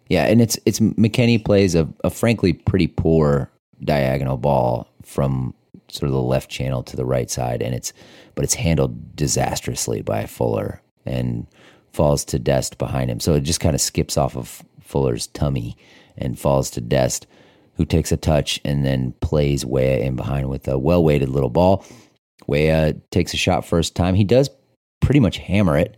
[0.09, 3.49] Yeah, and it's it's McKennie plays a, a frankly pretty poor
[3.83, 5.53] diagonal ball from
[5.87, 7.93] sort of the left channel to the right side, and it's
[8.35, 11.47] but it's handled disastrously by Fuller and
[11.93, 13.19] falls to Dest behind him.
[13.19, 15.77] So it just kind of skips off of Fuller's tummy
[16.17, 17.27] and falls to Dest,
[17.75, 21.49] who takes a touch and then plays Weah in behind with a well weighted little
[21.49, 21.85] ball.
[22.47, 24.15] Weah takes a shot first time.
[24.15, 24.49] He does
[25.01, 25.97] pretty much hammer it,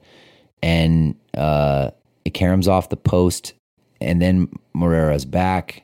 [0.62, 1.92] and uh,
[2.26, 3.54] it caroms off the post,
[4.02, 5.84] and then Moreira's back,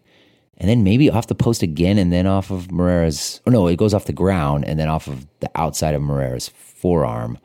[0.58, 3.42] and then maybe off the post again, and then off of Moreira's.
[3.46, 6.48] Oh no, it goes off the ground, and then off of the outside of Moreira's
[6.48, 7.38] forearm,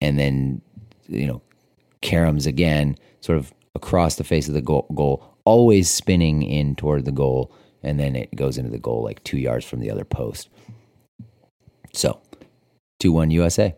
[0.00, 0.62] and then
[1.08, 1.42] you know
[2.02, 7.04] caroms again, sort of across the face of the goal, goal, always spinning in toward
[7.04, 7.52] the goal,
[7.82, 10.48] and then it goes into the goal like two yards from the other post.
[11.92, 12.20] So,
[12.98, 13.74] two one USA.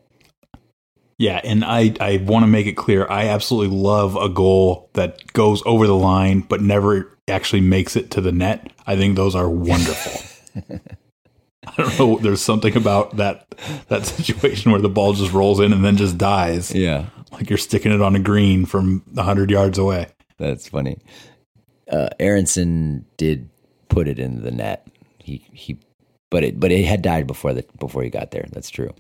[1.19, 5.33] Yeah, and I, I want to make it clear I absolutely love a goal that
[5.33, 8.73] goes over the line but never actually makes it to the net.
[8.87, 10.21] I think those are wonderful.
[11.67, 12.19] I don't know.
[12.19, 13.55] There's something about that
[13.89, 16.75] that situation where the ball just rolls in and then just dies.
[16.75, 20.09] Yeah, like you're sticking it on a green from hundred yards away.
[20.39, 20.99] That's funny.
[21.91, 23.49] Uh, Aaronson did
[23.89, 24.87] put it in the net.
[25.19, 25.79] He he,
[26.31, 28.47] but it but it had died before the before he got there.
[28.51, 28.93] That's true,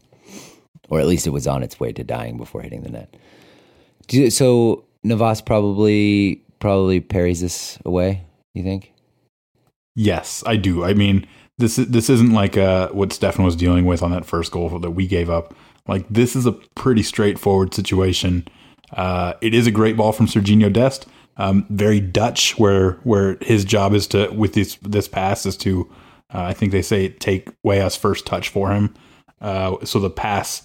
[0.92, 3.16] or at least it was on its way to dying before hitting the net.
[4.30, 8.26] So Navas probably probably parries this away.
[8.52, 8.92] You think?
[9.96, 10.84] Yes, I do.
[10.84, 14.52] I mean, this this isn't like uh, what Steffen was dealing with on that first
[14.52, 15.54] goal that we gave up.
[15.88, 18.46] Like this is a pretty straightforward situation.
[18.92, 21.06] Uh, it is a great ball from Serginho Dest.
[21.38, 25.90] Um, very Dutch, where where his job is to with this this pass is to,
[26.34, 28.94] uh, I think they say take Weah's first touch for him.
[29.40, 30.62] Uh, so the pass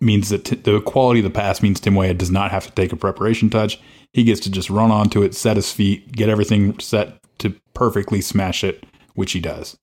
[0.00, 2.72] means that t- the quality of the pass means Tim Weah does not have to
[2.72, 3.80] take a preparation touch.
[4.12, 8.20] He gets to just run onto it, set his feet, get everything set to perfectly
[8.20, 9.78] smash it, which he does.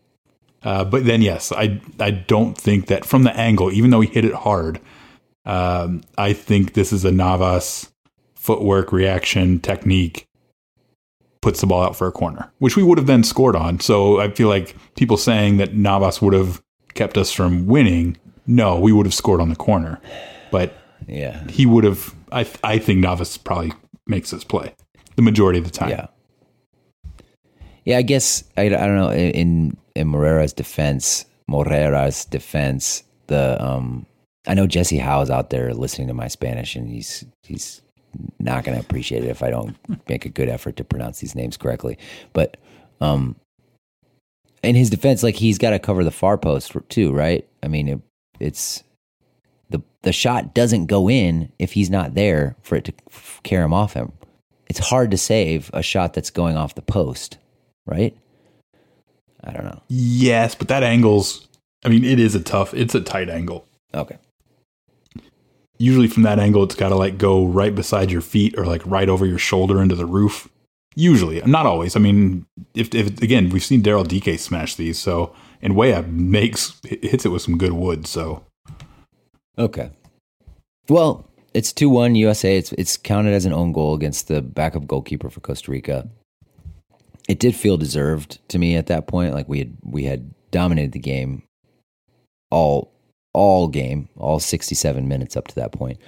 [0.64, 4.10] Uh, but then, yes, I I don't think that from the angle, even though he
[4.10, 4.82] hit it hard,
[5.46, 7.92] um, I think this is a Navas
[8.36, 10.28] footwork, reaction, technique
[11.42, 13.80] puts the ball out for a corner, which we would have then scored on.
[13.80, 16.62] So I feel like people saying that Navas would have
[16.94, 18.18] kept us from winning.
[18.48, 20.00] No, we would have scored on the corner,
[20.52, 20.74] but
[21.08, 22.16] yeah, he would have.
[22.32, 23.74] I I think Navas probably
[24.08, 24.74] makes this play
[25.18, 25.90] the majority of the time.
[25.90, 26.08] Yeah.
[27.84, 34.06] Yeah, I guess I, I don't know in in Moreira's defense, Moreira's defense, the um,
[34.48, 37.82] I know Jesse Howe is out there listening to my Spanish, and he's he's
[38.40, 39.76] not going to appreciate it if I don't
[40.10, 41.98] make a good effort to pronounce these names correctly.
[42.34, 42.58] But
[43.02, 43.36] um,
[44.64, 47.48] in his defense, like he's got to cover the far post too, right?
[47.64, 48.02] I mean, it,
[48.40, 48.84] it's
[49.70, 52.94] the the shot doesn't go in if he's not there for it to
[53.44, 54.12] carry him off him.
[54.68, 57.38] It's hard to save a shot that's going off the post,
[57.86, 58.16] right?
[59.44, 59.82] I don't know.
[59.88, 61.48] Yes, but that angle's.
[61.86, 62.74] I mean, it is a tough.
[62.74, 63.66] It's a tight angle.
[63.94, 64.18] Okay.
[65.78, 68.82] Usually, from that angle, it's got to like go right beside your feet or like
[68.86, 70.50] right over your shoulder into the roof.
[70.96, 71.96] Usually, not always.
[71.96, 76.80] I mean, if, if again, we've seen Daryl Dike smash these, so and Weah makes
[76.84, 78.08] hits it with some good wood.
[78.08, 78.46] So,
[79.58, 79.92] okay.
[80.90, 82.58] Well, it's two one USA.
[82.58, 86.10] It's it's counted as an own goal against the backup goalkeeper for Costa Rica
[87.28, 89.34] it did feel deserved to me at that point.
[89.34, 91.44] Like we had we had dominated the game
[92.50, 92.94] all
[93.34, 96.00] all game, all 67 minutes up to that point.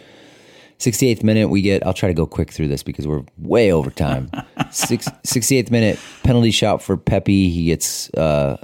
[0.79, 1.85] 68th minute, we get.
[1.85, 4.31] I'll try to go quick through this because we're way over time.
[4.71, 7.49] Six, 68th minute penalty shot for Pepi.
[7.49, 8.55] He gets uh,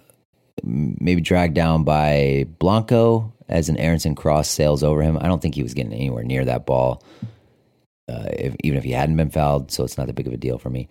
[0.63, 5.17] maybe dragged down by Blanco as an Aaronson cross sails over him.
[5.19, 7.03] I don't think he was getting anywhere near that ball,
[8.09, 9.71] uh, if, even if he hadn't been fouled.
[9.71, 10.87] So it's not that big of a deal for me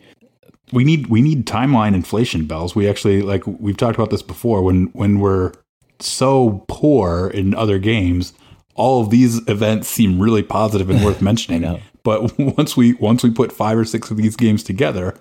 [0.72, 2.74] we need we need timeline inflation bells.
[2.74, 5.52] We actually like we've talked about this before when when we're
[6.00, 8.32] so poor in other games,
[8.74, 11.80] all of these events seem really positive and worth mentioning.
[12.02, 15.14] but once we once we put five or six of these games together,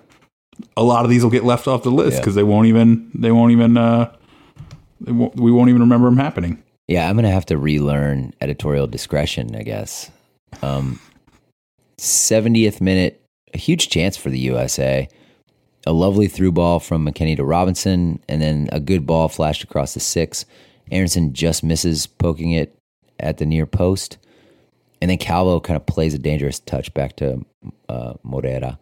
[0.76, 2.40] a lot of these will get left off the list because yeah.
[2.40, 4.14] they won't even they won't even uh,
[5.06, 6.62] we won't even remember them happening.
[6.88, 10.10] Yeah, I'm gonna have to relearn editorial discretion, I guess.
[10.62, 11.00] Um,
[11.98, 13.22] 70th minute,
[13.54, 15.08] a huge chance for the USA
[15.86, 19.94] a lovely through ball from McKennie to Robinson, and then a good ball flashed across
[19.94, 20.44] the six.
[20.90, 22.76] Aaronson just misses poking it
[23.20, 24.18] at the near post.
[25.00, 27.44] And then Calvo kind of plays a dangerous touch back to
[27.88, 28.78] uh, Moreira.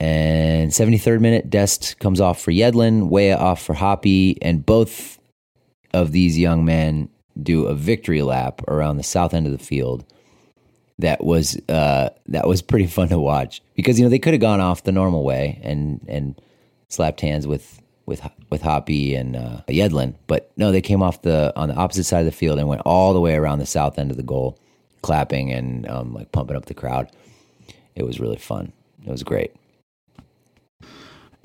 [0.00, 5.18] And 73rd minute, Dest comes off for Yedlin, Weah off for Hoppe, and both
[5.92, 7.10] of these young men
[7.40, 10.04] do a victory lap around the south end of the field
[11.00, 14.40] that was uh, that was pretty fun to watch because you know they could have
[14.40, 16.40] gone off the normal way and and
[16.88, 20.14] slapped hands with with with Hoppe and uh, Yedlin.
[20.26, 22.82] But no, they came off the on the opposite side of the field and went
[22.84, 24.58] all the way around the south end of the goal,
[25.02, 27.10] clapping and um, like pumping up the crowd.
[27.94, 28.72] It was really fun.
[29.04, 29.52] It was great.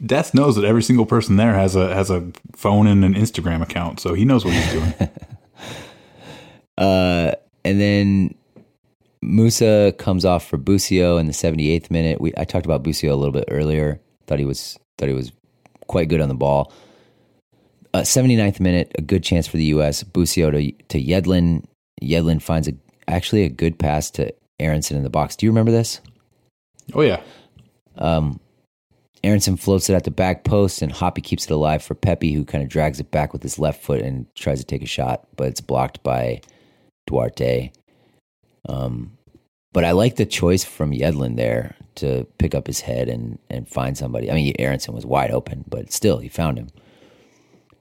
[0.03, 3.61] Dest knows that every single person there has a has a phone and an Instagram
[3.61, 4.93] account, so he knows what he's doing.
[6.77, 7.31] uh,
[7.63, 8.35] and then
[9.23, 12.19] Musah comes off for Busio in the 78th minute.
[12.19, 14.01] We I talked about Busio a little bit earlier.
[14.27, 15.31] Thought he was thought he was
[15.87, 16.73] quite good on the ball.
[17.93, 20.03] Uh, 79th minute, a good chance for the U.S.
[20.03, 21.65] Busio to to Yedlin.
[22.01, 22.73] Yedlin finds a
[23.07, 25.35] actually a good pass to Aaronson in the box.
[25.35, 26.01] Do you remember this?
[26.93, 27.21] Oh yeah.
[27.97, 28.39] Um,
[29.25, 32.45] Aaronson floats it at the back post, and Hoppe keeps it alive for Pepi, who
[32.45, 35.27] kind of drags it back with his left foot and tries to take a shot,
[35.35, 36.41] but it's blocked by
[37.07, 37.71] Duarte.
[38.69, 39.17] Um,
[39.73, 43.67] but I like the choice from Yedlin there to pick up his head and, and
[43.67, 44.29] find somebody.
[44.29, 46.69] I mean, Aaronson was wide open, but still, he found him.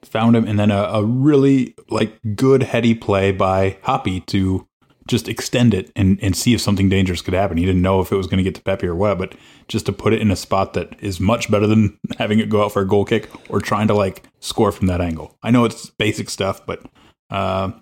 [0.03, 4.67] Found him, and then a, a really like good heady play by Hoppe to
[5.07, 7.59] just extend it and, and see if something dangerous could happen.
[7.59, 9.35] He didn't know if it was going to get to Pepi or what, but
[9.69, 12.65] just to put it in a spot that is much better than having it go
[12.65, 15.37] out for a goal kick or trying to like score from that angle.
[15.43, 16.83] I know it's basic stuff, but
[17.31, 17.73] uh,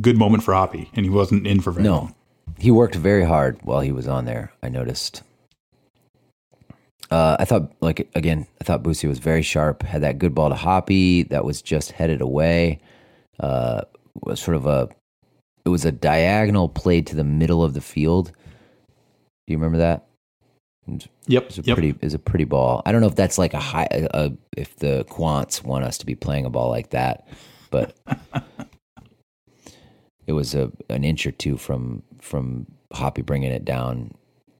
[0.00, 1.94] good moment for Hoppe, and he wasn't in for very no.
[1.94, 2.14] long.
[2.58, 4.52] He worked very hard while he was on there.
[4.62, 5.22] I noticed.
[7.10, 9.82] Uh, I thought, like again, I thought Busio was very sharp.
[9.82, 12.80] Had that good ball to Hoppe that was just headed away.
[13.38, 13.82] Uh,
[14.22, 14.88] was sort of a
[15.64, 18.32] it was a diagonal play to the middle of the field.
[19.46, 20.08] Do you remember that?
[21.26, 21.46] Yep.
[21.46, 21.76] It's a yep.
[21.76, 22.82] pretty is a pretty ball.
[22.86, 26.06] I don't know if that's like a high a, if the quants want us to
[26.06, 27.28] be playing a ball like that,
[27.70, 27.94] but
[30.26, 34.12] it was a an inch or two from from Hoppe bringing it down,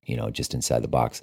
[0.05, 1.23] you know, just inside the box.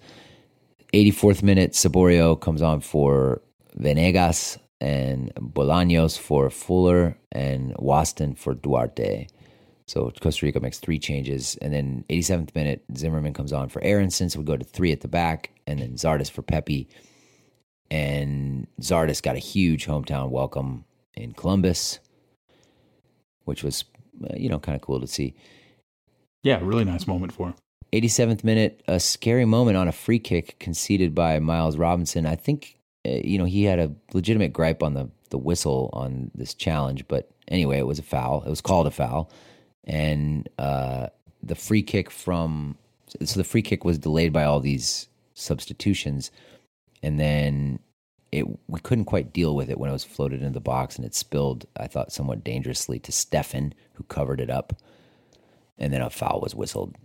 [0.94, 3.42] 84th minute, Saborio comes on for
[3.76, 9.28] Venegas and Bolaños for Fuller and Waston for Duarte.
[9.88, 14.30] So Costa Rica makes three changes, and then 87th minute, Zimmerman comes on for Aaronson.
[14.30, 16.88] So we go to three at the back, and then Zardes for Pepi.
[17.92, 22.00] And Zardes got a huge hometown welcome in Columbus,
[23.44, 23.86] which was,
[24.24, 25.36] uh, you know, kind of cool to see.
[26.42, 27.56] Yeah, really nice moment for him.
[27.94, 32.26] 87th minute, a scary moment on a free kick conceded by Miles Robinson.
[32.26, 36.32] I think, uh, you know, he had a legitimate gripe on the, the whistle on
[36.34, 38.42] this challenge, but anyway, it was a foul.
[38.44, 39.32] It was called a foul
[39.86, 41.08] and uh,
[41.42, 42.78] the free kick from
[43.24, 46.32] so the free kick was delayed by all these substitutions,
[47.02, 47.80] and then
[48.32, 51.06] it we couldn't quite deal with it when it was floated into the box, and
[51.06, 51.66] it spilled.
[51.78, 54.74] I thought somewhat dangerously to Steffen, who covered it up,
[55.78, 56.96] and then a foul was whistled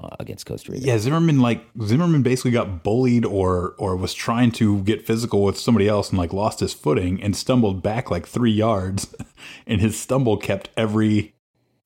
[0.00, 0.84] uh, against Costa Rica.
[0.84, 5.58] Yeah, Zimmerman like Zimmerman basically got bullied or or was trying to get physical with
[5.58, 9.14] somebody else and like lost his footing and stumbled back like three yards,
[9.66, 11.35] and his stumble kept every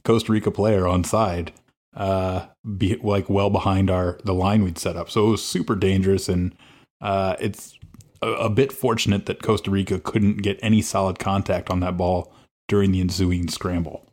[0.05, 1.53] Costa Rica player on side,
[1.95, 2.47] uh,
[2.77, 5.11] be like well behind our the line we'd set up.
[5.11, 6.55] So it was super dangerous, and
[7.01, 7.79] uh, it's
[8.23, 12.33] a, a, bit fortunate that Costa Rica couldn't get any solid contact on that ball
[12.69, 14.07] during the ensuing scramble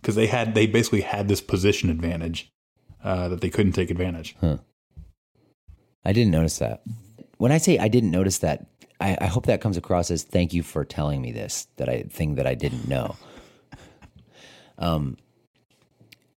[0.00, 2.50] because they had they basically had this position advantage
[3.04, 4.36] uh, that they couldn't take advantage.
[4.40, 4.58] Huh.
[6.04, 6.82] I didn't notice that.
[7.36, 8.66] When I say I didn't notice that,
[9.00, 12.04] I, I hope that comes across as thank you for telling me this that I
[12.04, 13.16] thing that I didn't know.
[14.80, 15.16] Um,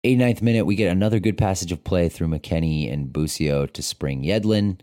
[0.03, 4.23] 89th minute, we get another good passage of play through McKennie and Busio to spring
[4.23, 4.79] Yedlin.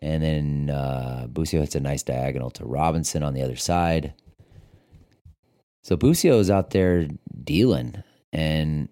[0.00, 4.14] And then uh, Busio hits a nice diagonal to Robinson on the other side.
[5.82, 7.08] So Busio is out there
[7.42, 8.02] dealing.
[8.32, 8.88] And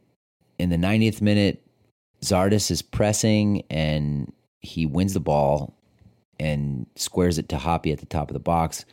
[0.58, 1.64] in the 90th minute,
[2.22, 5.76] Zardes is pressing and he wins the ball
[6.40, 8.84] and squares it to Hoppe at the top of the box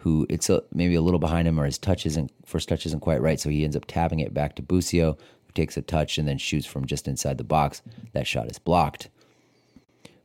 [0.00, 3.00] who it's a, maybe a little behind him or his touch isn't first touch isn't
[3.00, 6.16] quite right, so he ends up tapping it back to Busio, who takes a touch
[6.16, 7.82] and then shoots from just inside the box.
[8.14, 9.10] That shot is blocked.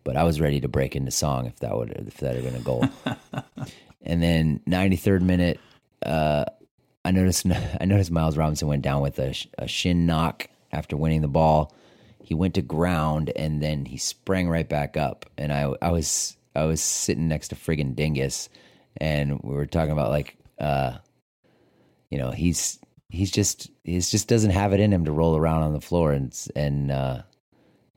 [0.06, 2.56] But I was ready to break into song if that would if that had been
[2.56, 2.88] a goal.
[4.02, 5.60] and then 93rd minute,
[6.06, 6.46] uh,
[7.04, 7.46] I noticed
[7.82, 11.76] I noticed Miles Robinson went down with a, a shin knock after winning the ball.
[12.24, 16.38] He went to ground and then he sprang right back up, and I I was
[16.56, 18.48] I was sitting next to friggin' Dingus
[18.98, 20.98] and we were talking about like uh
[22.10, 25.64] you know he's he's just he's just doesn't have it in him to roll around
[25.64, 27.22] on the floor and and uh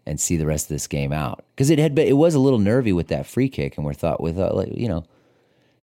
[0.08, 1.44] and see the rest of this game out.
[1.54, 3.92] Because it had been, it was a little nervy with that free kick and we're
[3.92, 5.04] thought with uh, like you know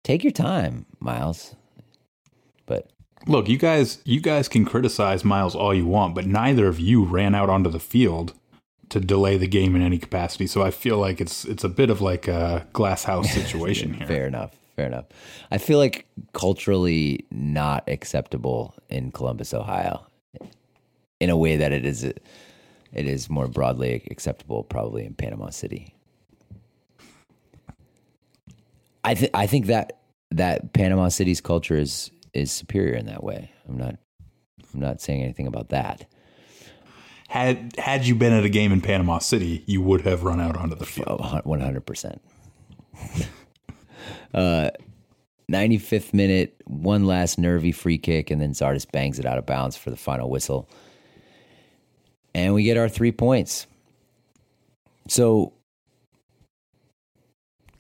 [0.05, 1.57] take your time miles.
[2.67, 2.91] But
[3.27, 7.05] look you guys you guys can criticize miles all you want but neither of you
[7.05, 8.35] ran out onto the field
[8.89, 10.47] to delay the game in any capacity.
[10.47, 14.07] So i feel like it's it's a bit of like a glass house situation here.
[14.07, 15.05] fair enough Fair enough.
[15.51, 20.07] I feel like culturally not acceptable in Columbus, Ohio,
[21.21, 22.17] in a way that it is it
[22.95, 25.95] is more broadly acceptable probably in Panama City.
[29.05, 29.99] I th- I think that
[30.31, 33.53] that Panama City's culture is is superior in that way.
[33.69, 33.97] I'm not
[34.73, 36.07] I'm not saying anything about that.
[37.29, 40.57] Had had you been at a game in Panama City, you would have run out
[40.57, 41.21] onto the field.
[41.23, 42.23] Oh, one hundred percent.
[44.35, 44.71] Uh,
[45.51, 49.77] 95th minute, one last nervy free kick, and then Zardes bangs it out of bounds
[49.77, 50.69] for the final whistle.
[52.35, 53.67] And we get our three points.
[55.09, 55.53] So,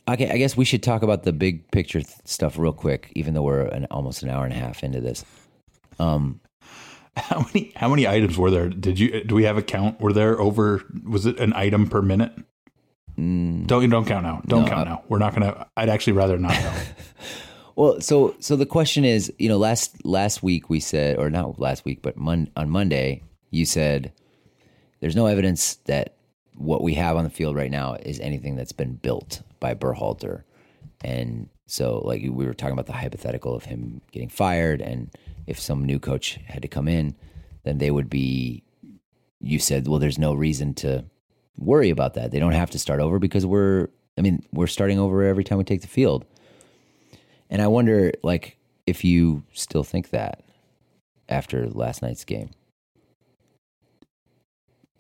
[0.08, 3.34] okay, I guess we should talk about the big picture th- stuff real quick, even
[3.34, 5.24] though we're an, almost an hour and a half into this.
[6.00, 6.40] Um,
[7.16, 8.68] how many how many items were there?
[8.68, 10.00] Did you do we have a count?
[10.00, 10.82] Were there over?
[11.04, 12.32] Was it an item per minute?
[13.20, 14.40] Mm, don't you don't count now.
[14.46, 15.04] Don't no, count uh, now.
[15.08, 15.66] We're not gonna.
[15.76, 16.72] I'd actually rather not know.
[17.76, 21.58] well, so so the question is, you know, last last week we said, or not
[21.60, 24.12] last week, but mon- on Monday you said
[25.00, 26.14] there's no evidence that
[26.54, 30.44] what we have on the field right now is anything that's been built by Berhalter,
[31.04, 35.10] and so like we were talking about the hypothetical of him getting fired, and
[35.46, 37.14] if some new coach had to come in,
[37.64, 38.62] then they would be.
[39.42, 41.06] You said, well, there's no reason to
[41.56, 42.30] worry about that.
[42.30, 45.58] They don't have to start over because we're, I mean, we're starting over every time
[45.58, 46.24] we take the field.
[47.48, 48.56] And I wonder, like,
[48.86, 50.44] if you still think that
[51.28, 52.50] after last night's game.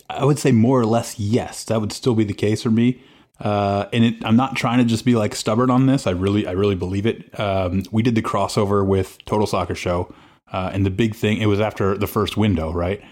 [0.08, 1.64] I would say more or less yes.
[1.64, 3.00] That would still be the case for me.
[3.38, 6.06] Uh, and it, I'm not trying to just be like stubborn on this.
[6.06, 7.38] I really, I really believe it.
[7.38, 10.12] Um, we did the crossover with Total Soccer Show,
[10.52, 13.02] uh, and the big thing it was after the first window, right?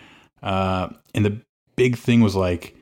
[0.43, 1.40] Uh, and the
[1.77, 2.74] big thing was like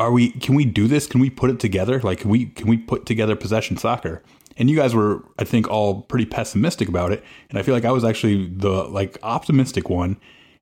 [0.00, 1.06] are we can we do this?
[1.06, 2.00] Can we put it together?
[2.00, 4.22] Like can we can we put together possession soccer?
[4.56, 7.22] And you guys were i think all pretty pessimistic about it.
[7.50, 10.16] And i feel like i was actually the like optimistic one.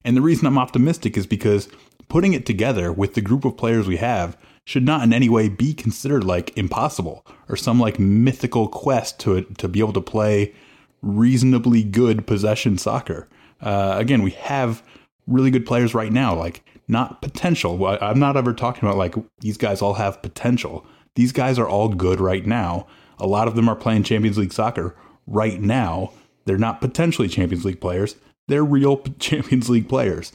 [0.05, 1.69] And the reason i'm optimistic is because
[2.09, 5.49] putting it together with the group of players we have should not in any way
[5.49, 10.53] be considered like impossible or some like mythical quest to to be able to play
[11.01, 13.29] reasonably good possession soccer.
[13.61, 14.83] Uh, again we have
[15.29, 16.35] really good players right now.
[16.35, 17.87] Like not potential.
[17.87, 20.87] I'm not ever talking about like these guys all have potential.
[21.15, 22.87] These guys are all good right now.
[23.19, 24.97] A lot of them are playing Champions League soccer
[25.27, 26.13] right now.
[26.47, 28.17] They're not potentially Champions League players.
[28.47, 30.33] They're real Champions League players.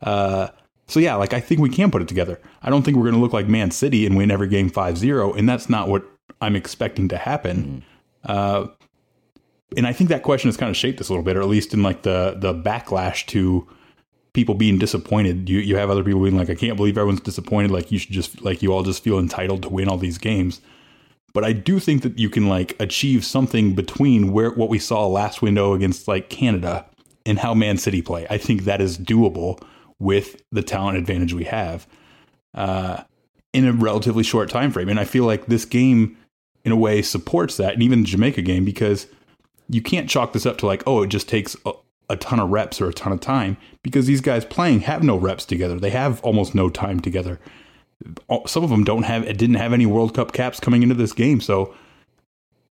[0.00, 0.48] Uh,
[0.86, 2.40] so yeah, like I think we can put it together.
[2.62, 5.36] I don't think we're going to look like Man City and win every game 5-0
[5.36, 6.04] and that's not what
[6.40, 7.82] I'm expecting to happen.
[8.24, 8.30] Mm.
[8.30, 8.68] Uh,
[9.76, 11.48] and I think that question has kind of shaped this a little bit, or at
[11.48, 13.66] least in like the the backlash to
[14.36, 15.48] people being disappointed.
[15.48, 17.72] You you have other people being like, I can't believe everyone's disappointed.
[17.72, 20.60] Like you should just like you all just feel entitled to win all these games.
[21.34, 25.06] But I do think that you can like achieve something between where what we saw
[25.06, 26.86] last window against like Canada
[27.24, 28.26] and how Man City play.
[28.30, 29.60] I think that is doable
[29.98, 31.86] with the talent advantage we have
[32.54, 33.02] uh,
[33.52, 34.88] in a relatively short time frame.
[34.88, 36.16] And I feel like this game,
[36.64, 39.06] in a way, supports that, and even the Jamaica game because
[39.68, 41.56] you can't chalk this up to like, oh, it just takes
[42.08, 45.16] a ton of reps or a ton of time because these guys playing have no
[45.16, 45.78] reps together.
[45.78, 47.40] They have almost no time together.
[48.46, 51.12] Some of them don't have it didn't have any World Cup caps coming into this
[51.12, 51.74] game, so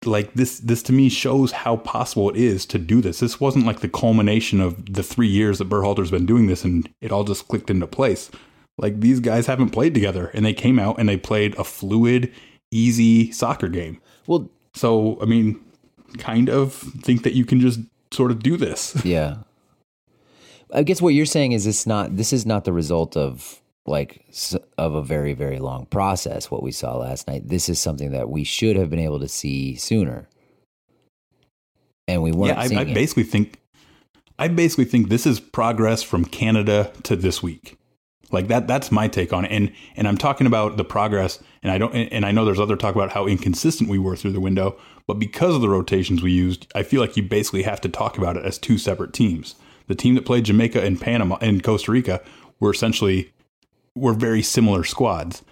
[0.05, 3.19] like this this to me shows how possible it is to do this.
[3.19, 6.87] This wasn't like the culmination of the 3 years that Berhalter's been doing this and
[7.01, 8.29] it all just clicked into place.
[8.77, 12.31] Like these guys haven't played together and they came out and they played a fluid,
[12.71, 13.99] easy soccer game.
[14.27, 15.59] Well, so I mean,
[16.19, 17.79] kind of think that you can just
[18.11, 18.95] sort of do this.
[19.05, 19.37] Yeah.
[20.73, 24.25] I guess what you're saying is it's not this is not the result of like
[24.77, 27.47] of a very very long process what we saw last night.
[27.47, 30.27] This is something that we should have been able to see sooner.
[32.07, 33.29] And we weren't Yeah, I, I basically it.
[33.29, 33.59] think
[34.37, 37.77] I basically think this is progress from Canada to this week.
[38.31, 39.51] Like that that's my take on it.
[39.51, 42.75] And and I'm talking about the progress and I don't and I know there's other
[42.75, 44.77] talk about how inconsistent we were through the window,
[45.07, 48.17] but because of the rotations we used, I feel like you basically have to talk
[48.17, 49.55] about it as two separate teams.
[49.87, 52.21] The team that played Jamaica and Panama and Costa Rica
[52.59, 53.31] were essentially
[53.93, 55.43] were very similar squads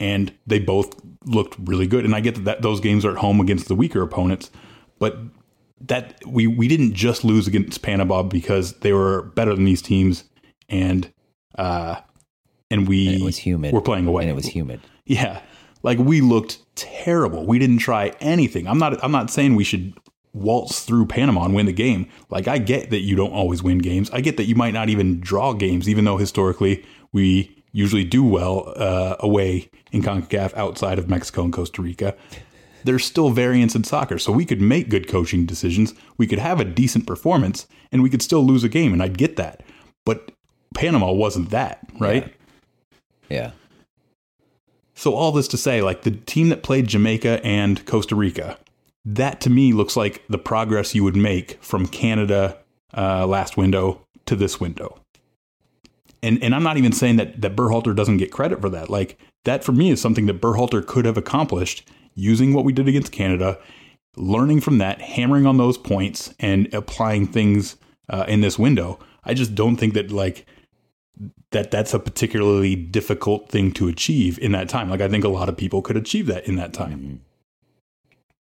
[0.00, 0.94] and they both
[1.26, 2.04] looked really good.
[2.04, 4.50] And I get that, that those games are at home against the weaker opponents,
[4.98, 5.18] but
[5.82, 10.24] that we we didn't just lose against Panama because they were better than these teams
[10.68, 11.12] and
[11.56, 11.96] uh
[12.70, 13.72] and we and it was humid.
[13.72, 14.22] We're playing away.
[14.22, 14.80] And it was humid.
[15.04, 15.40] Yeah.
[15.82, 17.46] Like we looked terrible.
[17.46, 18.66] We didn't try anything.
[18.66, 19.94] I'm not I'm not saying we should
[20.32, 22.08] waltz through Panama and win the game.
[22.28, 24.10] Like I get that you don't always win games.
[24.10, 28.24] I get that you might not even draw games, even though historically we usually do
[28.24, 32.16] well uh, away in CONCACAF outside of Mexico and Costa Rica.
[32.84, 34.18] there's still variance in soccer.
[34.18, 35.94] So we could make good coaching decisions.
[36.16, 38.92] We could have a decent performance and we could still lose a game.
[38.92, 39.62] And I'd get that.
[40.04, 40.32] But
[40.74, 42.34] Panama wasn't that, right?
[43.28, 43.52] Yeah.
[45.00, 48.58] So all this to say, like the team that played Jamaica and Costa Rica,
[49.06, 52.58] that to me looks like the progress you would make from Canada
[52.94, 55.00] uh, last window to this window.
[56.22, 58.90] And and I'm not even saying that that Berhalter doesn't get credit for that.
[58.90, 62.86] Like that for me is something that Berhalter could have accomplished using what we did
[62.86, 63.58] against Canada,
[64.18, 67.76] learning from that, hammering on those points, and applying things
[68.10, 68.98] uh, in this window.
[69.24, 70.44] I just don't think that like
[71.50, 74.88] that that's a particularly difficult thing to achieve in that time.
[74.90, 76.98] Like I think a lot of people could achieve that in that time.
[76.98, 77.16] Mm-hmm.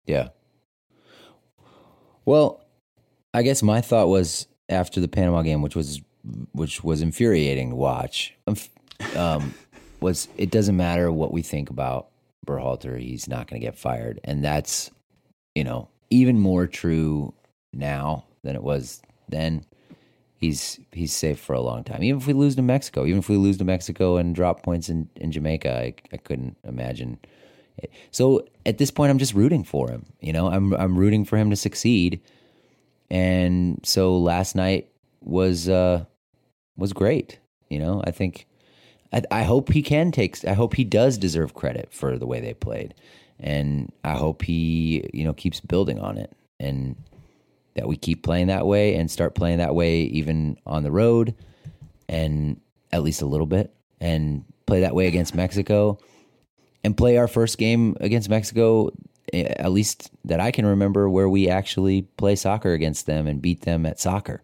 [0.07, 0.29] Yeah.
[2.25, 2.61] Well,
[3.33, 6.01] I guess my thought was after the Panama game, which was
[6.53, 8.35] which was infuriating to watch,
[9.15, 9.55] um,
[10.01, 12.09] was it doesn't matter what we think about
[12.47, 14.91] Berhalter, he's not going to get fired, and that's
[15.55, 17.35] you know even more true
[17.73, 19.65] now than it was then.
[20.47, 22.03] He's he's safe for a long time.
[22.03, 24.89] Even if we lose to Mexico, even if we lose to Mexico and drop points
[24.89, 27.19] in, in Jamaica, I, I couldn't imagine.
[27.79, 27.91] It.
[28.11, 30.07] So at this point, I'm just rooting for him.
[30.21, 32.21] You know, I'm I'm rooting for him to succeed.
[33.11, 34.89] And so last night
[35.21, 36.05] was uh,
[36.77, 37.39] was great.
[37.69, 38.47] You know, I think
[39.13, 40.45] I, I hope he can take.
[40.45, 42.95] I hope he does deserve credit for the way they played,
[43.41, 46.97] and I hope he you know keeps building on it, and
[47.77, 51.35] that we keep playing that way and start playing that way even on the road,
[52.09, 52.61] and
[52.93, 55.99] at least a little bit, and play that way against Mexico,
[56.85, 58.91] and play our first game against Mexico
[59.33, 63.41] eh, at least that I can remember where we actually play soccer against them and
[63.43, 64.43] beat them at soccer,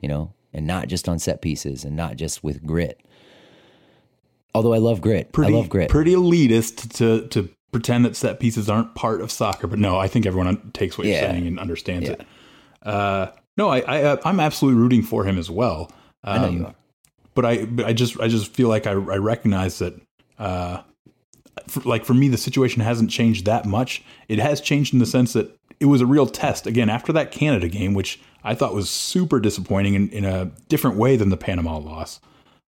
[0.00, 3.00] you know, and not just on set pieces and not just with grit.
[4.54, 5.90] Although I love grit, Pretty, I love grit.
[5.90, 10.08] Pretty elitist to to pretend that set pieces aren't part of soccer, but no, I
[10.08, 11.20] think everyone takes what Yeah.
[11.20, 12.14] you're saying and understands Yeah.
[12.14, 12.26] it.
[12.82, 15.90] Uh, no, I, I uh, I'm absolutely rooting for him as well.
[16.24, 16.74] I know Um, you are.
[17.34, 20.00] but I but I just I just feel like I, I recognize that
[20.38, 20.82] uh,
[21.68, 24.02] for, like for me the situation hasn't changed that much.
[24.28, 27.32] It has changed in the sense that it was a real test again after that
[27.32, 31.36] Canada game, which I thought was super disappointing in, in a different way than the
[31.36, 32.20] Panama loss.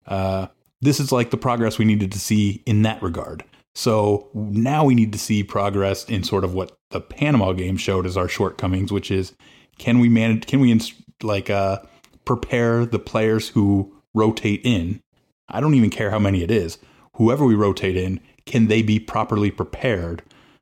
[0.07, 0.47] Uh,
[0.81, 3.43] this is like the progress we needed to see in that regard.
[3.75, 8.05] So now we need to see progress in sort of what the Panama game showed
[8.05, 9.33] as our shortcomings, which is
[9.81, 10.45] can we manage?
[10.45, 10.93] Can we ins-
[11.23, 11.79] like uh,
[12.23, 15.01] prepare the players who rotate in?
[15.49, 16.77] I don't even care how many it is.
[17.15, 20.21] Whoever we rotate in, can they be properly prepared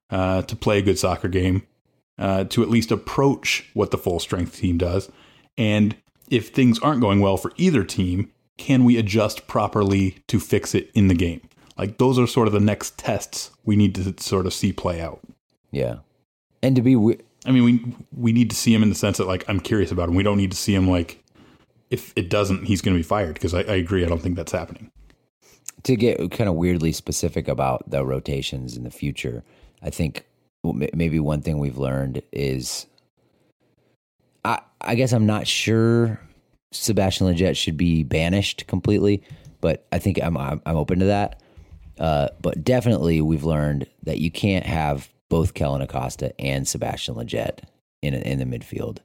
[0.10, 1.64] uh, to play a good soccer game,
[2.18, 5.12] uh, to at least approach what the full strength team does?
[5.58, 5.98] And
[6.30, 10.92] if things aren't going well for either team, can we adjust properly to fix it
[10.94, 11.42] in the game?
[11.78, 15.02] Like those are sort of the next tests we need to sort of see play
[15.02, 15.20] out.
[15.72, 15.98] Yeah,
[16.64, 16.96] and to be
[17.46, 19.92] I mean, we we need to see him in the sense that like I'm curious
[19.92, 20.16] about him.
[20.16, 21.24] We don't need to see him like
[21.90, 24.06] if it doesn't, he's going to be fired because I, I agree.
[24.06, 24.92] I don't think that's happening.
[25.84, 29.44] to get kind of weirdly specific about the rotations in the future,
[29.82, 30.26] I think
[30.64, 32.86] maybe one thing we've learned is
[34.46, 36.20] I I guess I'm not sure
[36.72, 39.24] Sebastian Lletget should be banished completely,
[39.62, 41.42] but I think I'm I'm, I'm open to that.
[41.98, 47.60] Uh, but definitely, we've learned that you can't have both Kellyn Acosta and Sebastian Lletget
[48.02, 48.98] in in the midfield.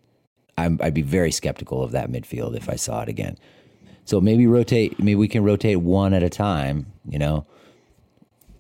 [0.57, 3.37] I'm, I'd be very skeptical of that midfield if I saw it again.
[4.05, 4.99] So maybe rotate.
[4.99, 6.87] Maybe we can rotate one at a time.
[7.09, 7.47] You know,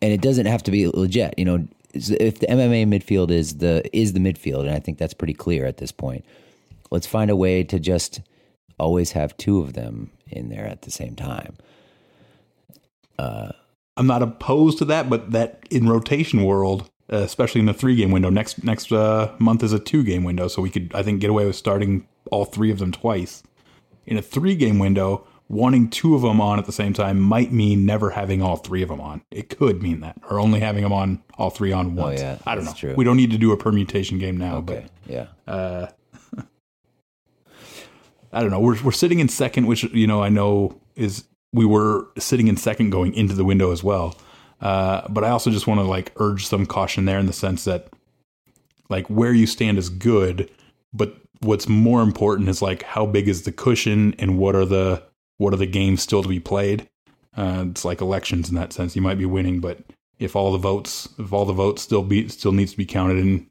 [0.02, 1.34] and it doesn't have to be Lletget.
[1.38, 5.14] You know, if the MMA midfield is the is the midfield, and I think that's
[5.14, 6.24] pretty clear at this point.
[6.90, 8.20] Let's find a way to just
[8.78, 11.56] always have two of them in there at the same time.
[13.96, 17.96] I'm not opposed to that, but that in rotation world, uh, especially in the three
[17.96, 21.02] game window, next next uh, month is a two game window, so we could I
[21.02, 23.42] think get away with starting all three of them twice.
[24.06, 27.52] In a three game window, wanting two of them on at the same time might
[27.52, 29.22] mean never having all three of them on.
[29.30, 32.20] It could mean that, or only having them on all three on once.
[32.20, 32.72] yeah, I don't know.
[32.72, 32.94] true.
[32.96, 34.86] We don't need to do a permutation game now, Okay.
[35.06, 35.26] Yeah.
[35.46, 35.96] but
[38.32, 38.60] I don't know.
[38.60, 42.56] We're we're sitting in second, which you know I know is we were sitting in
[42.56, 44.16] second going into the window as well.
[44.60, 47.64] Uh, but I also just want to like urge some caution there in the sense
[47.64, 47.88] that
[48.88, 50.50] like where you stand is good,
[50.92, 55.02] but what's more important is like how big is the cushion and what are the
[55.38, 56.88] what are the games still to be played.
[57.36, 58.94] Uh, it's like elections in that sense.
[58.94, 59.80] You might be winning, but
[60.18, 63.18] if all the votes if all the votes still be still needs to be counted
[63.18, 63.48] in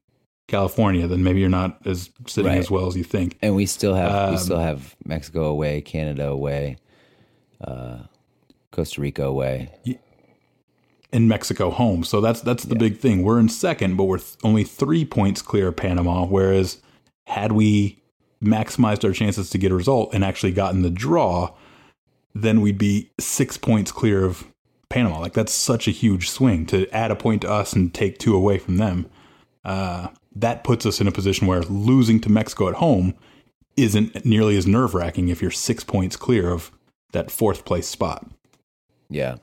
[0.47, 2.57] California, then maybe you're not as sitting Right.
[2.59, 3.38] as well as you think.
[3.41, 6.77] And we still have we Um, still have Mexico away, Canada away,
[7.61, 8.03] uh,
[8.71, 9.69] Costa Rica away.
[11.14, 12.03] And Mexico home.
[12.03, 13.23] So that's that's the big thing.
[13.23, 16.26] We're in second, but we're th- only three points clear of Panama.
[16.26, 16.81] Whereas
[17.27, 18.02] had we
[18.44, 21.53] maximized our chances to get a result and actually gotten the draw,
[22.34, 24.45] then we'd be six points clear of
[24.90, 25.19] Panama.
[25.19, 28.35] Like that's such a huge swing to add a point to us and take two
[28.35, 29.10] away from them.
[29.64, 33.14] Uh, that puts us in a position where losing to Mexico at home
[33.77, 36.72] isn't nearly as nerve wracking if you're six points clear of
[37.11, 38.27] that fourth place spot.
[39.10, 39.38] Yeah.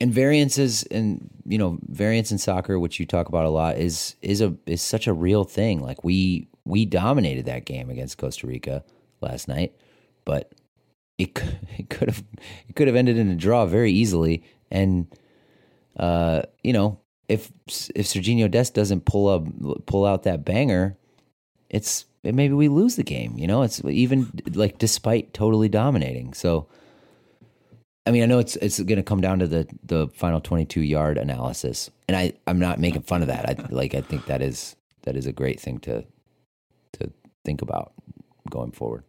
[0.00, 4.16] And variances and you know, variance in soccer, which you talk about a lot, is
[4.22, 5.82] is a is such a real thing.
[5.82, 8.84] Like we we dominated that game against Costa Rica
[9.20, 9.74] last night,
[10.24, 10.52] but
[11.18, 11.42] it
[11.78, 12.24] it could have
[12.68, 14.42] it could have ended in a draw very easily.
[14.70, 15.06] And
[15.96, 17.52] uh, you know, if
[17.94, 20.96] if Serginho Dest doesn't pull up pull out that banger,
[21.68, 23.36] it's maybe we lose the game.
[23.38, 26.34] You know, it's even like despite totally dominating.
[26.34, 26.68] So
[28.06, 30.80] I mean, I know it's it's going to come down to the the final 22
[30.80, 33.48] yard analysis, and I I'm not making fun of that.
[33.48, 36.04] I like I think that is that is a great thing to
[36.94, 37.12] to
[37.44, 37.92] think about
[38.48, 39.04] going forward.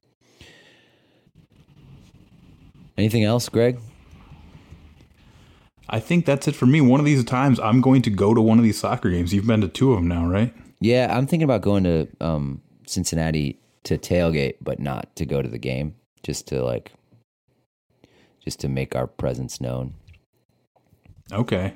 [2.98, 3.80] Anything else, Greg?
[5.90, 6.80] I think that's it for me.
[6.80, 9.34] One of these times, I'm going to go to one of these soccer games.
[9.34, 10.54] You've been to two of them now, right?
[10.80, 15.50] Yeah, I'm thinking about going to um, Cincinnati to tailgate, but not to go to
[15.50, 16.94] the game, just to like
[18.44, 19.94] just to make our presence known.
[21.32, 21.76] Okay.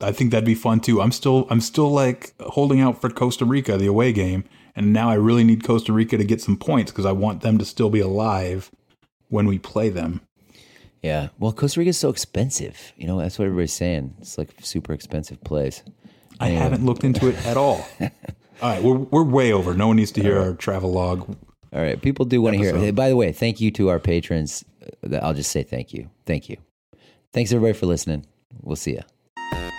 [0.00, 1.00] I think that'd be fun too.
[1.00, 4.44] I'm still I'm still like holding out for Costa Rica, the away game,
[4.74, 7.58] and now I really need Costa Rica to get some points because I want them
[7.58, 8.70] to still be alive
[9.28, 10.22] when we play them.
[11.02, 11.28] Yeah.
[11.38, 12.92] Well, Costa Rica is so expensive.
[12.96, 14.14] You know, that's what everybody's saying.
[14.20, 15.82] It's like a super expensive place.
[16.40, 17.86] I haven't looked into it at all.
[18.00, 18.10] all
[18.62, 19.74] right, we're we're way over.
[19.74, 21.36] No one needs to hear our travel log.
[21.72, 22.76] All right, people do want to hear.
[22.76, 22.94] It.
[22.94, 24.64] By the way, thank you to our patrons.
[25.20, 26.10] I'll just say thank you.
[26.26, 26.56] Thank you.
[27.32, 28.26] Thanks everybody for listening.
[28.60, 29.72] We'll see you.